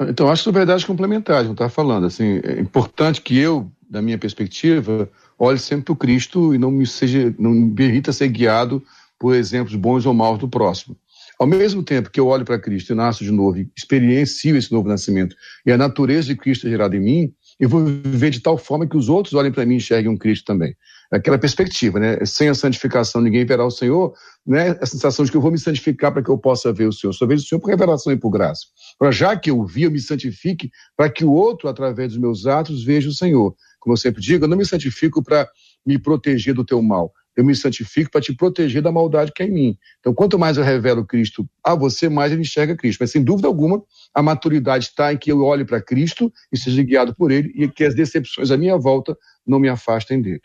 Então, 0.00 0.30
acho 0.30 0.42
que 0.42 0.44
são 0.44 0.52
verdades 0.52 0.84
complementares, 0.84 1.46
não 1.46 1.52
está 1.52 1.68
falando. 1.68 2.06
Assim, 2.06 2.40
é 2.44 2.60
importante 2.60 3.22
que 3.22 3.38
eu, 3.38 3.70
da 3.88 4.02
minha 4.02 4.18
perspectiva, 4.18 5.10
olhe 5.38 5.58
sempre 5.58 5.86
para 5.86 5.92
o 5.92 5.96
Cristo 5.96 6.54
e 6.54 6.58
não 6.58 6.70
me, 6.70 6.86
seja, 6.86 7.34
não 7.38 7.50
me 7.50 7.74
permita 7.74 8.12
ser 8.12 8.28
guiado 8.28 8.82
por 9.18 9.34
exemplos 9.34 9.74
bons 9.74 10.06
ou 10.06 10.14
maus 10.14 10.38
do 10.38 10.48
próximo. 10.48 10.96
Ao 11.38 11.46
mesmo 11.46 11.82
tempo 11.82 12.10
que 12.10 12.18
eu 12.18 12.28
olho 12.28 12.44
para 12.44 12.58
Cristo 12.58 12.92
e 12.92 12.96
nasço 12.96 13.22
de 13.22 13.30
novo 13.30 13.58
e 13.58 13.70
experiencio 13.76 14.56
esse 14.56 14.72
novo 14.72 14.88
nascimento 14.88 15.36
e 15.66 15.72
a 15.72 15.76
natureza 15.76 16.28
de 16.28 16.36
Cristo 16.36 16.66
é 16.66 16.70
gerada 16.70 16.96
em 16.96 17.00
mim, 17.00 17.34
eu 17.60 17.68
vou 17.68 17.84
viver 17.84 18.30
de 18.30 18.40
tal 18.40 18.56
forma 18.56 18.86
que 18.86 18.96
os 18.96 19.08
outros 19.08 19.34
olhem 19.34 19.52
para 19.52 19.64
mim 19.64 19.74
e 19.74 19.76
enxerguem 19.76 20.10
um 20.10 20.16
Cristo 20.16 20.44
também. 20.44 20.74
Aquela 21.10 21.38
perspectiva, 21.38 22.00
né? 22.00 22.18
Sem 22.24 22.48
a 22.48 22.54
santificação 22.54 23.20
ninguém 23.20 23.44
verá 23.44 23.64
o 23.64 23.70
Senhor, 23.70 24.12
né? 24.46 24.76
A 24.80 24.86
sensação 24.86 25.24
de 25.24 25.30
que 25.30 25.36
eu 25.36 25.40
vou 25.40 25.52
me 25.52 25.58
santificar 25.58 26.12
para 26.12 26.22
que 26.22 26.30
eu 26.30 26.36
possa 26.36 26.72
ver 26.72 26.86
o 26.86 26.92
Senhor. 26.92 27.12
Só 27.12 27.26
vejo 27.26 27.44
o 27.44 27.46
Senhor 27.46 27.60
por 27.60 27.70
revelação 27.70 28.12
e 28.12 28.16
por 28.16 28.30
graça. 28.30 28.66
Para 28.98 29.10
já 29.10 29.36
que 29.36 29.50
eu 29.50 29.64
vi, 29.64 29.84
eu 29.84 29.90
me 29.90 30.00
santifique 30.00 30.70
para 30.96 31.08
que 31.08 31.24
o 31.24 31.32
outro, 31.32 31.68
através 31.68 32.12
dos 32.12 32.20
meus 32.20 32.46
atos, 32.46 32.82
veja 32.82 33.08
o 33.08 33.14
Senhor. 33.14 33.54
Como 33.78 33.92
eu 33.92 33.96
sempre 33.96 34.20
digo, 34.20 34.44
eu 34.44 34.48
não 34.48 34.56
me 34.56 34.64
santifico 34.64 35.22
para 35.22 35.48
me 35.84 35.98
proteger 35.98 36.54
do 36.54 36.64
teu 36.64 36.82
mal. 36.82 37.12
Eu 37.36 37.44
me 37.44 37.54
santifico 37.54 38.10
para 38.10 38.20
te 38.20 38.34
proteger 38.34 38.80
da 38.80 38.90
maldade 38.90 39.30
que 39.30 39.42
é 39.42 39.46
em 39.46 39.52
mim. 39.52 39.78
Então, 40.00 40.14
quanto 40.14 40.38
mais 40.38 40.56
eu 40.56 40.64
revelo 40.64 41.04
Cristo 41.04 41.46
a 41.62 41.74
você, 41.74 42.08
mais 42.08 42.32
ele 42.32 42.40
enxerga 42.40 42.74
Cristo. 42.74 43.00
Mas, 43.00 43.10
sem 43.10 43.22
dúvida 43.22 43.46
alguma, 43.46 43.82
a 44.14 44.22
maturidade 44.22 44.86
está 44.86 45.12
em 45.12 45.18
que 45.18 45.30
eu 45.30 45.42
olhe 45.42 45.64
para 45.64 45.82
Cristo 45.82 46.32
e 46.50 46.56
seja 46.56 46.82
guiado 46.82 47.14
por 47.14 47.30
ele 47.30 47.52
e 47.54 47.68
que 47.68 47.84
as 47.84 47.94
decepções 47.94 48.50
à 48.50 48.56
minha 48.56 48.78
volta 48.78 49.16
não 49.46 49.58
me 49.58 49.68
afastem 49.68 50.22
dele. 50.22 50.40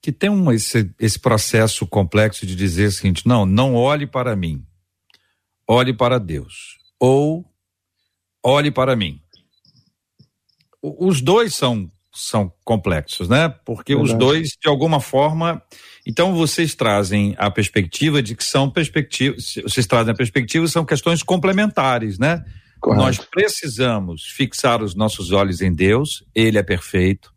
Que 0.00 0.12
tem 0.12 0.30
um, 0.30 0.50
esse, 0.52 0.94
esse 1.00 1.18
processo 1.18 1.86
complexo 1.86 2.46
de 2.46 2.54
dizer 2.54 2.86
o 2.86 2.92
seguinte: 2.92 3.26
não, 3.26 3.44
não 3.44 3.74
olhe 3.74 4.06
para 4.06 4.34
mim, 4.36 4.64
olhe 5.68 5.92
para 5.92 6.18
Deus. 6.18 6.78
Ou 6.98 7.44
olhe 8.42 8.70
para 8.70 8.94
mim. 8.94 9.20
Os 10.82 11.20
dois 11.20 11.54
são 11.54 11.90
são 12.20 12.52
complexos, 12.64 13.28
né? 13.28 13.48
Porque 13.64 13.94
Verdade. 13.94 14.12
os 14.12 14.18
dois, 14.18 14.48
de 14.60 14.68
alguma 14.68 15.00
forma. 15.00 15.62
Então, 16.06 16.34
vocês 16.34 16.74
trazem 16.74 17.34
a 17.38 17.50
perspectiva 17.50 18.22
de 18.22 18.34
que 18.34 18.44
são 18.44 18.70
perspectivas. 18.70 19.54
Vocês 19.62 19.86
trazem 19.86 20.12
a 20.12 20.16
perspectiva, 20.16 20.66
são 20.66 20.84
questões 20.84 21.22
complementares, 21.22 22.18
né? 22.18 22.44
Correto. 22.80 23.02
Nós 23.02 23.18
precisamos 23.18 24.24
fixar 24.24 24.82
os 24.82 24.94
nossos 24.94 25.32
olhos 25.32 25.60
em 25.60 25.72
Deus, 25.72 26.24
Ele 26.34 26.58
é 26.58 26.62
perfeito. 26.62 27.32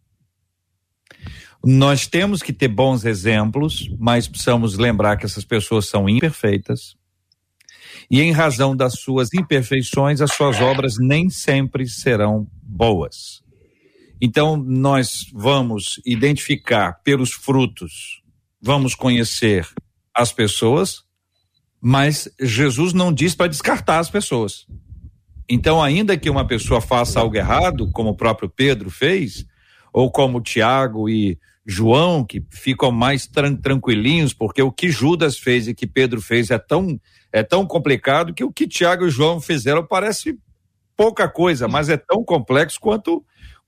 Nós 1.65 2.07
temos 2.07 2.41
que 2.41 2.51
ter 2.51 2.67
bons 2.67 3.05
exemplos, 3.05 3.89
mas 3.97 4.27
precisamos 4.27 4.77
lembrar 4.77 5.17
que 5.17 5.25
essas 5.25 5.45
pessoas 5.45 5.87
são 5.87 6.09
imperfeitas. 6.09 6.95
E 8.11 8.21
em 8.21 8.31
razão 8.31 8.75
das 8.75 8.99
suas 8.99 9.33
imperfeições, 9.33 10.21
as 10.21 10.33
suas 10.33 10.59
obras 10.59 10.95
nem 10.99 11.29
sempre 11.29 11.87
serão 11.87 12.47
boas. 12.61 13.41
Então, 14.25 14.55
nós 14.55 15.29
vamos 15.33 15.99
identificar 16.05 17.01
pelos 17.03 17.33
frutos, 17.33 18.23
vamos 18.61 18.95
conhecer 18.95 19.67
as 20.15 20.31
pessoas, 20.31 21.03
mas 21.81 22.33
Jesus 22.39 22.93
não 22.93 23.11
diz 23.11 23.35
para 23.35 23.49
descartar 23.49 23.99
as 23.99 24.09
pessoas. 24.09 24.65
Então, 25.49 25.83
ainda 25.83 26.15
que 26.15 26.29
uma 26.29 26.47
pessoa 26.47 26.79
faça 26.79 27.19
algo 27.19 27.35
errado, 27.35 27.91
como 27.91 28.11
o 28.11 28.15
próprio 28.15 28.47
Pedro 28.47 28.89
fez, 28.89 29.45
ou 29.91 30.09
como 30.09 30.39
Tiago 30.39 31.09
e 31.09 31.37
João, 31.65 32.23
que 32.23 32.41
ficam 32.49 32.93
mais 32.93 33.27
tran 33.27 33.57
tranquilinhos, 33.57 34.33
porque 34.33 34.61
o 34.61 34.71
que 34.71 34.89
Judas 34.89 35.37
fez 35.37 35.67
e 35.67 35.75
que 35.75 35.85
Pedro 35.85 36.21
fez 36.21 36.49
é 36.49 36.57
tão, 36.57 36.97
é 37.29 37.43
tão 37.43 37.65
complicado 37.65 38.33
que 38.33 38.45
o 38.45 38.53
que 38.53 38.69
Tiago 38.69 39.05
e 39.05 39.09
João 39.09 39.41
fizeram 39.41 39.85
parece 39.85 40.39
pouca 40.95 41.27
coisa, 41.27 41.67
mas 41.67 41.89
é 41.89 41.97
tão 41.97 42.23
complexo 42.23 42.79
quanto 42.79 43.21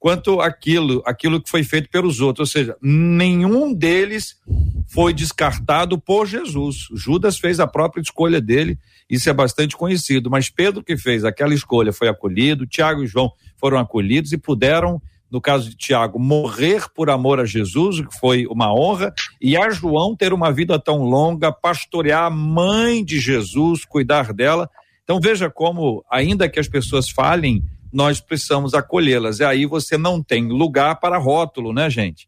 quanto 0.06 0.39
aquilo, 0.39 1.01
aquilo 1.03 1.41
que 1.41 1.49
foi 1.49 1.64
feito 1.64 1.89
pelos 1.89 2.22
outros, 2.22 2.49
ou 2.49 2.51
seja, 2.53 2.78
nenhum 2.80 3.74
deles 3.74 4.39
foi 4.88 5.12
descartado 5.12 5.99
por 5.99 6.28
Jesus. 6.28 6.89
Judas 6.93 7.39
fez 7.39 7.60
a 7.60 7.66
própria 7.66 8.03
escolha 8.03 8.39
dele, 8.39 8.78
isso 9.10 9.28
é 9.32 9.34
bastante 9.34 9.76
conhecido, 9.76 10.30
mas 10.30 10.47
Pedro 10.47 10.84
que 10.84 10.95
fez 10.95 11.26
aquela 11.26 11.56
escolha 11.56 11.91
foi 11.91 12.08
acolhido, 12.08 12.68
Tiago 12.68 13.03
e 13.03 13.08
João 13.08 13.32
foram 13.58 13.80
acolhidos 13.80 14.32
e 14.32 14.38
puderam 14.38 15.01
no 15.32 15.41
caso 15.41 15.72
de 15.72 15.76
Tiago, 15.76 16.20
morrer 16.20 16.84
por 16.93 17.10
amor 17.10 17.39
a 17.39 17.45
Jesus, 17.45 17.97
o 17.97 18.08
que 18.08 18.20
foi 18.20 18.45
uma 18.45 18.72
honra, 18.72 19.12
e 19.41 19.58
a 19.58 19.72
João 19.72 20.16
ter 20.16 20.34
uma 20.34 20.53
vida 20.53 20.78
tão 20.78 21.01
longa, 21.01 21.51
pastorear 21.51 22.26
a 22.26 22.30
mãe 22.30 23.03
de 23.03 23.20
Jesus, 23.20 23.84
cuidar 23.84 24.32
dela. 24.34 24.70
Então 25.03 25.20
veja 25.20 25.49
como, 25.49 26.06
ainda 26.12 26.47
que 26.47 26.60
as 26.60 26.68
pessoas 26.68 27.10
falhem, 27.10 27.64
nós 27.95 28.19
precisamos 28.19 28.73
acolhê-las. 28.73 29.39
E 29.39 29.45
aí 29.45 29.65
você 29.65 29.97
não 29.97 30.21
tem 30.21 30.49
lugar 30.49 30.99
para 30.99 31.17
rótulo, 31.17 31.71
né, 31.71 31.89
gente? 31.89 32.27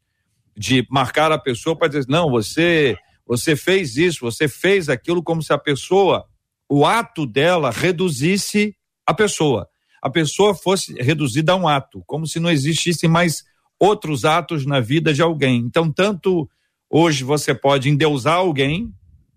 De 0.55 0.87
marcar 0.89 1.29
a 1.29 1.37
pessoa 1.37 1.75
para 1.75 1.89
dizer, 1.89 2.05
não, 2.07 2.31
você, 2.31 2.95
você 3.25 3.53
fez 3.53 3.97
isso, 3.97 4.21
você 4.21 4.47
fez 4.47 4.87
aquilo, 4.87 5.21
como 5.21 5.43
se 5.43 5.51
a 5.51 5.57
pessoa, 5.57 6.25
o 6.69 6.85
ato 6.85 7.25
dela 7.25 7.69
reduzisse 7.69 8.77
a 9.05 9.13
pessoa. 9.13 9.67
A 10.01 10.09
pessoa 10.09 10.55
fosse 10.55 10.93
reduzida 11.01 11.51
a 11.51 11.57
um 11.57 11.67
ato, 11.67 12.01
como 12.07 12.25
se 12.25 12.39
não 12.39 12.49
existissem 12.49 13.09
mais 13.09 13.43
outros 13.77 14.23
atos 14.23 14.65
na 14.65 14.79
vida 14.79 15.13
de 15.13 15.21
alguém. 15.21 15.57
Então, 15.57 15.91
tanto 15.91 16.49
hoje 16.89 17.25
você 17.25 17.53
pode 17.53 17.89
endeusar 17.89 18.35
alguém, 18.35 18.89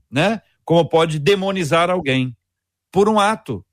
né? 0.08 0.40
Como 0.64 0.88
pode 0.88 1.18
demonizar 1.18 1.90
alguém 1.90 2.36
por 2.92 3.08
um 3.08 3.18
ato 3.18 3.64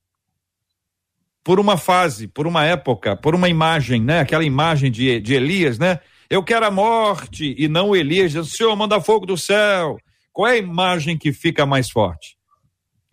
por 1.47 1.61
uma 1.61 1.77
fase, 1.77 2.27
por 2.27 2.45
uma 2.45 2.65
época, 2.65 3.15
por 3.15 3.33
uma 3.33 3.47
imagem, 3.47 4.01
né? 4.01 4.19
Aquela 4.19 4.43
imagem 4.43 4.91
de, 4.91 5.21
de 5.21 5.33
Elias, 5.33 5.79
né? 5.79 6.01
Eu 6.29 6.43
quero 6.43 6.65
a 6.65 6.69
morte 6.69 7.55
e 7.57 7.69
não 7.69 7.95
Elias 7.95 8.33
dizendo, 8.33 8.45
Senhor, 8.45 8.75
manda 8.75 8.99
fogo 8.99 9.25
do 9.25 9.37
céu. 9.37 9.97
Qual 10.33 10.45
é 10.45 10.55
a 10.55 10.57
imagem 10.57 11.17
que 11.17 11.31
fica 11.31 11.65
mais 11.65 11.89
forte? 11.89 12.37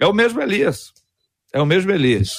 É 0.01 0.07
o 0.09 0.13
mesmo 0.13 0.43
Elias. 0.43 0.93
É 1.53 1.63
o 1.63 1.65
mesmo 1.65 1.93
Elias. 1.93 2.39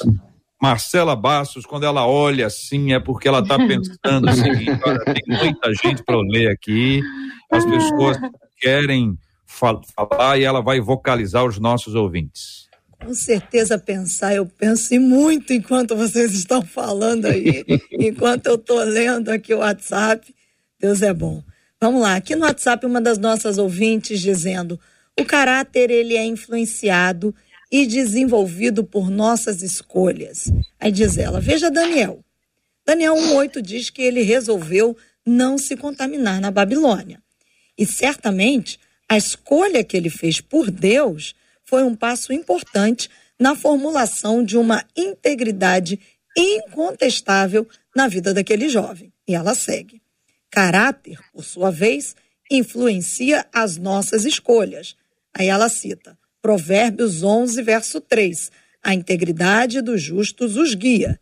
Marcela 0.61 1.15
Bastos, 1.15 1.65
quando 1.65 1.85
ela 1.85 2.05
olha 2.05 2.47
assim, 2.47 2.91
é 2.91 2.99
porque 2.99 3.29
ela 3.29 3.39
está 3.39 3.55
pensando 3.55 4.29
o 4.29 4.33
seguinte: 4.33 4.81
olha, 4.85 4.99
tem 4.99 5.23
muita 5.25 5.73
gente 5.81 6.03
para 6.03 6.17
ler 6.19 6.51
aqui, 6.51 7.01
as 7.49 7.63
pessoas 7.63 8.17
querem 8.59 9.17
falar 9.45 10.37
e 10.37 10.43
ela 10.43 10.59
vai 10.59 10.81
vocalizar 10.81 11.45
os 11.45 11.57
nossos 11.57 11.95
ouvintes 11.95 12.64
com 12.99 13.13
certeza 13.13 13.77
pensar. 13.77 14.35
Eu 14.35 14.45
penso 14.45 14.99
muito 14.99 15.53
enquanto 15.53 15.95
vocês 15.95 16.33
estão 16.33 16.61
falando 16.61 17.25
aí, 17.25 17.63
enquanto 17.91 18.47
eu 18.47 18.55
estou 18.55 18.83
lendo 18.83 19.29
aqui 19.29 19.53
o 19.53 19.59
WhatsApp. 19.59 20.33
Deus 20.79 21.01
é 21.01 21.13
bom. 21.13 21.43
Vamos 21.79 22.01
lá, 22.01 22.15
aqui 22.15 22.35
no 22.35 22.45
WhatsApp 22.45 22.85
uma 22.85 23.01
das 23.01 23.17
nossas 23.17 23.57
ouvintes 23.57 24.19
dizendo: 24.19 24.79
o 25.19 25.25
caráter 25.25 25.91
ele 25.91 26.15
é 26.15 26.25
influenciado 26.25 27.33
e 27.71 27.85
desenvolvido 27.85 28.83
por 28.83 29.09
nossas 29.09 29.61
escolhas. 29.61 30.51
Aí 30.79 30.91
diz 30.91 31.17
ela: 31.17 31.39
veja 31.39 31.69
Daniel. 31.69 32.23
Daniel 32.85 33.15
1:8 33.15 33.61
diz 33.61 33.89
que 33.89 34.01
ele 34.01 34.21
resolveu 34.21 34.95
não 35.25 35.57
se 35.57 35.75
contaminar 35.75 36.39
na 36.39 36.51
Babilônia. 36.51 37.19
E 37.77 37.85
certamente 37.85 38.79
a 39.09 39.17
escolha 39.17 39.83
que 39.83 39.97
ele 39.97 40.09
fez 40.09 40.39
por 40.39 40.69
Deus 40.69 41.35
foi 41.66 41.84
um 41.84 41.95
passo 41.95 42.32
importante 42.32 43.09
na 43.39 43.55
formulação 43.55 44.43
de 44.43 44.57
uma 44.57 44.84
integridade 44.95 45.99
incontestável 46.38 47.68
na 47.95 48.07
vida 48.07 48.34
daquele 48.34 48.70
jovem. 48.70 49.11
E 49.28 49.36
ela 49.36 49.55
segue. 49.55 50.01
Caráter, 50.49 51.20
por 51.34 51.43
sua 51.43 51.72
vez, 51.72 52.16
influencia 52.49 53.45
as 53.51 53.78
nossas 53.78 54.26
escolhas. 54.26 54.95
Aí 55.34 55.47
ela 55.47 55.68
cita 55.70 56.18
Provérbios 56.41 57.24
11, 57.24 57.61
verso 57.63 57.99
3. 57.99 58.51
A 58.84 58.93
integridade 58.93 59.82
dos 59.82 60.01
justos 60.01 60.55
os 60.57 60.76
guia. 60.76 61.20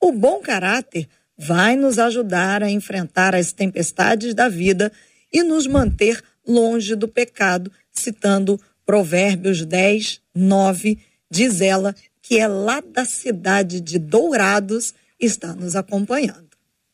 O 0.00 0.12
bom 0.12 0.40
caráter 0.40 1.08
vai 1.36 1.74
nos 1.74 1.98
ajudar 1.98 2.62
a 2.62 2.70
enfrentar 2.70 3.34
as 3.34 3.52
tempestades 3.52 4.34
da 4.34 4.48
vida 4.48 4.92
e 5.32 5.42
nos 5.42 5.66
manter 5.66 6.22
longe 6.46 6.94
do 6.94 7.08
pecado, 7.08 7.72
citando 7.90 8.60
Provérbios 8.88 9.66
10, 9.66 10.22
9, 10.34 10.98
diz 11.30 11.60
ela 11.60 11.94
que 12.22 12.38
é 12.38 12.48
lá 12.48 12.80
da 12.80 13.04
cidade 13.04 13.82
de 13.82 13.98
Dourados, 13.98 14.94
está 15.20 15.54
nos 15.54 15.76
acompanhando. 15.76 16.48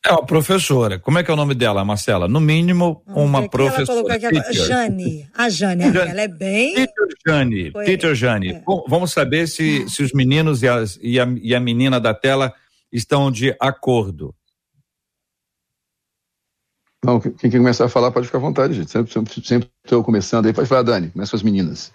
É 0.05 0.11
uma 0.11 0.25
professora. 0.25 0.99
Como 0.99 1.17
é 1.17 1.23
que 1.23 1.31
é 1.31 1.33
o 1.33 1.37
nome 1.37 1.55
dela, 1.55 1.85
Marcela? 1.85 2.27
No 2.27 2.41
mínimo, 2.41 3.01
uma 3.07 3.47
professora. 3.47 3.83
Ela 3.83 3.87
colocou 3.87 4.11
aqui 4.11 4.25
agora. 4.25 4.53
Jane. 4.53 5.29
A 5.33 5.47
Jane, 5.47 5.83
ela 5.83 6.21
é 6.21 6.27
bem. 6.27 6.75
Peter 6.75 7.07
Jane. 7.25 7.71
Foi... 7.71 7.85
Peter 7.85 8.13
Jane. 8.13 8.49
É. 8.49 8.63
Vamos 8.89 9.13
saber 9.13 9.47
se, 9.47 9.87
se 9.87 10.03
os 10.03 10.11
meninos 10.11 10.63
e, 10.63 10.67
as, 10.67 10.99
e, 11.01 11.17
a, 11.17 11.25
e 11.41 11.55
a 11.55 11.61
menina 11.61 11.97
da 11.97 12.13
tela 12.13 12.53
estão 12.91 13.31
de 13.31 13.55
acordo. 13.57 14.35
Não, 17.05 17.19
quem 17.19 17.51
quer 17.51 17.59
começar 17.59 17.85
a 17.85 17.89
falar 17.89 18.11
pode 18.11 18.25
ficar 18.25 18.39
à 18.39 18.41
vontade, 18.41 18.73
gente. 18.73 18.89
Sempre, 18.89 19.13
sempre, 19.13 19.45
sempre 19.45 19.69
estou 19.83 20.03
começando 20.03 20.47
aí. 20.47 20.53
Pode 20.53 20.67
falar, 20.67 20.81
Dani, 20.81 21.11
começa 21.11 21.29
com 21.29 21.35
as 21.35 21.43
meninas. 21.43 21.93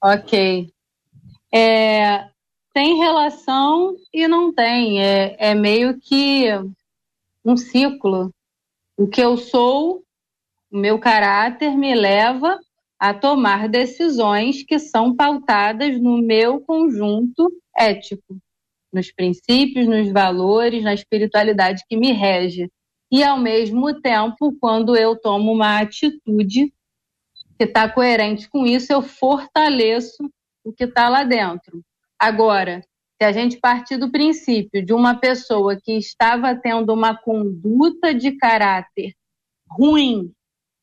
Ok. 0.00 0.72
É, 1.52 2.28
tem 2.72 2.96
relação 2.96 3.96
e 4.14 4.28
não 4.28 4.54
tem. 4.54 5.02
É, 5.02 5.36
é 5.50 5.52
meio 5.52 5.98
que 5.98 6.46
um 7.44 7.56
ciclo. 7.56 8.32
O 8.96 9.08
que 9.08 9.20
eu 9.20 9.36
sou, 9.36 10.04
o 10.70 10.78
meu 10.78 11.00
caráter 11.00 11.76
me 11.76 11.92
leva 11.92 12.56
a 13.00 13.12
tomar 13.12 13.68
decisões 13.68 14.62
que 14.62 14.78
são 14.78 15.12
pautadas 15.16 16.00
no 16.00 16.18
meu 16.18 16.60
conjunto 16.60 17.50
ético, 17.76 18.38
nos 18.92 19.10
princípios, 19.10 19.88
nos 19.88 20.12
valores, 20.12 20.84
na 20.84 20.94
espiritualidade 20.94 21.82
que 21.88 21.96
me 21.96 22.12
rege 22.12 22.70
e, 23.10 23.22
ao 23.22 23.38
mesmo 23.38 24.00
tempo, 24.00 24.54
quando 24.60 24.96
eu 24.96 25.16
tomo 25.16 25.52
uma 25.52 25.80
atitude 25.80 26.72
que 27.58 27.64
está 27.64 27.88
coerente 27.88 28.48
com 28.48 28.66
isso, 28.66 28.92
eu 28.92 29.02
fortaleço 29.02 30.30
o 30.64 30.72
que 30.72 30.84
está 30.84 31.08
lá 31.08 31.24
dentro. 31.24 31.82
Agora, 32.18 32.82
se 33.20 33.26
a 33.26 33.32
gente 33.32 33.58
partir 33.58 33.96
do 33.96 34.10
princípio 34.10 34.84
de 34.84 34.92
uma 34.92 35.14
pessoa 35.14 35.76
que 35.80 35.92
estava 35.92 36.54
tendo 36.54 36.92
uma 36.92 37.16
conduta 37.16 38.14
de 38.14 38.32
caráter 38.32 39.12
ruim, 39.70 40.32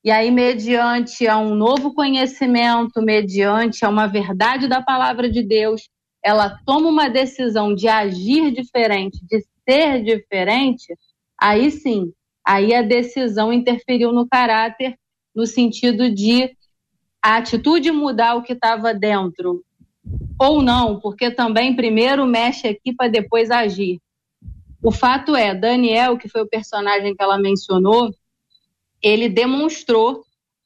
e 0.04 0.12
aí, 0.12 0.30
mediante 0.30 1.28
a 1.28 1.38
um 1.40 1.56
novo 1.56 1.94
conhecimento, 1.94 3.02
mediante 3.02 3.84
a 3.84 3.90
uma 3.90 4.06
verdade 4.06 4.68
da 4.68 4.80
palavra 4.80 5.28
de 5.28 5.42
Deus, 5.42 5.90
ela 6.24 6.60
toma 6.64 6.90
uma 6.90 7.08
decisão 7.08 7.74
de 7.74 7.88
agir 7.88 8.52
diferente, 8.52 9.20
de 9.26 9.44
ser 9.68 10.04
diferente, 10.04 10.94
aí 11.40 11.72
sim, 11.72 12.14
aí 12.46 12.74
a 12.74 12.82
decisão 12.82 13.52
interferiu 13.52 14.12
no 14.12 14.28
caráter, 14.28 14.98
no 15.34 15.46
sentido 15.46 16.10
de 16.14 16.56
a 17.22 17.38
atitude 17.38 17.92
mudar 17.92 18.36
o 18.36 18.44
que 18.44 18.54
estava 18.54 18.94
dentro, 18.94 19.64
ou 20.40 20.62
não, 20.62 21.00
porque 21.00 21.32
também 21.32 21.76
primeiro 21.76 22.26
mexe 22.26 22.68
aqui 22.68 22.94
para 22.94 23.10
depois 23.10 23.50
agir. 23.50 24.00
O 24.84 24.92
fato 24.92 25.36
é, 25.36 25.56
Daniel, 25.56 26.18
que 26.18 26.30
foi 26.30 26.42
o 26.42 26.48
personagem 26.48 27.16
que 27.16 27.24
ela 27.24 27.40
mencionou, 27.40 28.14
ele 29.02 29.28
demonstrou 29.28 30.24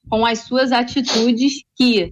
com 0.10 0.26
as 0.26 0.40
suas 0.40 0.72
atitudes 0.72 1.64
que 1.76 2.12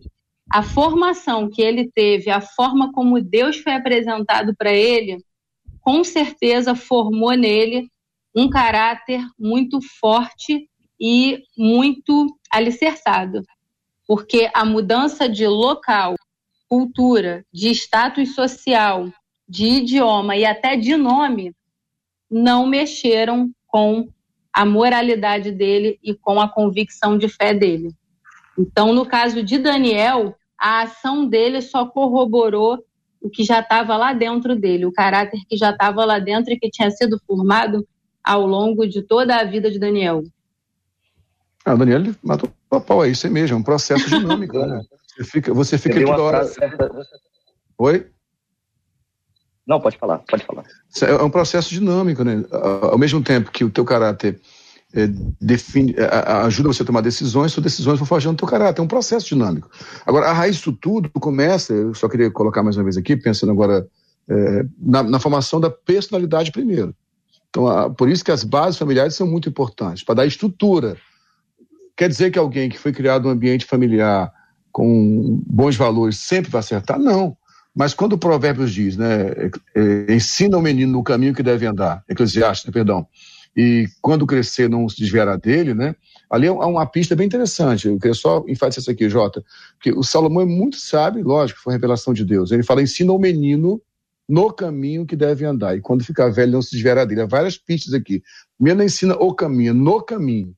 a 0.49 0.63
formação 0.63 1.49
que 1.49 1.61
ele 1.61 1.91
teve, 1.93 2.29
a 2.29 2.39
forma 2.39 2.91
como 2.93 3.21
Deus 3.21 3.57
foi 3.57 3.73
apresentado 3.73 4.55
para 4.55 4.71
ele, 4.71 5.17
com 5.81 6.03
certeza 6.03 6.75
formou 6.75 7.33
nele 7.33 7.89
um 8.37 8.47
caráter 8.47 9.19
muito 9.39 9.79
forte 9.99 10.69
e 10.99 11.41
muito 11.57 12.37
alicerçado. 12.51 13.41
Porque 14.07 14.47
a 14.53 14.63
mudança 14.63 15.27
de 15.27 15.47
local, 15.47 16.13
cultura, 16.69 17.43
de 17.51 17.71
status 17.71 18.35
social, 18.35 19.11
de 19.49 19.65
idioma 19.65 20.35
e 20.35 20.45
até 20.45 20.77
de 20.77 20.95
nome 20.95 21.51
não 22.29 22.67
mexeram 22.67 23.49
com 23.65 24.07
a 24.53 24.63
moralidade 24.63 25.51
dele 25.51 25.97
e 26.03 26.13
com 26.13 26.39
a 26.39 26.47
convicção 26.47 27.17
de 27.17 27.27
fé 27.27 27.55
dele. 27.55 27.89
Então, 28.55 28.93
no 28.93 29.03
caso 29.03 29.41
de 29.41 29.57
Daniel, 29.57 30.35
a 30.59 30.81
ação 30.83 31.25
dele 31.25 31.59
só 31.59 31.87
corroborou 31.87 32.83
o 33.19 33.31
que 33.31 33.43
já 33.43 33.61
estava 33.61 33.97
lá 33.97 34.13
dentro 34.13 34.55
dele, 34.55 34.85
o 34.85 34.93
caráter 34.93 35.41
que 35.49 35.57
já 35.57 35.71
estava 35.71 36.05
lá 36.05 36.19
dentro 36.19 36.53
e 36.53 36.59
que 36.59 36.69
tinha 36.69 36.91
sido 36.91 37.19
formado 37.25 37.83
ao 38.27 38.45
longo 38.45 38.85
de 38.85 39.01
toda 39.01 39.37
a 39.37 39.43
vida 39.43 39.71
de 39.71 39.79
Daniel. 39.79 40.23
Ah, 41.65 41.75
Daniel 41.75 42.13
matou 42.23 42.51
o 42.69 42.81
pau, 42.81 43.03
é 43.03 43.09
isso 43.09 43.29
mesmo, 43.29 43.55
é 43.55 43.59
um 43.59 43.63
processo 43.63 44.09
dinâmico, 44.09 44.57
né? 44.57 44.81
Você 45.17 45.23
fica, 45.23 45.51
você 45.51 45.77
fica 45.79 46.05
toda 46.05 46.21
hora. 46.21 46.45
Oi? 47.79 48.05
Não, 49.65 49.81
pode 49.81 49.97
falar, 49.97 50.19
pode 50.19 50.45
falar. 50.45 50.63
É 51.01 51.23
um 51.23 51.29
processo 51.31 51.71
dinâmico, 51.71 52.23
né? 52.23 52.45
Ao 52.51 52.99
mesmo 52.99 53.23
tempo 53.23 53.49
que 53.49 53.63
o 53.63 53.69
teu 53.71 53.83
caráter 53.83 54.39
é, 54.93 55.07
define, 55.41 55.95
é, 55.97 56.05
ajuda 56.43 56.69
você 56.69 56.83
a 56.83 56.85
tomar 56.85 57.01
decisões, 57.01 57.51
suas 57.51 57.63
decisões 57.63 57.97
vão 57.97 58.05
forjando 58.05 58.35
o 58.35 58.37
teu 58.37 58.47
caráter, 58.47 58.79
é 58.79 58.83
um 58.83 58.87
processo 58.87 59.27
dinâmico. 59.27 59.71
Agora, 60.05 60.27
a 60.27 60.33
raiz 60.33 60.57
disso 60.57 60.71
tudo 60.71 61.09
começa, 61.09 61.73
eu 61.73 61.95
só 61.95 62.07
queria 62.07 62.29
colocar 62.29 62.61
mais 62.61 62.77
uma 62.77 62.83
vez 62.83 62.95
aqui, 62.95 63.17
pensando 63.17 63.51
agora 63.51 63.87
é, 64.29 64.65
na, 64.79 65.01
na, 65.01 65.19
formação 65.19 65.59
da 65.59 65.69
personalidade 65.71 66.51
primeiro. 66.51 66.95
Então, 67.49 67.67
a, 67.67 67.89
por 67.89 68.09
isso 68.09 68.23
que 68.23 68.31
as 68.31 68.43
bases 68.43 68.77
familiares 68.77 69.15
são 69.15 69.27
muito 69.27 69.49
importantes, 69.49 70.03
para 70.03 70.15
dar 70.15 70.25
estrutura. 70.25 70.97
Quer 71.95 72.09
dizer 72.09 72.31
que 72.31 72.39
alguém 72.39 72.69
que 72.69 72.77
foi 72.77 72.91
criado 72.91 73.23
num 73.23 73.31
ambiente 73.31 73.65
familiar 73.65 74.31
com 74.71 75.41
bons 75.47 75.75
valores 75.75 76.17
sempre 76.17 76.51
vai 76.51 76.59
acertar? 76.59 76.99
Não. 76.99 77.35
Mas 77.75 77.93
quando 77.93 78.13
o 78.13 78.17
Provérbios 78.17 78.71
diz, 78.71 78.97
né, 78.97 79.27
é, 79.29 79.51
é, 79.75 80.15
ensina 80.15 80.57
o 80.57 80.61
menino 80.61 80.93
no 80.93 81.03
caminho 81.03 81.33
que 81.33 81.43
deve 81.43 81.65
andar, 81.65 82.03
Eclesiastes, 82.09 82.71
perdão, 82.71 83.07
e 83.55 83.87
quando 84.01 84.25
crescer 84.25 84.67
não 84.67 84.87
se 84.89 84.97
desviará 84.97 85.35
dele, 85.35 85.73
né, 85.73 85.95
ali 86.29 86.47
há 86.47 86.53
uma 86.53 86.85
pista 86.85 87.15
bem 87.15 87.25
interessante. 87.25 87.87
Eu 87.87 87.99
queria 87.99 88.13
só 88.13 88.43
enfatizar 88.47 88.81
isso 88.81 88.91
aqui, 88.91 89.09
Jota, 89.09 89.43
porque 89.75 89.91
o 89.91 90.03
Salomão 90.03 90.41
é 90.41 90.45
muito 90.45 90.77
sábio, 90.77 91.23
lógico, 91.23 91.59
foi 91.61 91.73
revelação 91.73 92.13
de 92.13 92.25
Deus. 92.25 92.51
Ele 92.51 92.63
fala, 92.63 92.81
ensina 92.81 93.13
o 93.13 93.19
menino 93.19 93.81
no 94.27 94.51
caminho 94.51 95.05
que 95.05 95.15
deve 95.15 95.45
andar, 95.45 95.77
e 95.77 95.81
quando 95.81 96.03
ficar 96.03 96.29
velho 96.29 96.51
não 96.51 96.61
se 96.61 96.71
desviará 96.71 97.05
dele. 97.05 97.21
Há 97.21 97.25
várias 97.25 97.57
pistas 97.57 97.93
aqui. 97.93 98.21
Primeiro 98.57 98.83
ensina 98.83 99.15
o 99.15 99.33
caminho, 99.33 99.73
no 99.73 100.01
caminho, 100.01 100.53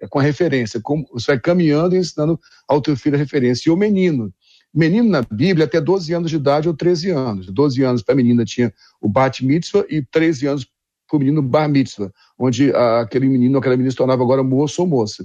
é 0.00 0.06
com 0.06 0.18
a 0.18 0.22
referência, 0.22 0.80
como 0.82 1.06
você 1.12 1.28
vai 1.28 1.40
caminhando 1.40 1.94
e 1.94 1.98
ensinando 1.98 2.38
ao 2.68 2.80
teu 2.82 2.96
filho 2.96 3.16
a 3.16 3.18
referência. 3.18 3.70
E 3.70 3.72
o 3.72 3.76
menino, 3.76 4.32
Menino 4.74 5.08
na 5.08 5.22
Bíblia 5.22 5.66
até 5.66 5.80
12 5.80 6.12
anos 6.12 6.28
de 6.28 6.36
idade 6.36 6.66
ou 6.66 6.74
13 6.74 7.10
anos. 7.10 7.46
12 7.46 7.84
anos 7.84 8.02
para 8.02 8.12
a 8.12 8.16
menina 8.16 8.44
tinha 8.44 8.74
o 9.00 9.08
Bat 9.08 9.44
Mitzvah 9.44 9.86
e 9.88 10.02
13 10.02 10.48
anos 10.48 10.64
para 11.06 11.16
o 11.16 11.20
menino 11.20 11.40
Bar 11.40 11.68
Mitzvah, 11.68 12.10
onde 12.36 12.74
aquele 12.74 13.28
menino, 13.28 13.58
aquela 13.58 13.76
menina 13.76 13.92
se 13.92 13.96
tornava 13.96 14.24
agora 14.24 14.42
moço 14.42 14.82
ou 14.82 14.88
moça. 14.88 15.24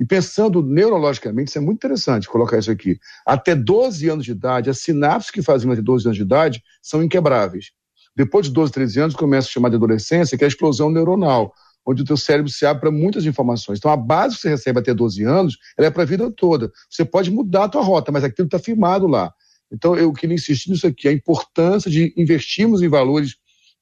E 0.00 0.06
pensando 0.06 0.62
neurologicamente, 0.62 1.50
isso 1.50 1.58
é 1.58 1.60
muito 1.60 1.76
interessante 1.76 2.26
colocar 2.26 2.58
isso 2.58 2.70
aqui. 2.70 2.98
Até 3.26 3.54
12 3.54 4.08
anos 4.08 4.24
de 4.24 4.30
idade, 4.30 4.70
as 4.70 4.78
sinapses 4.78 5.30
que 5.30 5.42
fazem 5.42 5.70
até 5.70 5.82
12 5.82 6.06
anos 6.06 6.16
de 6.16 6.22
idade 6.22 6.62
são 6.80 7.02
inquebráveis. 7.02 7.72
Depois 8.16 8.46
de 8.46 8.52
12, 8.52 8.72
13 8.72 9.00
anos, 9.00 9.14
começa 9.14 9.46
a 9.46 9.50
chamar 9.50 9.68
de 9.68 9.76
adolescência, 9.76 10.38
que 10.38 10.42
é 10.42 10.46
a 10.46 10.48
explosão 10.48 10.90
neuronal 10.90 11.52
onde 11.86 12.02
o 12.02 12.04
teu 12.04 12.16
cérebro 12.16 12.50
se 12.50 12.66
abre 12.66 12.80
para 12.82 12.90
muitas 12.90 13.24
informações. 13.24 13.78
Então, 13.78 13.90
a 13.90 13.96
base 13.96 14.36
que 14.36 14.42
você 14.42 14.50
recebe 14.50 14.78
até 14.78 14.92
12 14.92 15.24
anos, 15.24 15.58
ela 15.76 15.86
é 15.86 15.90
para 15.90 16.02
a 16.02 16.06
vida 16.06 16.30
toda. 16.30 16.70
Você 16.88 17.04
pode 17.04 17.30
mudar 17.30 17.64
a 17.64 17.68
tua 17.68 17.82
rota, 17.82 18.12
mas 18.12 18.22
aquilo 18.22 18.46
está 18.46 18.58
firmado 18.58 19.06
lá. 19.06 19.32
Então, 19.72 19.96
eu 19.96 20.12
queria 20.12 20.34
insistir 20.34 20.70
nisso 20.70 20.86
aqui, 20.86 21.08
a 21.08 21.12
importância 21.12 21.90
de 21.90 22.12
investirmos 22.16 22.82
em 22.82 22.88
valores 22.88 23.36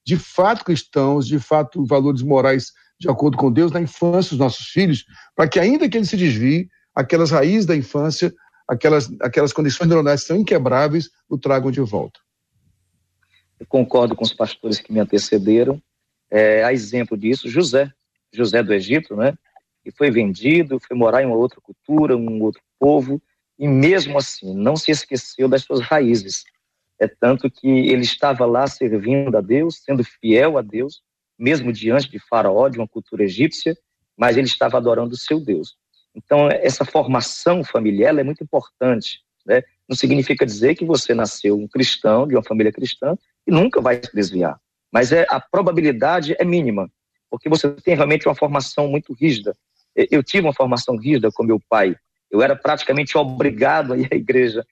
de 0.05 0.17
fato 0.17 0.63
cristãos, 0.63 1.27
de 1.27 1.39
fato 1.39 1.85
valores 1.85 2.21
morais 2.21 2.71
de 2.99 3.09
acordo 3.09 3.37
com 3.37 3.51
Deus 3.51 3.71
na 3.71 3.81
infância 3.81 4.31
dos 4.31 4.39
nossos 4.39 4.67
filhos, 4.67 5.05
para 5.35 5.47
que 5.47 5.59
ainda 5.59 5.87
que 5.87 5.97
eles 5.97 6.09
se 6.09 6.17
desviem, 6.17 6.69
aquelas 6.93 7.31
raízes 7.31 7.65
da 7.65 7.75
infância, 7.75 8.33
aquelas, 8.67 9.09
aquelas 9.21 9.53
condições 9.53 9.87
neuronais 9.87 10.21
que 10.21 10.27
são 10.27 10.37
inquebráveis, 10.37 11.09
o 11.29 11.37
tragam 11.37 11.71
de 11.71 11.79
volta. 11.79 12.19
Eu 13.59 13.65
concordo 13.67 14.15
com 14.15 14.23
os 14.23 14.33
pastores 14.33 14.79
que 14.79 14.91
me 14.91 14.99
antecederam. 14.99 15.81
É, 16.29 16.63
a 16.63 16.73
exemplo 16.73 17.17
disso, 17.17 17.49
José, 17.49 17.91
José 18.33 18.61
do 18.61 18.73
Egito, 18.73 19.15
né? 19.15 19.33
Que 19.83 19.91
foi 19.91 20.11
vendido, 20.11 20.79
foi 20.79 20.95
morar 20.95 21.23
em 21.23 21.25
uma 21.25 21.35
outra 21.35 21.59
cultura, 21.61 22.15
um 22.15 22.41
outro 22.43 22.61
povo, 22.77 23.21
e 23.57 23.67
mesmo 23.67 24.17
assim 24.17 24.53
não 24.53 24.75
se 24.75 24.91
esqueceu 24.91 25.47
das 25.47 25.63
suas 25.63 25.81
raízes. 25.81 26.43
É 26.99 27.07
tanto 27.07 27.49
que 27.49 27.67
ele 27.67 28.01
estava 28.01 28.45
lá 28.45 28.67
servindo 28.67 29.35
a 29.35 29.41
Deus, 29.41 29.81
sendo 29.83 30.03
fiel 30.03 30.57
a 30.57 30.61
Deus, 30.61 31.01
mesmo 31.39 31.71
diante 31.71 32.09
de 32.09 32.19
Faraó, 32.19 32.67
de 32.67 32.77
uma 32.77 32.87
cultura 32.87 33.23
egípcia, 33.23 33.75
mas 34.17 34.35
ele 34.37 34.47
estava 34.47 34.77
adorando 34.77 35.13
o 35.13 35.17
seu 35.17 35.39
Deus. 35.39 35.75
Então, 36.13 36.49
essa 36.49 36.83
formação 36.83 37.63
familiar 37.63 38.17
é 38.17 38.23
muito 38.23 38.43
importante. 38.43 39.21
Né? 39.45 39.63
Não 39.87 39.95
significa 39.95 40.45
dizer 40.45 40.75
que 40.75 40.83
você 40.83 41.13
nasceu 41.13 41.57
um 41.57 41.67
cristão, 41.67 42.27
de 42.27 42.35
uma 42.35 42.43
família 42.43 42.71
cristã, 42.71 43.15
e 43.47 43.51
nunca 43.51 43.79
vai 43.79 43.95
se 44.03 44.13
desviar 44.13 44.59
mas 44.91 45.11
é, 45.11 45.25
a 45.29 45.39
probabilidade 45.39 46.35
é 46.39 46.43
mínima, 46.43 46.89
porque 47.29 47.47
você 47.47 47.69
tem 47.69 47.95
realmente 47.95 48.27
uma 48.27 48.35
formação 48.35 48.87
muito 48.87 49.13
rígida. 49.13 49.55
Eu 49.95 50.23
tive 50.23 50.47
uma 50.47 50.53
formação 50.53 50.95
rígida 50.95 51.29
com 51.31 51.43
meu 51.43 51.59
pai. 51.69 51.95
Eu 52.31 52.41
era 52.41 52.55
praticamente 52.55 53.17
obrigado 53.17 53.93
a 53.93 53.97
ir 53.97 54.07
à 54.11 54.15
igreja 54.15 54.65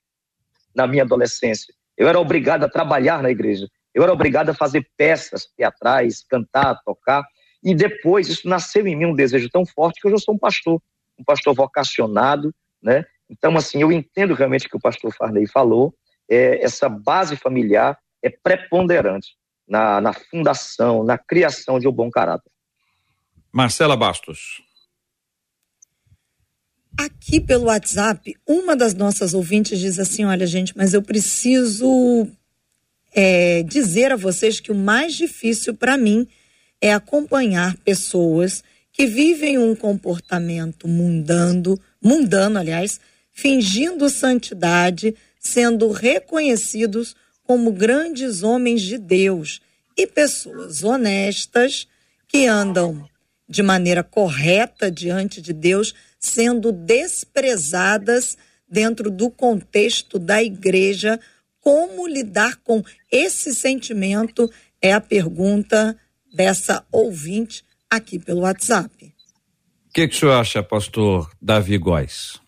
na 0.74 0.86
minha 0.86 1.02
adolescência. 1.02 1.74
Eu 1.96 2.08
era 2.08 2.18
obrigado 2.18 2.64
a 2.64 2.68
trabalhar 2.68 3.22
na 3.22 3.30
igreja. 3.30 3.68
Eu 3.94 4.02
era 4.02 4.12
obrigado 4.12 4.50
a 4.50 4.54
fazer 4.54 4.88
peças 4.96 5.46
teatrais, 5.56 6.24
cantar, 6.28 6.80
tocar. 6.84 7.24
E 7.62 7.74
depois 7.74 8.28
isso 8.28 8.48
nasceu 8.48 8.86
em 8.86 8.96
mim 8.96 9.06
um 9.06 9.14
desejo 9.14 9.48
tão 9.50 9.66
forte 9.66 10.00
que 10.00 10.06
hoje 10.06 10.16
eu 10.16 10.20
sou 10.20 10.34
um 10.34 10.38
pastor, 10.38 10.80
um 11.18 11.24
pastor 11.24 11.54
vocacionado, 11.54 12.54
né? 12.82 13.04
Então, 13.28 13.56
assim, 13.56 13.82
eu 13.82 13.92
entendo 13.92 14.34
realmente 14.34 14.66
o 14.66 14.70
que 14.70 14.76
o 14.76 14.80
pastor 14.80 15.12
Farney 15.14 15.46
falou. 15.46 15.94
É, 16.28 16.62
essa 16.62 16.88
base 16.88 17.36
familiar 17.36 17.98
é 18.22 18.30
preponderante 18.30 19.36
na, 19.66 20.00
na 20.00 20.12
fundação, 20.12 21.04
na 21.04 21.18
criação 21.18 21.78
de 21.78 21.86
um 21.86 21.92
bom 21.92 22.10
caráter. 22.10 22.50
Marcela 23.52 23.96
Bastos. 23.96 24.62
Aqui 26.98 27.40
pelo 27.40 27.66
WhatsApp, 27.66 28.34
uma 28.46 28.74
das 28.74 28.94
nossas 28.94 29.32
ouvintes 29.32 29.78
diz 29.78 29.98
assim: 29.98 30.24
Olha, 30.24 30.46
gente, 30.46 30.76
mas 30.76 30.94
eu 30.94 31.02
preciso 31.02 32.26
é, 33.20 33.64
dizer 33.64 34.12
a 34.12 34.16
vocês 34.16 34.60
que 34.60 34.70
o 34.70 34.76
mais 34.76 35.12
difícil 35.12 35.74
para 35.74 35.96
mim 35.96 36.24
é 36.80 36.94
acompanhar 36.94 37.76
pessoas 37.78 38.62
que 38.92 39.06
vivem 39.06 39.58
um 39.58 39.74
comportamento 39.74 40.86
mundano, 40.86 41.76
mundano, 42.00 42.60
aliás, 42.60 43.00
fingindo 43.32 44.08
santidade, 44.08 45.16
sendo 45.40 45.90
reconhecidos 45.90 47.16
como 47.42 47.72
grandes 47.72 48.44
homens 48.44 48.82
de 48.82 48.96
Deus 48.96 49.60
e 49.96 50.06
pessoas 50.06 50.84
honestas 50.84 51.88
que 52.28 52.46
andam 52.46 53.04
de 53.48 53.64
maneira 53.64 54.04
correta 54.04 54.92
diante 54.92 55.42
de 55.42 55.52
Deus, 55.52 55.92
sendo 56.20 56.70
desprezadas 56.70 58.38
dentro 58.68 59.10
do 59.10 59.28
contexto 59.28 60.20
da 60.20 60.40
igreja. 60.40 61.18
Como 61.68 62.08
lidar 62.08 62.56
com 62.64 62.82
esse 63.12 63.54
sentimento 63.54 64.50
é 64.80 64.92
a 64.92 65.00
pergunta 65.00 65.94
dessa 66.32 66.82
ouvinte 66.90 67.62
aqui 67.90 68.18
pelo 68.18 68.40
WhatsApp. 68.40 69.14
O 69.88 69.92
que, 69.92 70.08
que 70.08 70.14
o 70.14 70.18
senhor 70.18 70.32
acha, 70.32 70.62
pastor 70.62 71.30
Davi 71.42 71.76
Góes? 71.76 72.40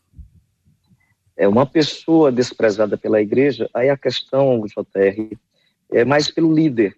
é 1.40 1.48
uma 1.48 1.64
pessoa 1.64 2.30
desprezada 2.30 2.98
pela 2.98 3.18
igreja, 3.18 3.66
aí 3.72 3.88
a 3.88 3.96
questão, 3.96 4.62
JR, 4.66 5.34
é 5.90 6.04
mais 6.04 6.30
pelo 6.30 6.54
líder. 6.54 6.94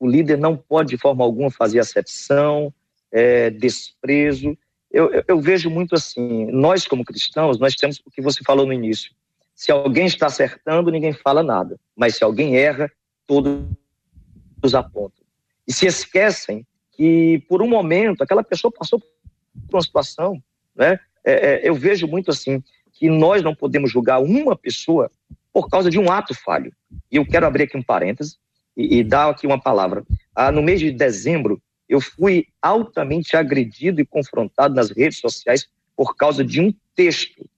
O 0.00 0.08
líder 0.08 0.38
não 0.38 0.56
pode, 0.56 0.96
de 0.96 0.96
forma 0.96 1.22
alguma, 1.22 1.50
fazer 1.50 1.78
acepção, 1.78 2.72
é, 3.12 3.50
desprezo. 3.50 4.56
Eu, 4.90 5.12
eu, 5.12 5.24
eu, 5.28 5.40
vejo 5.42 5.68
muito 5.68 5.94
assim, 5.94 6.46
nós 6.50 6.86
como 6.86 7.04
cristãos, 7.04 7.58
nós 7.58 7.74
temos 7.74 8.00
o 8.06 8.10
que 8.10 8.22
você 8.22 8.40
falou 8.42 8.64
no 8.64 8.72
início. 8.72 9.12
Se 9.54 9.70
alguém 9.70 10.06
está 10.06 10.26
acertando, 10.26 10.90
ninguém 10.90 11.12
fala 11.12 11.42
nada. 11.42 11.78
Mas 11.96 12.16
se 12.16 12.24
alguém 12.24 12.56
erra, 12.56 12.90
todos 13.26 14.74
apontam. 14.74 15.24
E 15.66 15.72
se 15.72 15.86
esquecem 15.86 16.66
que, 16.92 17.44
por 17.48 17.62
um 17.62 17.68
momento, 17.68 18.22
aquela 18.22 18.42
pessoa 18.42 18.72
passou 18.72 18.98
por 18.98 19.76
uma 19.76 19.82
situação, 19.82 20.42
né? 20.74 20.98
É, 21.24 21.32
é, 21.32 21.68
eu 21.68 21.74
vejo 21.74 22.06
muito 22.06 22.30
assim, 22.30 22.62
que 22.92 23.08
nós 23.08 23.42
não 23.42 23.54
podemos 23.54 23.90
julgar 23.90 24.20
uma 24.20 24.56
pessoa 24.56 25.10
por 25.52 25.68
causa 25.68 25.90
de 25.90 25.98
um 25.98 26.10
ato 26.10 26.34
falho. 26.34 26.72
E 27.10 27.16
eu 27.16 27.26
quero 27.26 27.46
abrir 27.46 27.64
aqui 27.64 27.76
um 27.76 27.82
parêntese 27.82 28.36
e, 28.76 28.98
e 28.98 29.04
dar 29.04 29.28
aqui 29.28 29.46
uma 29.46 29.60
palavra. 29.60 30.04
Ah, 30.34 30.50
no 30.50 30.62
mês 30.62 30.80
de 30.80 30.90
dezembro, 30.90 31.62
eu 31.88 32.00
fui 32.00 32.46
altamente 32.60 33.36
agredido 33.36 34.00
e 34.00 34.06
confrontado 34.06 34.74
nas 34.74 34.90
redes 34.90 35.18
sociais 35.18 35.68
por 35.96 36.16
causa 36.16 36.44
de 36.44 36.60
um 36.60 36.72
texto 36.94 37.48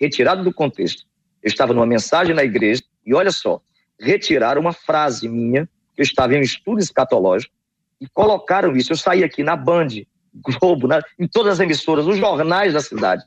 retirado 0.00 0.42
do 0.42 0.52
contexto. 0.52 1.04
Eu 1.42 1.48
estava 1.48 1.72
numa 1.74 1.86
mensagem 1.86 2.34
na 2.34 2.44
igreja 2.44 2.82
e 3.04 3.14
olha 3.14 3.30
só, 3.30 3.60
retiraram 3.98 4.60
uma 4.60 4.72
frase 4.72 5.28
minha, 5.28 5.68
que 5.94 6.00
eu 6.00 6.04
estava 6.04 6.34
em 6.34 6.38
um 6.38 6.42
estudo 6.42 6.80
escatológico, 6.80 7.52
e 8.00 8.06
colocaram 8.08 8.76
isso. 8.76 8.92
Eu 8.92 8.96
saí 8.96 9.22
aqui 9.22 9.42
na 9.42 9.56
Band, 9.56 9.88
Globo, 10.34 10.88
na, 10.88 11.02
em 11.18 11.28
todas 11.28 11.54
as 11.54 11.60
emissoras, 11.60 12.06
nos 12.06 12.16
jornais 12.16 12.72
da 12.72 12.80
cidade, 12.80 13.24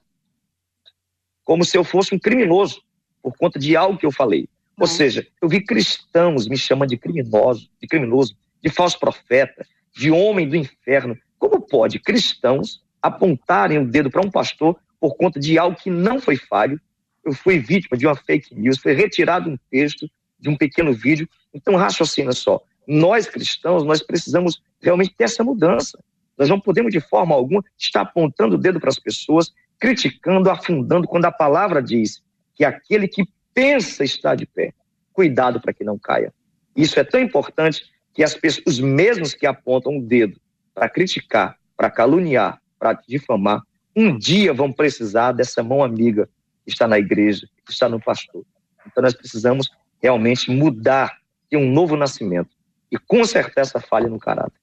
como 1.43 1.63
se 1.63 1.77
eu 1.77 1.83
fosse 1.83 2.15
um 2.15 2.19
criminoso 2.19 2.81
por 3.21 3.35
conta 3.37 3.59
de 3.59 3.75
algo 3.75 3.97
que 3.97 4.05
eu 4.05 4.11
falei. 4.11 4.49
Ou 4.79 4.87
seja, 4.87 5.25
eu 5.41 5.47
vi 5.47 5.61
cristãos 5.61 6.47
me 6.47 6.57
chamando 6.57 6.89
de 6.89 6.97
criminoso, 6.97 7.69
de 7.81 7.87
criminoso, 7.87 8.35
de 8.61 8.69
falso 8.69 8.99
profeta, 8.99 9.65
de 9.95 10.11
homem 10.11 10.49
do 10.49 10.55
inferno. 10.55 11.17
Como 11.37 11.61
pode 11.61 11.99
cristãos 11.99 12.83
apontarem 13.01 13.77
o 13.77 13.87
dedo 13.87 14.09
para 14.09 14.25
um 14.25 14.29
pastor 14.29 14.77
por 14.99 15.15
conta 15.15 15.39
de 15.39 15.57
algo 15.57 15.77
que 15.77 15.89
não 15.89 16.19
foi 16.19 16.35
falho? 16.35 16.79
Eu 17.25 17.33
fui 17.33 17.57
vítima 17.57 17.97
de 17.97 18.05
uma 18.05 18.15
fake 18.15 18.53
news, 18.53 18.77
foi 18.77 18.93
retirado 18.93 19.49
um 19.49 19.57
texto 19.69 20.07
de 20.39 20.47
um 20.47 20.55
pequeno 20.55 20.93
vídeo. 20.93 21.27
Então, 21.53 21.75
raciocina 21.75 22.31
só. 22.31 22.61
Nós 22.87 23.25
cristãos, 23.27 23.83
nós 23.83 24.03
precisamos 24.03 24.61
realmente 24.79 25.15
ter 25.17 25.23
essa 25.23 25.43
mudança. 25.43 25.97
Nós 26.37 26.49
não 26.49 26.59
podemos, 26.59 26.91
de 26.91 26.99
forma 26.99 27.33
alguma, 27.33 27.63
estar 27.77 28.01
apontando 28.01 28.55
o 28.55 28.57
dedo 28.57 28.79
para 28.79 28.89
as 28.89 28.99
pessoas, 28.99 29.51
criticando, 29.79 30.49
afundando, 30.51 31.07
quando 31.07 31.25
a 31.25 31.31
palavra 31.31 31.81
diz 31.81 32.21
que 32.53 32.63
aquele 32.63 33.07
que 33.07 33.23
pensa 33.53 34.03
estar 34.03 34.35
de 34.35 34.45
pé, 34.45 34.73
cuidado 35.11 35.59
para 35.59 35.73
que 35.73 35.83
não 35.83 35.97
caia. 35.97 36.33
Isso 36.75 36.99
é 36.99 37.03
tão 37.03 37.19
importante 37.19 37.85
que 38.13 38.21
as 38.21 38.35
pessoas, 38.35 38.65
os 38.67 38.79
mesmos 38.79 39.33
que 39.33 39.47
apontam 39.47 39.97
o 39.97 40.01
dedo 40.01 40.39
para 40.73 40.89
criticar, 40.89 41.57
para 41.75 41.89
caluniar, 41.89 42.61
para 42.77 42.93
difamar, 42.93 43.61
um 43.95 44.17
dia 44.17 44.53
vão 44.53 44.71
precisar 44.71 45.31
dessa 45.31 45.63
mão 45.63 45.83
amiga 45.83 46.29
está 46.69 46.87
na 46.87 46.97
igreja, 46.97 47.47
que 47.65 47.71
está 47.71 47.87
no 47.87 47.99
pastor. 47.99 48.45
Então 48.85 49.01
nós 49.03 49.13
precisamos 49.13 49.69
realmente 50.01 50.51
mudar, 50.51 51.17
ter 51.49 51.57
um 51.57 51.71
novo 51.71 51.95
nascimento 51.95 52.49
e 52.91 52.97
consertar 52.97 53.61
essa 53.61 53.79
falha 53.79 54.07
no 54.07 54.19
caráter. 54.19 54.59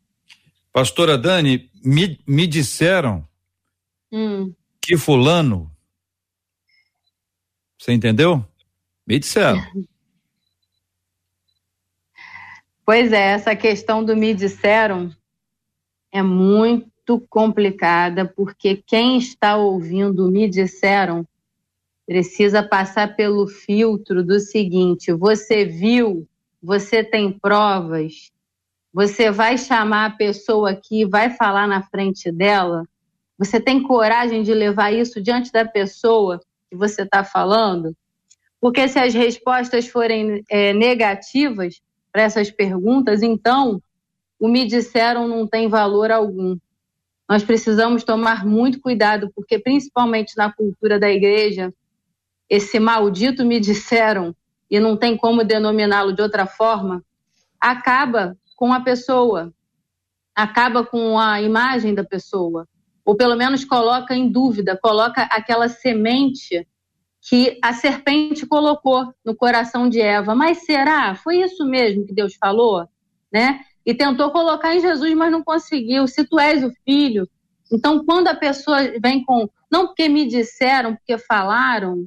Pastora 0.72 1.18
Dani, 1.18 1.70
me, 1.84 2.18
me 2.26 2.46
disseram 2.46 3.26
hum. 4.10 4.52
que 4.80 4.96
fulano, 4.96 5.70
você 7.78 7.92
entendeu? 7.92 8.44
Me 9.06 9.18
disseram. 9.18 9.60
Pois 12.84 13.12
é, 13.12 13.28
essa 13.28 13.54
questão 13.54 14.04
do 14.04 14.16
me 14.16 14.34
disseram 14.34 15.14
é 16.10 16.20
muito 16.20 17.20
complicada, 17.30 18.26
porque 18.26 18.82
quem 18.84 19.16
está 19.16 19.56
ouvindo 19.56 20.28
me 20.28 20.48
disseram 20.48 21.24
precisa 22.06 22.62
passar 22.62 23.16
pelo 23.16 23.46
filtro 23.46 24.24
do 24.24 24.38
seguinte: 24.40 25.12
você 25.12 25.64
viu, 25.64 26.26
você 26.62 27.02
tem 27.02 27.32
provas, 27.32 28.30
você 28.92 29.30
vai 29.30 29.56
chamar 29.56 30.06
a 30.06 30.16
pessoa 30.16 30.70
aqui, 30.70 31.04
vai 31.04 31.30
falar 31.30 31.66
na 31.66 31.82
frente 31.82 32.30
dela? 32.30 32.86
Você 33.38 33.58
tem 33.58 33.82
coragem 33.82 34.42
de 34.42 34.52
levar 34.52 34.92
isso 34.92 35.20
diante 35.20 35.50
da 35.50 35.64
pessoa 35.64 36.40
que 36.70 36.76
você 36.76 37.02
está 37.02 37.24
falando? 37.24 37.96
Porque 38.60 38.86
se 38.86 38.98
as 38.98 39.12
respostas 39.12 39.88
forem 39.88 40.44
é, 40.48 40.72
negativas 40.72 41.80
para 42.12 42.22
essas 42.22 42.50
perguntas, 42.50 43.22
então 43.22 43.82
o 44.38 44.46
me 44.46 44.66
disseram 44.66 45.26
não 45.26 45.46
tem 45.46 45.68
valor 45.68 46.10
algum. 46.10 46.56
Nós 47.28 47.42
precisamos 47.42 48.04
tomar 48.04 48.44
muito 48.44 48.80
cuidado, 48.80 49.32
porque 49.34 49.58
principalmente 49.58 50.36
na 50.36 50.52
cultura 50.52 50.98
da 50.98 51.10
igreja, 51.10 51.72
esse 52.52 52.78
maldito 52.78 53.46
me 53.46 53.58
disseram, 53.58 54.36
e 54.70 54.78
não 54.78 54.94
tem 54.94 55.16
como 55.16 55.42
denominá-lo 55.42 56.12
de 56.12 56.20
outra 56.20 56.44
forma, 56.44 57.02
acaba 57.58 58.36
com 58.54 58.74
a 58.74 58.80
pessoa, 58.80 59.50
acaba 60.34 60.84
com 60.84 61.18
a 61.18 61.40
imagem 61.40 61.94
da 61.94 62.04
pessoa, 62.04 62.68
ou 63.06 63.16
pelo 63.16 63.36
menos 63.36 63.64
coloca 63.64 64.14
em 64.14 64.30
dúvida, 64.30 64.78
coloca 64.82 65.22
aquela 65.22 65.66
semente 65.66 66.68
que 67.26 67.58
a 67.62 67.72
serpente 67.72 68.44
colocou 68.44 69.14
no 69.24 69.34
coração 69.34 69.88
de 69.88 70.02
Eva. 70.02 70.34
Mas 70.34 70.66
será? 70.66 71.14
Foi 71.14 71.40
isso 71.40 71.64
mesmo 71.64 72.04
que 72.04 72.12
Deus 72.12 72.34
falou? 72.34 72.86
Né? 73.32 73.60
E 73.86 73.94
tentou 73.94 74.30
colocar 74.30 74.74
em 74.74 74.80
Jesus, 74.80 75.14
mas 75.14 75.32
não 75.32 75.42
conseguiu. 75.42 76.06
Se 76.06 76.22
tu 76.22 76.38
és 76.38 76.62
o 76.62 76.70
filho. 76.84 77.26
Então, 77.72 78.04
quando 78.04 78.28
a 78.28 78.34
pessoa 78.34 78.78
vem 79.00 79.24
com, 79.24 79.48
não 79.70 79.86
porque 79.86 80.06
me 80.06 80.26
disseram, 80.26 80.94
porque 80.94 81.16
falaram, 81.16 82.06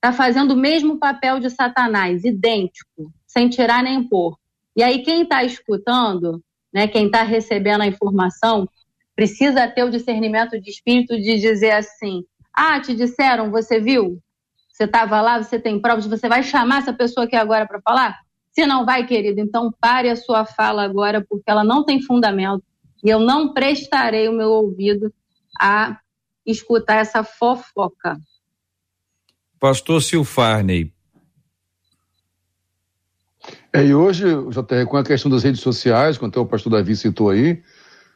está 0.00 0.12
fazendo 0.12 0.54
o 0.54 0.56
mesmo 0.56 0.98
papel 0.98 1.38
de 1.38 1.50
Satanás, 1.50 2.24
idêntico, 2.24 3.12
sem 3.26 3.50
tirar 3.50 3.82
nem 3.82 4.02
pôr. 4.02 4.34
E 4.74 4.82
aí 4.82 5.02
quem 5.02 5.22
está 5.22 5.44
escutando, 5.44 6.42
né, 6.72 6.88
quem 6.88 7.06
está 7.06 7.22
recebendo 7.22 7.82
a 7.82 7.86
informação, 7.86 8.66
precisa 9.14 9.68
ter 9.68 9.84
o 9.84 9.90
discernimento 9.90 10.58
de 10.58 10.70
espírito 10.70 11.14
de 11.16 11.38
dizer 11.38 11.72
assim: 11.72 12.24
ah, 12.54 12.80
te 12.80 12.94
disseram, 12.94 13.50
você 13.50 13.78
viu? 13.78 14.18
Você 14.72 14.84
estava 14.84 15.20
lá, 15.20 15.42
você 15.42 15.60
tem 15.60 15.78
provas, 15.78 16.06
você 16.06 16.26
vai 16.26 16.42
chamar 16.42 16.78
essa 16.78 16.94
pessoa 16.94 17.26
aqui 17.26 17.36
agora 17.36 17.66
para 17.66 17.82
falar? 17.82 18.18
Se 18.52 18.66
não 18.66 18.86
vai, 18.86 19.06
querido, 19.06 19.38
então 19.38 19.70
pare 19.78 20.08
a 20.08 20.16
sua 20.16 20.46
fala 20.46 20.82
agora, 20.82 21.24
porque 21.28 21.50
ela 21.50 21.62
não 21.62 21.84
tem 21.84 22.00
fundamento. 22.00 22.64
E 23.04 23.10
eu 23.10 23.20
não 23.20 23.52
prestarei 23.52 24.28
o 24.28 24.32
meu 24.32 24.48
ouvido 24.48 25.12
a 25.60 25.98
escutar 26.46 26.96
essa 26.96 27.22
fofoca. 27.22 28.18
Pastor 29.60 30.02
Silfarney, 30.02 30.90
é, 33.72 33.84
e 33.84 33.94
hoje, 33.94 34.24
JR, 34.24 34.86
com 34.88 34.96
a 34.96 35.04
questão 35.04 35.30
das 35.30 35.44
redes 35.44 35.60
sociais, 35.60 36.18
quando 36.18 36.36
o 36.36 36.46
pastor 36.46 36.72
Davi 36.72 36.96
citou 36.96 37.30
aí, 37.30 37.62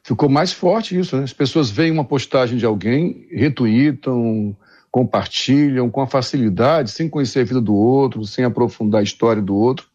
ficou 0.02 0.28
mais 0.28 0.52
forte 0.52 0.98
isso, 0.98 1.16
né? 1.16 1.22
As 1.22 1.32
pessoas 1.32 1.70
veem 1.70 1.92
uma 1.92 2.04
postagem 2.04 2.58
de 2.58 2.66
alguém, 2.66 3.26
retweetam, 3.30 4.56
compartilham 4.90 5.88
com 5.88 6.00
a 6.00 6.06
facilidade, 6.06 6.90
sem 6.90 7.08
conhecer 7.08 7.40
a 7.40 7.44
vida 7.44 7.60
do 7.60 7.74
outro, 7.74 8.24
sem 8.24 8.44
aprofundar 8.44 9.00
a 9.00 9.04
história 9.04 9.40
do 9.40 9.54
outro. 9.54 9.86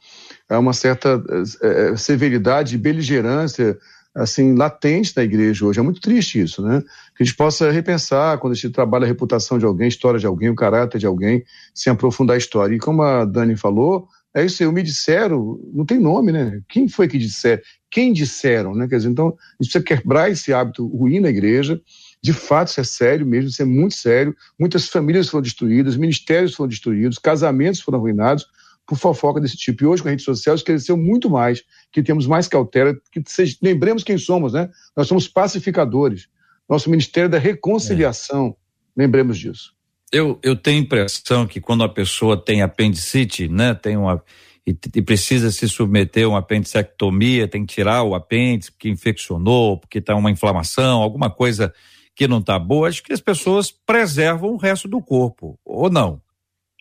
É 0.50 0.58
uma 0.58 0.74
certa 0.74 1.22
é, 1.62 1.95
severidade 1.97 2.76
e 2.76 2.78
beligerância 2.78 3.78
assim 4.16 4.56
latente 4.56 5.14
da 5.14 5.24
igreja 5.24 5.66
hoje. 5.66 5.80
É 5.80 5.84
muito 5.84 6.02
triste 6.02 6.41
isso, 6.41 6.62
né? 6.62 6.82
Que 7.20 7.24
a 7.24 7.26
gente 7.26 7.36
possa 7.36 7.70
repensar 7.70 8.38
quando 8.38 8.53
a 8.53 8.55
gente 8.55 8.70
trabalha 8.70 9.03
a 9.03 9.07
reputação 9.07 9.59
de 9.59 9.65
alguém, 9.65 9.84
a 9.84 9.89
história 9.89 10.17
de 10.17 10.26
alguém, 10.26 10.49
o 10.49 10.55
caráter 10.55 10.99
de 10.99 11.05
alguém, 11.05 11.43
sem 11.76 11.91
aprofundar 11.91 12.36
a 12.36 12.38
história. 12.38 12.74
E 12.74 12.80
como 12.80 13.01
a 13.01 13.26
Dani 13.26 13.57
falou, 13.57 14.07
é 14.34 14.45
isso 14.45 14.63
aí, 14.63 14.72
me 14.72 14.82
disseram, 14.82 15.59
não 15.74 15.86
tem 15.86 15.99
nome, 15.99 16.32
né? 16.32 16.61
Quem 16.70 16.88
foi 16.88 17.09
que 17.09 17.17
disseram? 17.17 17.61
Quem 17.91 18.13
disseram, 18.13 18.74
né? 18.74 18.88
Quer 18.88 18.95
dizer, 18.95 19.09
então, 19.09 19.28
a 19.28 19.61
gente 19.61 19.74
precisa 19.74 19.84
quebrar 19.84 20.32
esse 20.32 20.53
hábito 20.53 20.88
ruim 20.88 21.20
na 21.20 21.28
igreja. 21.28 21.82
De 22.24 22.32
fato, 22.32 22.70
isso 22.70 22.80
é 22.80 22.86
sério 22.86 23.26
mesmo, 23.26 23.49
isso 23.49 23.61
é 23.61 23.65
muito 23.65 23.95
sério. 23.95 24.34
Muitas 24.57 24.88
famílias 24.88 25.28
foram 25.28 25.41
destruídas, 25.41 25.97
ministérios 25.97 26.55
foram 26.55 26.70
destruídos, 26.70 27.17
casamentos 27.17 27.82
foram 27.82 27.99
arruinados 27.99 28.47
por 28.88 28.97
fofoca 28.97 29.41
desse 29.41 29.57
tipo. 29.57 29.84
E 29.84 29.88
hoje, 29.88 30.01
com 30.01 30.07
a 30.07 30.11
rede 30.11 30.24
social, 30.24 30.55
isso 30.55 30.63
cresceu 30.63 30.95
muito 30.95 31.30
mais, 31.30 31.63
que 31.91 32.01
temos 32.01 32.26
mais 32.26 32.47
cautela, 32.47 32.95
que 33.11 33.22
lembremos 33.61 34.05
quem 34.05 34.17
somos, 34.17 34.53
né? 34.53 34.70
Nós 34.95 35.05
somos 35.05 35.28
pacificadores. 35.28 36.30
Nosso 36.70 36.89
ministério 36.89 37.30
da 37.30 37.39
reconciliação, 37.39 38.55
é. 38.97 39.01
lembremos 39.01 39.38
disso 39.38 39.74
eu, 40.11 40.39
eu 40.43 40.55
tenho 40.55 40.82
impressão 40.82 41.45
que 41.45 41.61
quando 41.61 41.84
a 41.84 41.89
pessoa 41.89 42.38
tem 42.38 42.61
apendicite, 42.61 43.47
né, 43.47 43.74
tem 43.74 43.97
uma 43.97 44.24
e, 44.67 44.78
e, 44.95 45.01
precisa 45.01 45.49
se 45.49 45.67
submeter 45.67 46.26
a 46.26 46.30
uma 46.30 46.39
apendicectomia, 46.39 47.47
tem 47.47 47.65
que 47.65 47.74
tirar 47.74 48.03
o 48.03 48.13
apêndice 48.13 48.72
porque 48.72 48.88
infeccionou, 48.88 49.78
porque 49.80 49.97
está 49.97 50.15
uma 50.15 50.30
inflamação, 50.30 51.01
alguma 51.01 51.30
coisa 51.30 51.74
que 52.15 52.28
não 52.28 52.38
está 52.38 52.59
boa, 52.59 52.88
acho 52.88 53.01
que 53.01 53.13
as 53.13 53.22
pessoas 53.22 53.72
preservam 53.72 54.51
o 54.51 54.57
resto 54.57 54.88
do 54.88 55.01
corpo, 55.01 55.57
ou 55.65 55.89
não? 55.89 56.22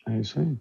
É 0.07 0.19
isso 0.19 0.39
aí. 0.39 0.57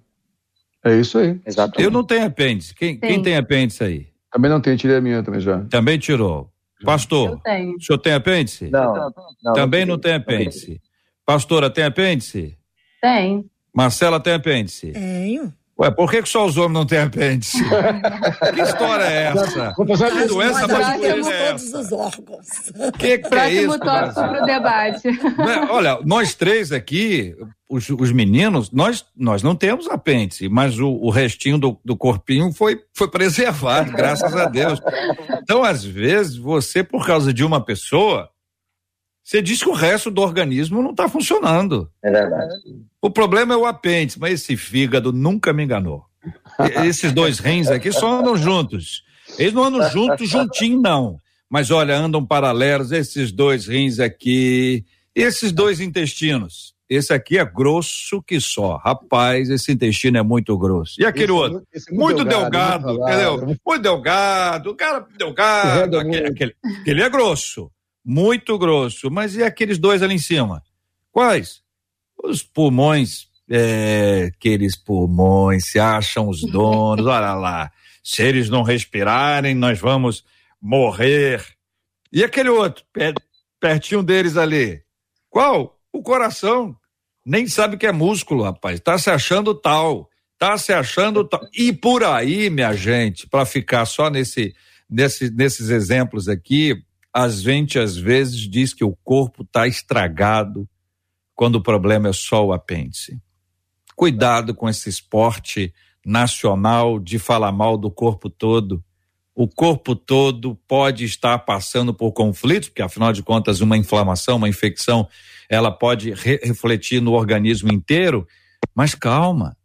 É 0.84 1.00
isso 1.00 1.18
aí. 1.18 1.38
Exatamente. 1.44 1.82
Eu 1.82 1.90
não 1.90 2.04
tenho 2.04 2.24
apêndice. 2.24 2.74
Quem, 2.74 2.98
quem 2.98 3.20
tem 3.20 3.36
apêndice 3.36 3.84
aí? 3.84 4.06
Também 4.32 4.50
não 4.50 4.60
tenho, 4.60 4.78
tirei 4.78 4.96
a 4.96 5.00
minha 5.00 5.22
também 5.22 5.40
já. 5.40 5.60
Também 5.64 5.98
tirou. 5.98 6.50
Pastor, 6.84 7.30
eu 7.30 7.38
tenho. 7.38 7.76
o 7.76 7.82
senhor 7.82 7.98
tem 7.98 8.12
apêndice? 8.12 8.70
Não. 8.70 9.12
não 9.42 9.52
também 9.52 9.84
não, 9.84 9.94
não 9.94 10.00
tem 10.00 10.14
apêndice. 10.14 10.80
Pastora, 11.26 11.68
tem 11.68 11.84
apêndice? 11.84 12.56
Tem. 13.00 13.44
Marcela 13.74 14.20
tem 14.20 14.32
apêndice? 14.34 14.92
Tenho. 14.92 15.52
Ué, 15.80 15.92
por 15.92 16.10
que, 16.10 16.22
que 16.22 16.28
só 16.28 16.44
os 16.44 16.56
homens 16.56 16.72
não 16.72 16.84
têm 16.84 16.98
apêndice? 16.98 17.62
que 18.52 18.60
história 18.60 19.04
é 19.04 19.24
essa? 19.26 19.74
Que 19.76 20.26
doença 20.26 20.66
masculina 20.66 21.30
é 21.30 21.48
todos 21.48 21.72
os 21.72 21.92
órgãos. 21.92 22.46
Que 22.98 23.18
que 23.18 23.28
Próximo 23.28 23.38
é 23.38 23.52
isso, 23.52 23.78
tópico 23.78 24.14
para 24.14 24.42
o 24.42 24.46
debate. 24.46 25.08
Olha, 25.70 26.00
nós 26.04 26.34
três 26.34 26.72
aqui, 26.72 27.32
os, 27.70 27.88
os, 27.90 28.10
meninos, 28.10 28.72
nós, 28.72 29.04
nós 29.16 29.44
não 29.44 29.54
temos 29.54 29.88
apêndice, 29.88 30.48
mas 30.48 30.80
o, 30.80 30.88
o 30.88 31.10
restinho 31.10 31.58
do, 31.58 31.78
do 31.84 31.96
corpinho 31.96 32.52
foi, 32.52 32.80
foi 32.92 33.08
preservado, 33.08 33.92
graças 33.92 34.34
a 34.34 34.46
Deus. 34.46 34.80
Então, 35.40 35.62
às 35.62 35.84
vezes, 35.84 36.36
você, 36.36 36.82
por 36.82 37.06
causa 37.06 37.32
de 37.32 37.44
uma 37.44 37.64
pessoa, 37.64 38.28
você 39.28 39.42
diz 39.42 39.62
que 39.62 39.68
o 39.68 39.74
resto 39.74 40.10
do 40.10 40.22
organismo 40.22 40.82
não 40.82 40.92
está 40.92 41.06
funcionando. 41.06 41.90
É 42.02 42.10
verdade. 42.10 42.54
O 43.02 43.10
problema 43.10 43.52
é 43.52 43.56
o 43.58 43.66
apêndice, 43.66 44.18
mas 44.18 44.40
esse 44.40 44.56
fígado 44.56 45.12
nunca 45.12 45.52
me 45.52 45.64
enganou. 45.64 46.02
Esses 46.82 47.12
dois 47.12 47.38
rins 47.38 47.68
aqui 47.68 47.92
só 47.92 48.20
andam 48.20 48.38
juntos. 48.38 49.02
Eles 49.38 49.52
não 49.52 49.64
andam 49.64 49.86
juntos, 49.90 50.30
juntinho, 50.30 50.80
não. 50.80 51.18
Mas 51.46 51.70
olha, 51.70 51.94
andam 51.94 52.24
paralelos, 52.24 52.90
esses 52.90 53.30
dois 53.30 53.66
rins 53.66 54.00
aqui, 54.00 54.86
esses 55.14 55.52
dois 55.52 55.78
intestinos. 55.78 56.72
Esse 56.88 57.12
aqui 57.12 57.36
é 57.36 57.44
grosso 57.44 58.22
que 58.22 58.40
só. 58.40 58.78
Rapaz, 58.78 59.50
esse 59.50 59.70
intestino 59.70 60.16
é 60.16 60.22
muito 60.22 60.56
grosso. 60.56 60.94
E 60.98 61.04
aquele 61.04 61.24
esse, 61.24 61.32
outro? 61.32 61.62
Esse 61.70 61.92
é 61.92 61.94
muito, 61.94 62.16
muito 62.16 62.30
delgado, 62.30 62.86
delgado 62.86 63.12
entendeu? 63.12 63.46
Muito 63.46 63.82
delgado, 63.82 64.70
o 64.70 64.74
cara 64.74 65.06
delgado. 65.18 65.98
Aquele, 65.98 66.28
aquele, 66.28 66.56
aquele 66.80 67.02
é 67.02 67.10
grosso 67.10 67.70
muito 68.08 68.56
grosso. 68.56 69.10
Mas 69.10 69.36
e 69.36 69.42
aqueles 69.42 69.76
dois 69.76 70.02
ali 70.02 70.14
em 70.14 70.18
cima? 70.18 70.62
Quais? 71.12 71.60
Os 72.24 72.42
pulmões, 72.42 73.28
é, 73.50 74.30
aqueles 74.34 74.74
pulmões 74.76 75.66
se 75.66 75.78
acham 75.78 76.26
os 76.26 76.40
donos, 76.50 77.04
olha 77.04 77.34
lá. 77.34 77.70
Se 78.02 78.22
eles 78.22 78.48
não 78.48 78.62
respirarem, 78.62 79.54
nós 79.54 79.78
vamos 79.78 80.24
morrer. 80.60 81.44
E 82.10 82.24
aquele 82.24 82.48
outro, 82.48 82.82
pertinho 83.60 84.02
deles 84.02 84.38
ali? 84.38 84.80
Qual? 85.28 85.78
O 85.92 86.02
coração. 86.02 86.74
Nem 87.26 87.46
sabe 87.46 87.76
que 87.76 87.86
é 87.86 87.92
músculo, 87.92 88.42
rapaz. 88.42 88.80
Tá 88.80 88.96
se 88.96 89.10
achando 89.10 89.54
tal. 89.54 90.08
Tá 90.38 90.56
se 90.56 90.72
achando 90.72 91.28
tal. 91.28 91.46
E 91.52 91.74
por 91.74 92.02
aí, 92.02 92.48
minha 92.48 92.72
gente, 92.72 93.26
para 93.26 93.44
ficar 93.44 93.84
só 93.84 94.08
nesse, 94.08 94.54
nesse, 94.88 95.30
nesses 95.30 95.68
exemplos 95.68 96.26
aqui, 96.26 96.82
a 97.12 97.28
gente 97.28 97.78
às 97.78 97.96
vezes 97.96 98.40
diz 98.48 98.72
que 98.72 98.84
o 98.84 98.96
corpo 99.04 99.42
está 99.42 99.66
estragado 99.66 100.68
quando 101.34 101.56
o 101.56 101.62
problema 101.62 102.08
é 102.08 102.12
só 102.12 102.44
o 102.44 102.52
apêndice. 102.52 103.20
Cuidado 103.94 104.54
com 104.54 104.68
esse 104.68 104.88
esporte 104.88 105.72
nacional 106.04 106.98
de 106.98 107.18
falar 107.18 107.52
mal 107.52 107.76
do 107.76 107.90
corpo 107.90 108.30
todo. 108.30 108.82
O 109.34 109.46
corpo 109.46 109.94
todo 109.94 110.56
pode 110.66 111.04
estar 111.04 111.38
passando 111.40 111.94
por 111.94 112.12
conflitos, 112.12 112.68
porque 112.68 112.82
afinal 112.82 113.12
de 113.12 113.22
contas 113.22 113.60
uma 113.60 113.76
inflamação, 113.76 114.36
uma 114.36 114.48
infecção, 114.48 115.08
ela 115.48 115.70
pode 115.70 116.12
re 116.12 116.40
refletir 116.42 117.00
no 117.00 117.12
organismo 117.12 117.72
inteiro, 117.72 118.26
mas 118.74 118.94
calma. 118.94 119.56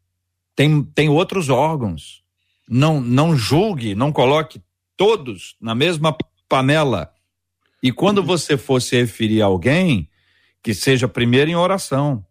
Tem, 0.56 0.84
tem 0.84 1.10
outros 1.10 1.50
órgãos. 1.50 2.24
Não 2.70 3.02
não 3.02 3.36
julgue, 3.36 3.96
não 3.96 4.12
coloque 4.12 4.62
todos 4.96 5.56
na 5.60 5.74
mesma 5.76 6.16
panela. 6.48 7.13
E 7.84 7.92
quando 7.92 8.20
uhum. 8.20 8.26
você 8.26 8.58
for 8.58 8.82
se 8.82 8.96
referir 8.96 9.42
a 9.42 9.46
alguém, 9.46 10.10
que 10.64 10.74
seja 10.74 11.06
primeiro 11.10 11.52
em 11.52 11.56
oração. 11.56 12.26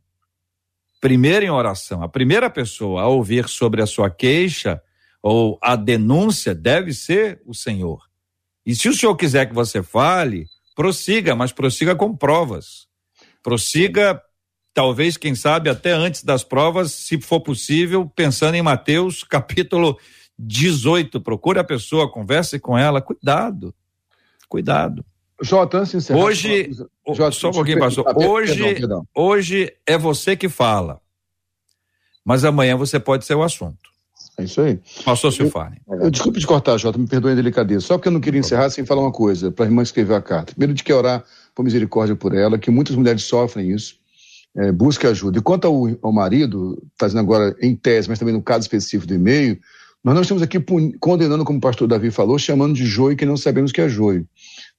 Primeiro 0.98 1.44
em 1.44 1.50
oração. 1.50 2.02
A 2.02 2.08
primeira 2.08 2.48
pessoa 2.48 3.02
a 3.02 3.06
ouvir 3.06 3.46
sobre 3.46 3.82
a 3.82 3.86
sua 3.86 4.08
queixa 4.08 4.82
ou 5.22 5.58
a 5.62 5.76
denúncia 5.76 6.54
deve 6.54 6.94
ser 6.94 7.42
o 7.44 7.52
Senhor. 7.52 8.00
E 8.64 8.74
se 8.74 8.88
o 8.88 8.94
Senhor 8.94 9.14
quiser 9.14 9.46
que 9.46 9.54
você 9.54 9.82
fale, 9.82 10.46
prossiga, 10.74 11.36
mas 11.36 11.52
prossiga 11.52 11.94
com 11.94 12.16
provas. 12.16 12.86
Prossiga, 13.42 14.22
talvez, 14.72 15.18
quem 15.18 15.34
sabe, 15.34 15.68
até 15.68 15.92
antes 15.92 16.24
das 16.24 16.42
provas, 16.42 16.92
se 16.92 17.20
for 17.20 17.40
possível, 17.40 18.10
pensando 18.16 18.54
em 18.54 18.62
Mateus 18.62 19.22
capítulo 19.28 19.98
18. 20.38 21.20
Procure 21.20 21.58
a 21.58 21.64
pessoa, 21.64 22.10
converse 22.10 22.58
com 22.58 22.78
ela. 22.78 23.02
Cuidado. 23.02 23.74
Cuidado. 24.48 25.04
Jota, 25.42 25.78
antes 25.78 26.06
de. 26.06 26.12
Hoje, 26.12 26.70
Jota, 27.08 27.32
só 27.32 27.50
um 27.50 27.52
pouquinho, 27.52 27.78
pastor. 27.78 28.04
Hoje, 28.16 28.54
perdão, 28.54 28.74
perdão. 28.74 29.08
hoje 29.14 29.72
é 29.86 29.98
você 29.98 30.36
que 30.36 30.48
fala, 30.48 31.00
mas 32.24 32.44
amanhã 32.44 32.76
você 32.76 32.98
pode 32.98 33.24
ser 33.24 33.34
o 33.34 33.42
assunto. 33.42 33.92
É 34.38 34.44
isso 34.44 34.60
aí. 34.60 34.80
Pastor 35.04 35.32
Silfane. 35.32 35.76
Eu, 35.86 36.10
desculpe 36.10 36.40
te 36.40 36.46
cortar, 36.46 36.78
Jota, 36.78 36.98
me 36.98 37.06
perdoe 37.06 37.32
a 37.32 37.34
delicadeza. 37.34 37.84
Só 37.84 37.98
porque 37.98 38.08
eu 38.08 38.12
não 38.12 38.20
queria 38.20 38.40
encerrar 38.40 38.70
sem 38.70 38.84
falar 38.84 39.02
uma 39.02 39.12
coisa, 39.12 39.50
para 39.50 39.66
a 39.66 39.68
irmã 39.68 39.82
escrever 39.82 40.14
a 40.14 40.22
carta. 40.22 40.52
Primeiro, 40.52 40.72
de 40.72 40.82
que 40.82 40.92
orar 40.92 41.22
por 41.54 41.62
misericórdia 41.64 42.16
por 42.16 42.34
ela, 42.34 42.58
que 42.58 42.70
muitas 42.70 42.96
mulheres 42.96 43.24
sofrem 43.24 43.70
isso. 43.70 43.96
É, 44.54 44.70
busque 44.70 45.06
ajuda. 45.06 45.38
E 45.38 45.42
quanto 45.42 45.66
ao, 45.66 45.88
ao 46.02 46.12
marido, 46.12 46.82
está 46.92 47.06
dizendo 47.06 47.22
agora 47.22 47.54
em 47.60 47.74
tese, 47.74 48.08
mas 48.08 48.18
também 48.18 48.34
no 48.34 48.42
caso 48.42 48.62
específico 48.62 49.06
do 49.06 49.14
e-mail, 49.14 49.58
nós 50.04 50.14
não 50.14 50.22
estamos 50.22 50.42
aqui 50.42 50.58
condenando, 50.98 51.44
como 51.44 51.58
o 51.58 51.60
pastor 51.60 51.86
Davi 51.86 52.10
falou, 52.10 52.38
chamando 52.38 52.74
de 52.74 52.84
joio 52.84 53.16
que 53.16 53.24
não 53.24 53.36
sabemos 53.36 53.70
que 53.70 53.80
é 53.80 53.88
joio. 53.88 54.26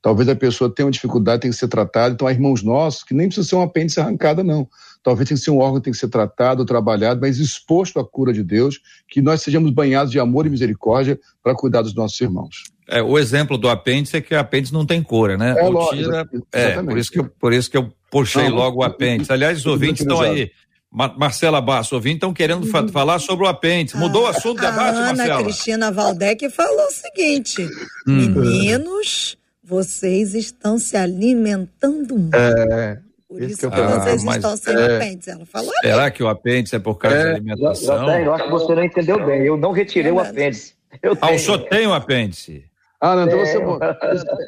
Talvez 0.04 0.28
a 0.28 0.36
pessoa 0.36 0.70
tenha 0.70 0.86
uma 0.86 0.92
dificuldade, 0.92 1.44
tem 1.44 1.50
que 1.50 1.56
ser 1.56 1.70
tratada. 1.70 2.14
Então, 2.14 2.28
há 2.28 2.32
irmãos 2.34 2.62
nossos 2.62 3.06
que 3.06 3.14
nem 3.14 3.28
precisa 3.28 3.48
ser 3.48 3.56
um 3.56 3.62
apêndice 3.62 4.02
arrancada, 4.02 4.44
não. 4.44 4.68
Talvez 5.02 5.30
tenha 5.30 5.38
que 5.38 5.44
ser 5.46 5.52
um 5.52 5.60
órgão 5.60 5.80
que 5.80 5.86
tem 5.86 5.94
que 5.94 5.98
ser 5.98 6.10
tratado, 6.10 6.66
trabalhado, 6.66 7.22
mas 7.22 7.40
exposto 7.40 8.02
à 8.02 8.06
cura 8.06 8.34
de 8.34 8.44
Deus, 8.44 8.82
que 9.08 9.22
nós 9.22 9.42
sejamos 9.42 9.72
banhados 9.72 10.12
de 10.12 10.20
amor 10.20 10.46
e 10.46 10.50
misericórdia 10.50 11.18
para 11.42 11.56
cuidar 11.56 11.84
dos 11.84 11.96
nossos 11.96 12.20
irmãos. 12.20 12.64
É, 12.86 13.02
o 13.02 13.18
exemplo 13.18 13.58
do 13.58 13.70
apêndice 13.70 14.18
é 14.18 14.22
que 14.22 14.36
o 14.36 14.40
apêndice 14.40 14.74
não 14.74 14.86
tem 14.86 15.02
cura, 15.02 15.38
né? 15.38 15.56
É, 15.58 15.70
lógico, 15.70 15.96
tira, 15.96 16.30
é 16.52 16.84
por 16.84 16.98
isso 16.98 17.10
que 17.10 17.20
eu, 17.20 17.26
por 17.40 17.54
isso 17.54 17.72
que 17.72 17.78
eu 17.78 17.90
puxei 18.12 18.50
não, 18.50 18.58
logo 18.58 18.82
o 18.82 18.84
apêndice. 18.84 19.32
Aliás, 19.32 19.60
os 19.60 19.66
ouvintes 19.66 20.02
estão 20.02 20.20
aí. 20.20 20.52
Marcela 20.92 21.62
Basso, 21.62 21.96
ouvintes 21.96 22.18
estão 22.18 22.34
querendo 22.34 22.68
fa 22.68 22.86
falar 22.90 23.20
sobre 23.20 23.46
o 23.46 23.48
apêndice. 23.48 23.96
Mudou 23.96 24.24
o 24.24 24.28
assunto 24.28 24.58
do 24.58 24.62
debate, 24.62 24.98
Ana 24.98 25.14
Marcela? 25.14 25.36
Ana 25.36 25.44
Cristina 25.46 25.92
Valdec 25.94 26.50
falou 26.50 26.88
o 26.88 26.92
seguinte: 26.92 27.64
hum. 28.06 28.30
meninos 28.30 29.38
vocês 29.64 30.34
estão 30.34 30.78
se 30.78 30.98
alimentando 30.98 32.18
muito. 32.18 32.36
É, 32.36 33.00
por 33.28 33.42
isso 33.42 33.58
que, 33.58 33.70
que 33.70 33.82
vocês 33.82 34.28
ah, 34.28 34.36
estão 34.36 34.58
sem 34.58 34.76
é, 34.76 34.96
apêndice. 34.96 35.30
Ela 35.32 35.46
falou 35.46 35.72
Será 35.82 36.12
que 36.12 36.22
o 36.22 36.28
apêndice 36.28 36.76
é 36.76 36.80
por 36.80 36.96
causa 36.96 37.18
é, 37.18 37.24
da 37.24 37.30
alimentação? 37.32 38.10
Eu, 38.12 38.26
eu 38.26 38.34
acho 38.34 38.44
que 38.44 38.52
você 38.52 38.76
não 38.76 38.84
entendeu 38.84 39.26
bem. 39.26 39.42
Eu 39.46 39.58
não 39.58 39.72
retirei 39.72 40.12
é 40.12 40.14
o 40.14 40.20
apêndice. 40.20 40.76
Eu 41.02 41.18
ah, 41.20 41.32
o 41.32 41.40
senhor 41.40 41.58
tem 41.70 41.88
o 41.88 41.94
apêndice? 41.94 42.66
Ah, 43.02 43.16
não, 43.16 43.26
então 43.26 43.40
você. 43.40 43.58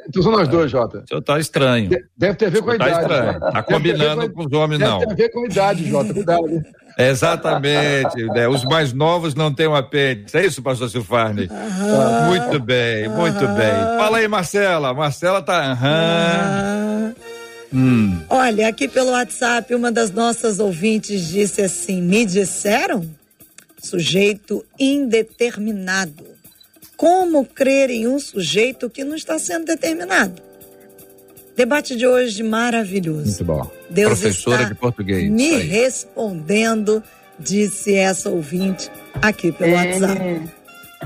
Então 0.07 0.23
são 0.23 0.31
nós 0.31 0.47
dois, 0.47 0.71
Jota. 0.71 0.99
O 0.99 1.07
senhor 1.07 1.21
tá 1.21 1.37
estranho. 1.39 1.89
Deve 2.15 2.35
ter 2.35 2.45
a 2.45 2.49
ver 2.49 2.61
com 2.61 2.71
a 2.71 2.77
tá 2.77 2.87
idade. 2.87 3.01
Estranho. 3.01 3.39
Tá 3.39 3.63
combinando 3.63 4.33
com, 4.33 4.45
os 4.45 4.53
homens, 4.53 4.79
deve 4.79 4.91
não. 4.91 4.99
Deve 4.99 5.15
ter 5.15 5.23
a 5.23 5.27
ver 5.27 5.29
com 5.33 5.39
a 5.41 5.45
idade, 5.45 5.89
Jota. 5.89 6.13
Cuidado. 6.13 6.63
Exatamente. 6.97 8.23
né? 8.33 8.47
Os 8.47 8.63
mais 8.63 8.93
novos 8.93 9.35
não 9.35 9.53
têm 9.53 9.67
um 9.67 9.75
apêndice. 9.75 10.37
É 10.37 10.45
isso, 10.45 10.61
pastor 10.61 10.89
Silfarne? 10.89 11.49
Ah, 11.51 12.27
muito 12.27 12.59
bem, 12.59 13.09
muito 13.09 13.47
bem. 13.49 13.73
Fala 13.97 14.17
aí, 14.17 14.27
Marcela. 14.27 14.93
Marcela 14.93 15.41
tá. 15.41 15.71
Aham. 15.71 17.15
Hum. 17.73 18.21
Olha, 18.29 18.69
aqui 18.69 18.87
pelo 18.87 19.11
WhatsApp, 19.11 19.75
uma 19.75 19.91
das 19.91 20.11
nossas 20.11 20.59
ouvintes 20.59 21.27
disse 21.27 21.61
assim: 21.61 22.01
me 22.01 22.25
disseram? 22.25 23.05
Sujeito 23.81 24.65
indeterminado. 24.79 26.25
Como 26.95 27.45
crer 27.45 27.89
em 27.89 28.07
um 28.07 28.17
sujeito 28.17 28.89
que 28.89 29.03
não 29.03 29.15
está 29.15 29.37
sendo 29.37 29.65
determinado? 29.65 30.41
Debate 31.55 31.95
de 31.95 32.05
hoje 32.05 32.43
maravilhoso. 32.43 33.25
Muito 33.25 33.45
bom. 33.45 33.71
Deus 33.89 34.19
Professora 34.19 34.63
está 34.63 34.69
de 34.69 34.75
português. 34.75 35.29
Me 35.29 35.55
respondendo, 35.55 37.01
disse 37.39 37.95
essa 37.95 38.29
ouvinte 38.29 38.91
aqui 39.21 39.51
pelo 39.51 39.71
é. 39.71 39.75
WhatsApp. 39.75 40.49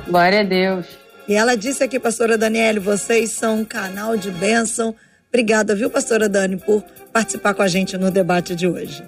Glória 0.07 0.39
a 0.41 0.43
Deus. 0.43 0.87
E 1.27 1.35
ela 1.35 1.55
disse 1.55 1.83
aqui, 1.83 1.99
pastora 1.99 2.37
Daniele, 2.37 2.79
vocês 2.79 3.31
são 3.31 3.59
um 3.59 3.65
canal 3.65 4.17
de 4.17 4.31
bênção. 4.31 4.95
Obrigada, 5.27 5.75
viu, 5.75 5.89
pastora 5.89 6.27
Dani, 6.27 6.57
por 6.57 6.83
participar 7.13 7.53
com 7.53 7.61
a 7.61 7.67
gente 7.67 7.95
no 7.97 8.09
debate 8.09 8.55
de 8.55 8.67
hoje. 8.67 9.03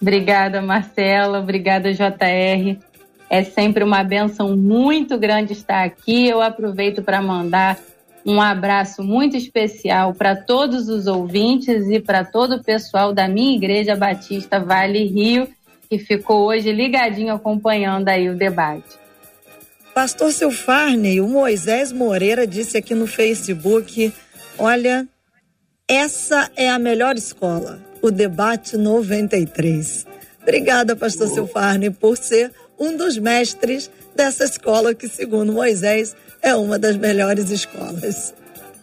Obrigada, 0.00 0.60
Marcela. 0.60 1.38
Obrigada, 1.38 1.92
JR. 1.92 2.76
É 3.30 3.44
sempre 3.44 3.84
uma 3.84 4.02
benção 4.02 4.56
muito 4.56 5.16
grande 5.16 5.52
estar 5.52 5.84
aqui. 5.84 6.28
Eu 6.28 6.42
aproveito 6.42 7.02
para 7.02 7.22
mandar 7.22 7.78
um 8.24 8.40
abraço 8.40 9.02
muito 9.02 9.36
especial 9.36 10.14
para 10.14 10.36
todos 10.36 10.88
os 10.88 11.06
ouvintes 11.06 11.88
e 11.88 12.00
para 12.00 12.24
todo 12.24 12.56
o 12.56 12.62
pessoal 12.62 13.12
da 13.12 13.26
minha 13.26 13.56
Igreja 13.56 13.96
Batista 13.96 14.60
Vale 14.60 15.04
Rio, 15.06 15.48
que 15.90 15.98
ficou 15.98 16.46
hoje 16.46 16.72
ligadinho 16.72 17.34
acompanhando 17.34 18.08
aí 18.08 18.28
o 18.28 18.36
debate. 18.36 19.02
Pastor 19.94 20.32
Silfarney, 20.32 21.20
o 21.20 21.28
Moisés 21.28 21.92
Moreira 21.92 22.46
disse 22.46 22.78
aqui 22.78 22.94
no 22.94 23.06
Facebook: 23.06 24.12
olha, 24.56 25.06
essa 25.86 26.50
é 26.56 26.70
a 26.70 26.78
melhor 26.78 27.16
escola, 27.16 27.82
o 28.00 28.10
debate 28.10 28.76
93. 28.76 30.06
Obrigada, 30.40 30.96
Pastor 30.96 31.28
Silfarney, 31.28 31.90
por 31.90 32.16
ser 32.16 32.50
um 32.78 32.96
dos 32.96 33.18
mestres 33.18 33.90
dessa 34.14 34.44
escola 34.44 34.94
que, 34.94 35.08
segundo 35.08 35.52
Moisés, 35.52 36.16
é 36.42 36.54
uma 36.56 36.78
das 36.78 36.96
melhores 36.96 37.50
escolas. 37.50 38.34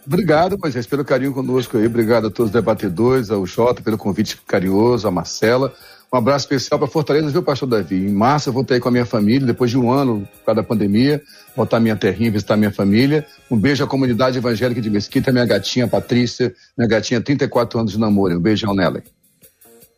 Obrigado, 0.06 0.58
Moisés, 0.58 0.86
pelo 0.86 1.04
carinho 1.04 1.32
conosco 1.32 1.76
aí. 1.76 1.86
Obrigado 1.86 2.26
a 2.26 2.30
todos 2.30 2.46
os 2.46 2.52
debatedores, 2.52 3.30
ao 3.30 3.46
Jota 3.46 3.82
pelo 3.82 3.98
convite 3.98 4.36
carinhoso, 4.46 5.06
a 5.06 5.10
Marcela. 5.10 5.72
Um 6.12 6.16
abraço 6.16 6.46
especial 6.46 6.76
para 6.76 6.88
Fortaleza, 6.88 7.28
viu, 7.28 7.42
pastor 7.42 7.68
Davi? 7.68 7.94
Em 7.94 8.12
março 8.12 8.48
eu 8.48 8.52
voltei 8.52 8.80
com 8.80 8.88
a 8.88 8.90
minha 8.90 9.06
família, 9.06 9.46
depois 9.46 9.70
de 9.70 9.78
um 9.78 9.92
ano 9.92 10.28
por 10.38 10.46
causa 10.46 10.60
da 10.60 10.66
pandemia, 10.66 11.22
voltar 11.54 11.76
à 11.76 11.80
minha 11.80 11.94
terrinha, 11.94 12.32
visitar 12.32 12.56
minha 12.56 12.72
família. 12.72 13.24
Um 13.48 13.56
beijo 13.56 13.84
à 13.84 13.86
comunidade 13.86 14.36
evangélica 14.36 14.80
de 14.80 14.90
Mesquita, 14.90 15.30
minha 15.30 15.46
gatinha 15.46 15.86
Patrícia, 15.86 16.52
minha 16.76 16.88
gatinha 16.88 17.20
34 17.20 17.78
anos 17.78 17.92
de 17.92 17.98
namoro. 17.98 18.36
Um 18.36 18.40
beijão 18.40 18.74
nela. 18.74 19.04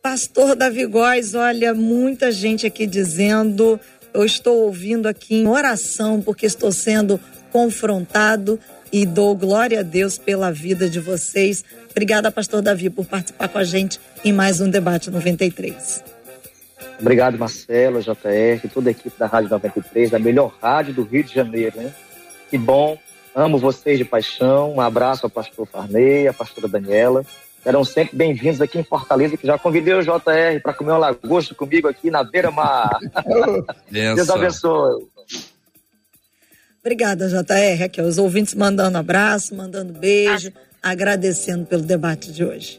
Pastor 0.03 0.55
Davi 0.55 0.85
Góes, 0.85 1.33
olha, 1.33 1.73
muita 1.73 2.31
gente 2.31 2.67
aqui 2.67 2.85
dizendo, 2.85 3.79
eu 4.13 4.23
estou 4.23 4.65
ouvindo 4.65 5.07
aqui 5.07 5.33
em 5.33 5.47
oração 5.47 6.21
porque 6.21 6.45
estou 6.45 6.71
sendo 6.71 7.19
confrontado 7.53 8.59
e 8.91 9.05
dou 9.05 9.35
glória 9.35 9.81
a 9.81 9.83
Deus 9.83 10.17
pela 10.17 10.51
vida 10.51 10.89
de 10.89 10.99
vocês. 10.99 11.63
Obrigada, 11.91 12.31
pastor 12.31 12.63
Davi, 12.63 12.89
por 12.89 13.05
participar 13.05 13.47
com 13.47 13.59
a 13.59 13.63
gente 13.63 13.99
em 14.25 14.33
mais 14.33 14.59
um 14.59 14.67
debate 14.67 15.11
93. 15.11 16.03
Obrigado, 16.99 17.37
Marcelo, 17.37 18.01
JR, 18.01 18.67
toda 18.73 18.89
a 18.89 18.91
equipe 18.91 19.17
da 19.19 19.27
Rádio 19.27 19.51
93, 19.51 20.09
da 20.09 20.17
melhor 20.17 20.51
rádio 20.59 20.95
do 20.95 21.03
Rio 21.03 21.23
de 21.23 21.33
Janeiro, 21.33 21.79
hein? 21.79 21.93
Que 22.49 22.57
bom, 22.57 22.97
amo 23.35 23.59
vocês 23.59 23.99
de 23.99 24.05
paixão. 24.05 24.73
Um 24.73 24.81
abraço 24.81 25.27
ao 25.27 25.29
pastor 25.29 25.67
Farney, 25.67 26.27
à 26.27 26.33
pastora 26.33 26.67
Daniela. 26.67 27.23
Serão 27.61 27.83
sempre 27.83 28.17
bem-vindos 28.17 28.61
aqui 28.61 28.79
em 28.79 28.83
Fortaleza, 28.83 29.37
que 29.37 29.45
já 29.45 29.59
convidei 29.59 29.93
o 29.93 30.01
JR 30.01 30.59
para 30.61 30.73
comer 30.73 30.93
um 30.93 30.97
lagosto 30.97 31.53
comigo 31.53 31.87
aqui 31.87 32.09
na 32.09 32.23
beira-mar. 32.23 32.97
Deus 33.89 34.29
abençoe. 34.29 35.12
Obrigada, 36.85 37.29
JR. 37.29 37.83
Aqui, 37.85 38.01
os 38.01 38.17
ouvintes 38.17 38.53
mandando 38.53 38.97
abraço, 38.97 39.55
mandando 39.55 39.93
beijo, 39.93 40.51
agradecendo 40.81 41.65
pelo 41.65 41.81
debate 41.81 42.29
de 42.29 42.43
hoje. 42.43 42.77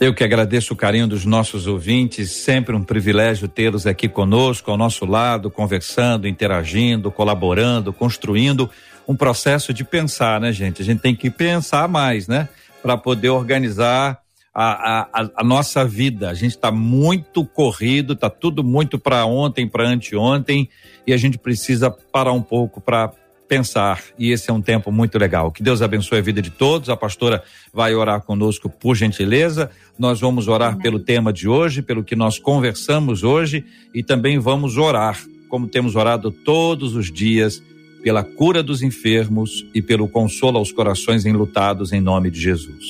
Eu 0.00 0.14
que 0.14 0.24
agradeço 0.24 0.72
o 0.72 0.76
carinho 0.76 1.06
dos 1.06 1.26
nossos 1.26 1.66
ouvintes, 1.66 2.30
sempre 2.30 2.74
um 2.74 2.82
privilégio 2.82 3.46
tê-los 3.46 3.86
aqui 3.86 4.08
conosco, 4.08 4.70
ao 4.70 4.78
nosso 4.78 5.04
lado, 5.04 5.50
conversando, 5.50 6.26
interagindo, 6.26 7.12
colaborando, 7.12 7.92
construindo 7.92 8.70
um 9.06 9.14
processo 9.14 9.74
de 9.74 9.84
pensar, 9.84 10.40
né, 10.40 10.50
gente? 10.50 10.80
A 10.80 10.84
gente 10.84 11.02
tem 11.02 11.14
que 11.14 11.30
pensar 11.30 11.86
mais, 11.86 12.26
né? 12.26 12.48
Para 12.82 12.96
poder 12.96 13.28
organizar 13.28 14.20
a, 14.54 15.02
a, 15.12 15.30
a, 15.36 15.44
nossa 15.44 15.84
vida. 15.84 16.30
A 16.30 16.34
gente 16.34 16.52
está 16.52 16.72
muito 16.72 17.44
corrido, 17.44 18.14
está 18.14 18.30
tudo 18.30 18.64
muito 18.64 18.98
para 18.98 19.26
ontem, 19.26 19.68
para 19.68 19.86
anteontem, 19.86 20.68
e 21.06 21.12
a 21.12 21.16
gente 21.18 21.36
precisa 21.36 21.90
parar 21.90 22.32
um 22.32 22.42
pouco 22.42 22.80
para 22.80 23.12
pensar. 23.54 24.02
E 24.18 24.32
esse 24.32 24.50
é 24.50 24.52
um 24.52 24.60
tempo 24.60 24.90
muito 24.90 25.16
legal. 25.16 25.52
Que 25.52 25.62
Deus 25.62 25.80
abençoe 25.80 26.18
a 26.18 26.22
vida 26.22 26.42
de 26.42 26.50
todos. 26.50 26.88
A 26.88 26.96
pastora 26.96 27.42
vai 27.72 27.94
orar 27.94 28.20
conosco, 28.20 28.68
por 28.68 28.96
gentileza. 28.96 29.70
Nós 29.96 30.20
vamos 30.20 30.48
orar 30.48 30.72
Amém. 30.72 30.82
pelo 30.82 30.98
tema 30.98 31.32
de 31.32 31.48
hoje, 31.48 31.80
pelo 31.80 32.02
que 32.02 32.16
nós 32.16 32.36
conversamos 32.36 33.22
hoje 33.22 33.64
e 33.94 34.02
também 34.02 34.40
vamos 34.40 34.76
orar, 34.76 35.20
como 35.48 35.68
temos 35.68 35.94
orado 35.94 36.32
todos 36.32 36.96
os 36.96 37.12
dias, 37.12 37.62
pela 38.02 38.24
cura 38.24 38.60
dos 38.60 38.82
enfermos 38.82 39.64
e 39.72 39.80
pelo 39.80 40.08
consolo 40.08 40.58
aos 40.58 40.72
corações 40.72 41.24
enlutados 41.24 41.92
em 41.92 42.00
nome 42.00 42.30
de 42.30 42.40
Jesus. 42.40 42.84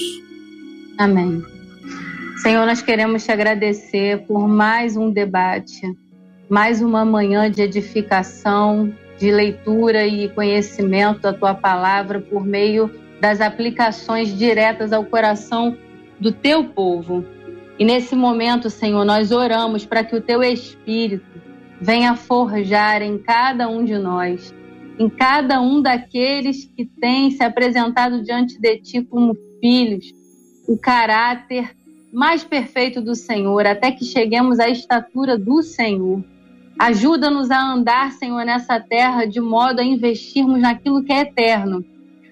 Amém. 0.97 1.43
Senhor, 2.39 2.65
nós 2.65 2.81
queremos 2.81 3.23
te 3.23 3.31
agradecer 3.31 4.25
por 4.27 4.49
mais 4.49 4.97
um 4.97 5.11
debate, 5.11 5.95
mais 6.49 6.81
uma 6.81 7.05
manhã 7.05 7.51
de 7.51 7.63
edificação, 7.63 8.93
de 9.19 9.31
leitura 9.31 10.07
e 10.07 10.29
conhecimento 10.29 11.21
da 11.21 11.33
tua 11.33 11.55
palavra 11.55 12.21
por 12.21 12.45
meio 12.45 12.91
das 13.21 13.41
aplicações 13.41 14.37
diretas 14.37 14.93
ao 14.93 15.05
coração 15.05 15.77
do 16.19 16.33
teu 16.33 16.65
povo. 16.65 17.25
E 17.79 17.85
nesse 17.85 18.15
momento, 18.15 18.71
Senhor, 18.71 19.05
nós 19.05 19.33
oramos 19.33 19.85
para 19.85 20.05
que 20.05 20.15
o 20.15 20.21
teu 20.21 20.43
espírito 20.43 21.25
venha 21.81 22.15
forjar 22.17 23.03
em 23.03 23.19
cada 23.19 23.69
um 23.69 23.85
de 23.85 23.99
nós, 23.99 24.55
em 24.99 25.09
cada 25.09 25.61
um 25.61 25.83
daqueles 25.83 26.65
que 26.65 26.85
têm 26.85 27.31
se 27.31 27.43
apresentado 27.43 28.23
diante 28.23 28.61
de 28.61 28.77
ti 28.79 29.03
como 29.03 29.37
filhos, 29.61 30.13
o 30.69 30.79
caráter 30.79 31.75
mais 32.13 32.45
perfeito 32.45 33.01
do 33.01 33.17
Senhor, 33.17 33.67
até 33.67 33.91
que 33.91 34.05
cheguemos 34.05 34.61
à 34.61 34.69
estatura 34.69 35.37
do 35.37 35.63
Senhor. 35.63 36.23
Ajuda-nos 36.79 37.51
a 37.51 37.73
andar, 37.73 38.13
Senhor, 38.13 38.45
nessa 38.45 38.81
terra 38.81 39.25
de 39.27 39.41
modo 39.41 39.81
a 39.81 39.85
investirmos 39.85 40.61
naquilo 40.61 41.05
que 41.05 41.13
é 41.13 41.21
eterno, 41.21 41.85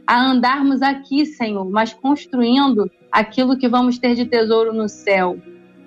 a 0.06 0.20
andarmos 0.20 0.82
aqui, 0.82 1.24
Senhor, 1.24 1.70
mas 1.70 1.92
construindo 1.92 2.90
aquilo 3.10 3.56
que 3.56 3.68
vamos 3.68 3.98
ter 3.98 4.14
de 4.14 4.24
tesouro 4.24 4.72
no 4.72 4.88
céu. 4.88 5.38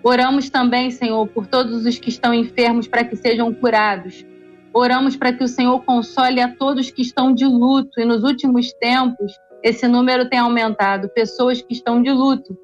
Oramos 0.02 0.50
também, 0.50 0.90
Senhor, 0.90 1.28
por 1.28 1.48
todos 1.48 1.86
os 1.86 1.98
que 1.98 2.10
estão 2.10 2.34
enfermos 2.34 2.88
para 2.88 3.04
que 3.04 3.16
sejam 3.16 3.54
curados. 3.54 4.26
Oramos 4.74 5.16
para 5.16 5.34
que 5.34 5.44
o 5.44 5.48
Senhor 5.48 5.84
console 5.84 6.40
a 6.40 6.56
todos 6.56 6.92
que 6.92 7.02
estão 7.02 7.34
de 7.34 7.46
luto 7.46 8.00
e 8.00 8.06
nos 8.06 8.24
últimos 8.24 8.72
tempos 8.74 9.34
esse 9.64 9.88
número 9.88 10.30
tem 10.30 10.38
aumentado, 10.38 11.10
pessoas 11.10 11.60
que 11.60 11.74
estão 11.74 12.02
de 12.02 12.12
luto. 12.12 12.56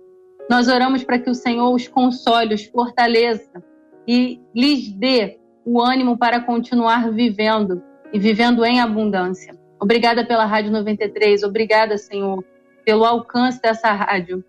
Nós 0.47 0.67
oramos 0.67 1.03
para 1.03 1.17
que 1.17 1.29
o 1.29 1.33
Senhor 1.33 1.73
os 1.73 1.87
console, 1.87 2.53
os 2.53 2.65
fortaleça 2.65 3.63
e 4.07 4.39
lhes 4.53 4.91
dê 4.91 5.40
o 5.65 5.81
ânimo 5.81 6.17
para 6.17 6.39
continuar 6.39 7.11
vivendo 7.11 7.81
e 8.11 8.19
vivendo 8.19 8.65
em 8.65 8.79
abundância. 8.79 9.55
Obrigada 9.79 10.25
pela 10.25 10.45
Rádio 10.45 10.71
93, 10.71 11.43
obrigada, 11.43 11.97
Senhor, 11.97 12.43
pelo 12.85 13.05
alcance 13.05 13.61
dessa 13.61 13.91
rádio. 13.91 14.43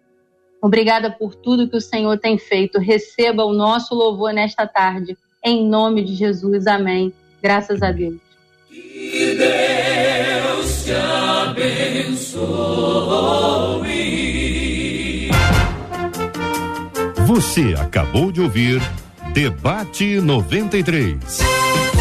Obrigada 0.60 1.10
por 1.10 1.34
tudo 1.34 1.68
que 1.68 1.76
o 1.76 1.80
Senhor 1.80 2.16
tem 2.18 2.38
feito. 2.38 2.78
Receba 2.78 3.44
o 3.44 3.52
nosso 3.52 3.96
louvor 3.96 4.32
nesta 4.32 4.64
tarde. 4.64 5.18
Em 5.44 5.66
nome 5.66 6.04
de 6.04 6.14
Jesus. 6.14 6.68
Amém. 6.68 7.12
Graças 7.42 7.82
a 7.82 7.90
Deus. 7.90 8.20
Que 8.68 9.34
Deus 9.34 10.84
te 10.84 10.92
abençoe. 10.92 12.42
Você 17.26 17.74
acabou 17.76 18.30
de 18.30 18.40
ouvir 18.40 18.80
Debate 19.34 20.20
93. 20.20 21.91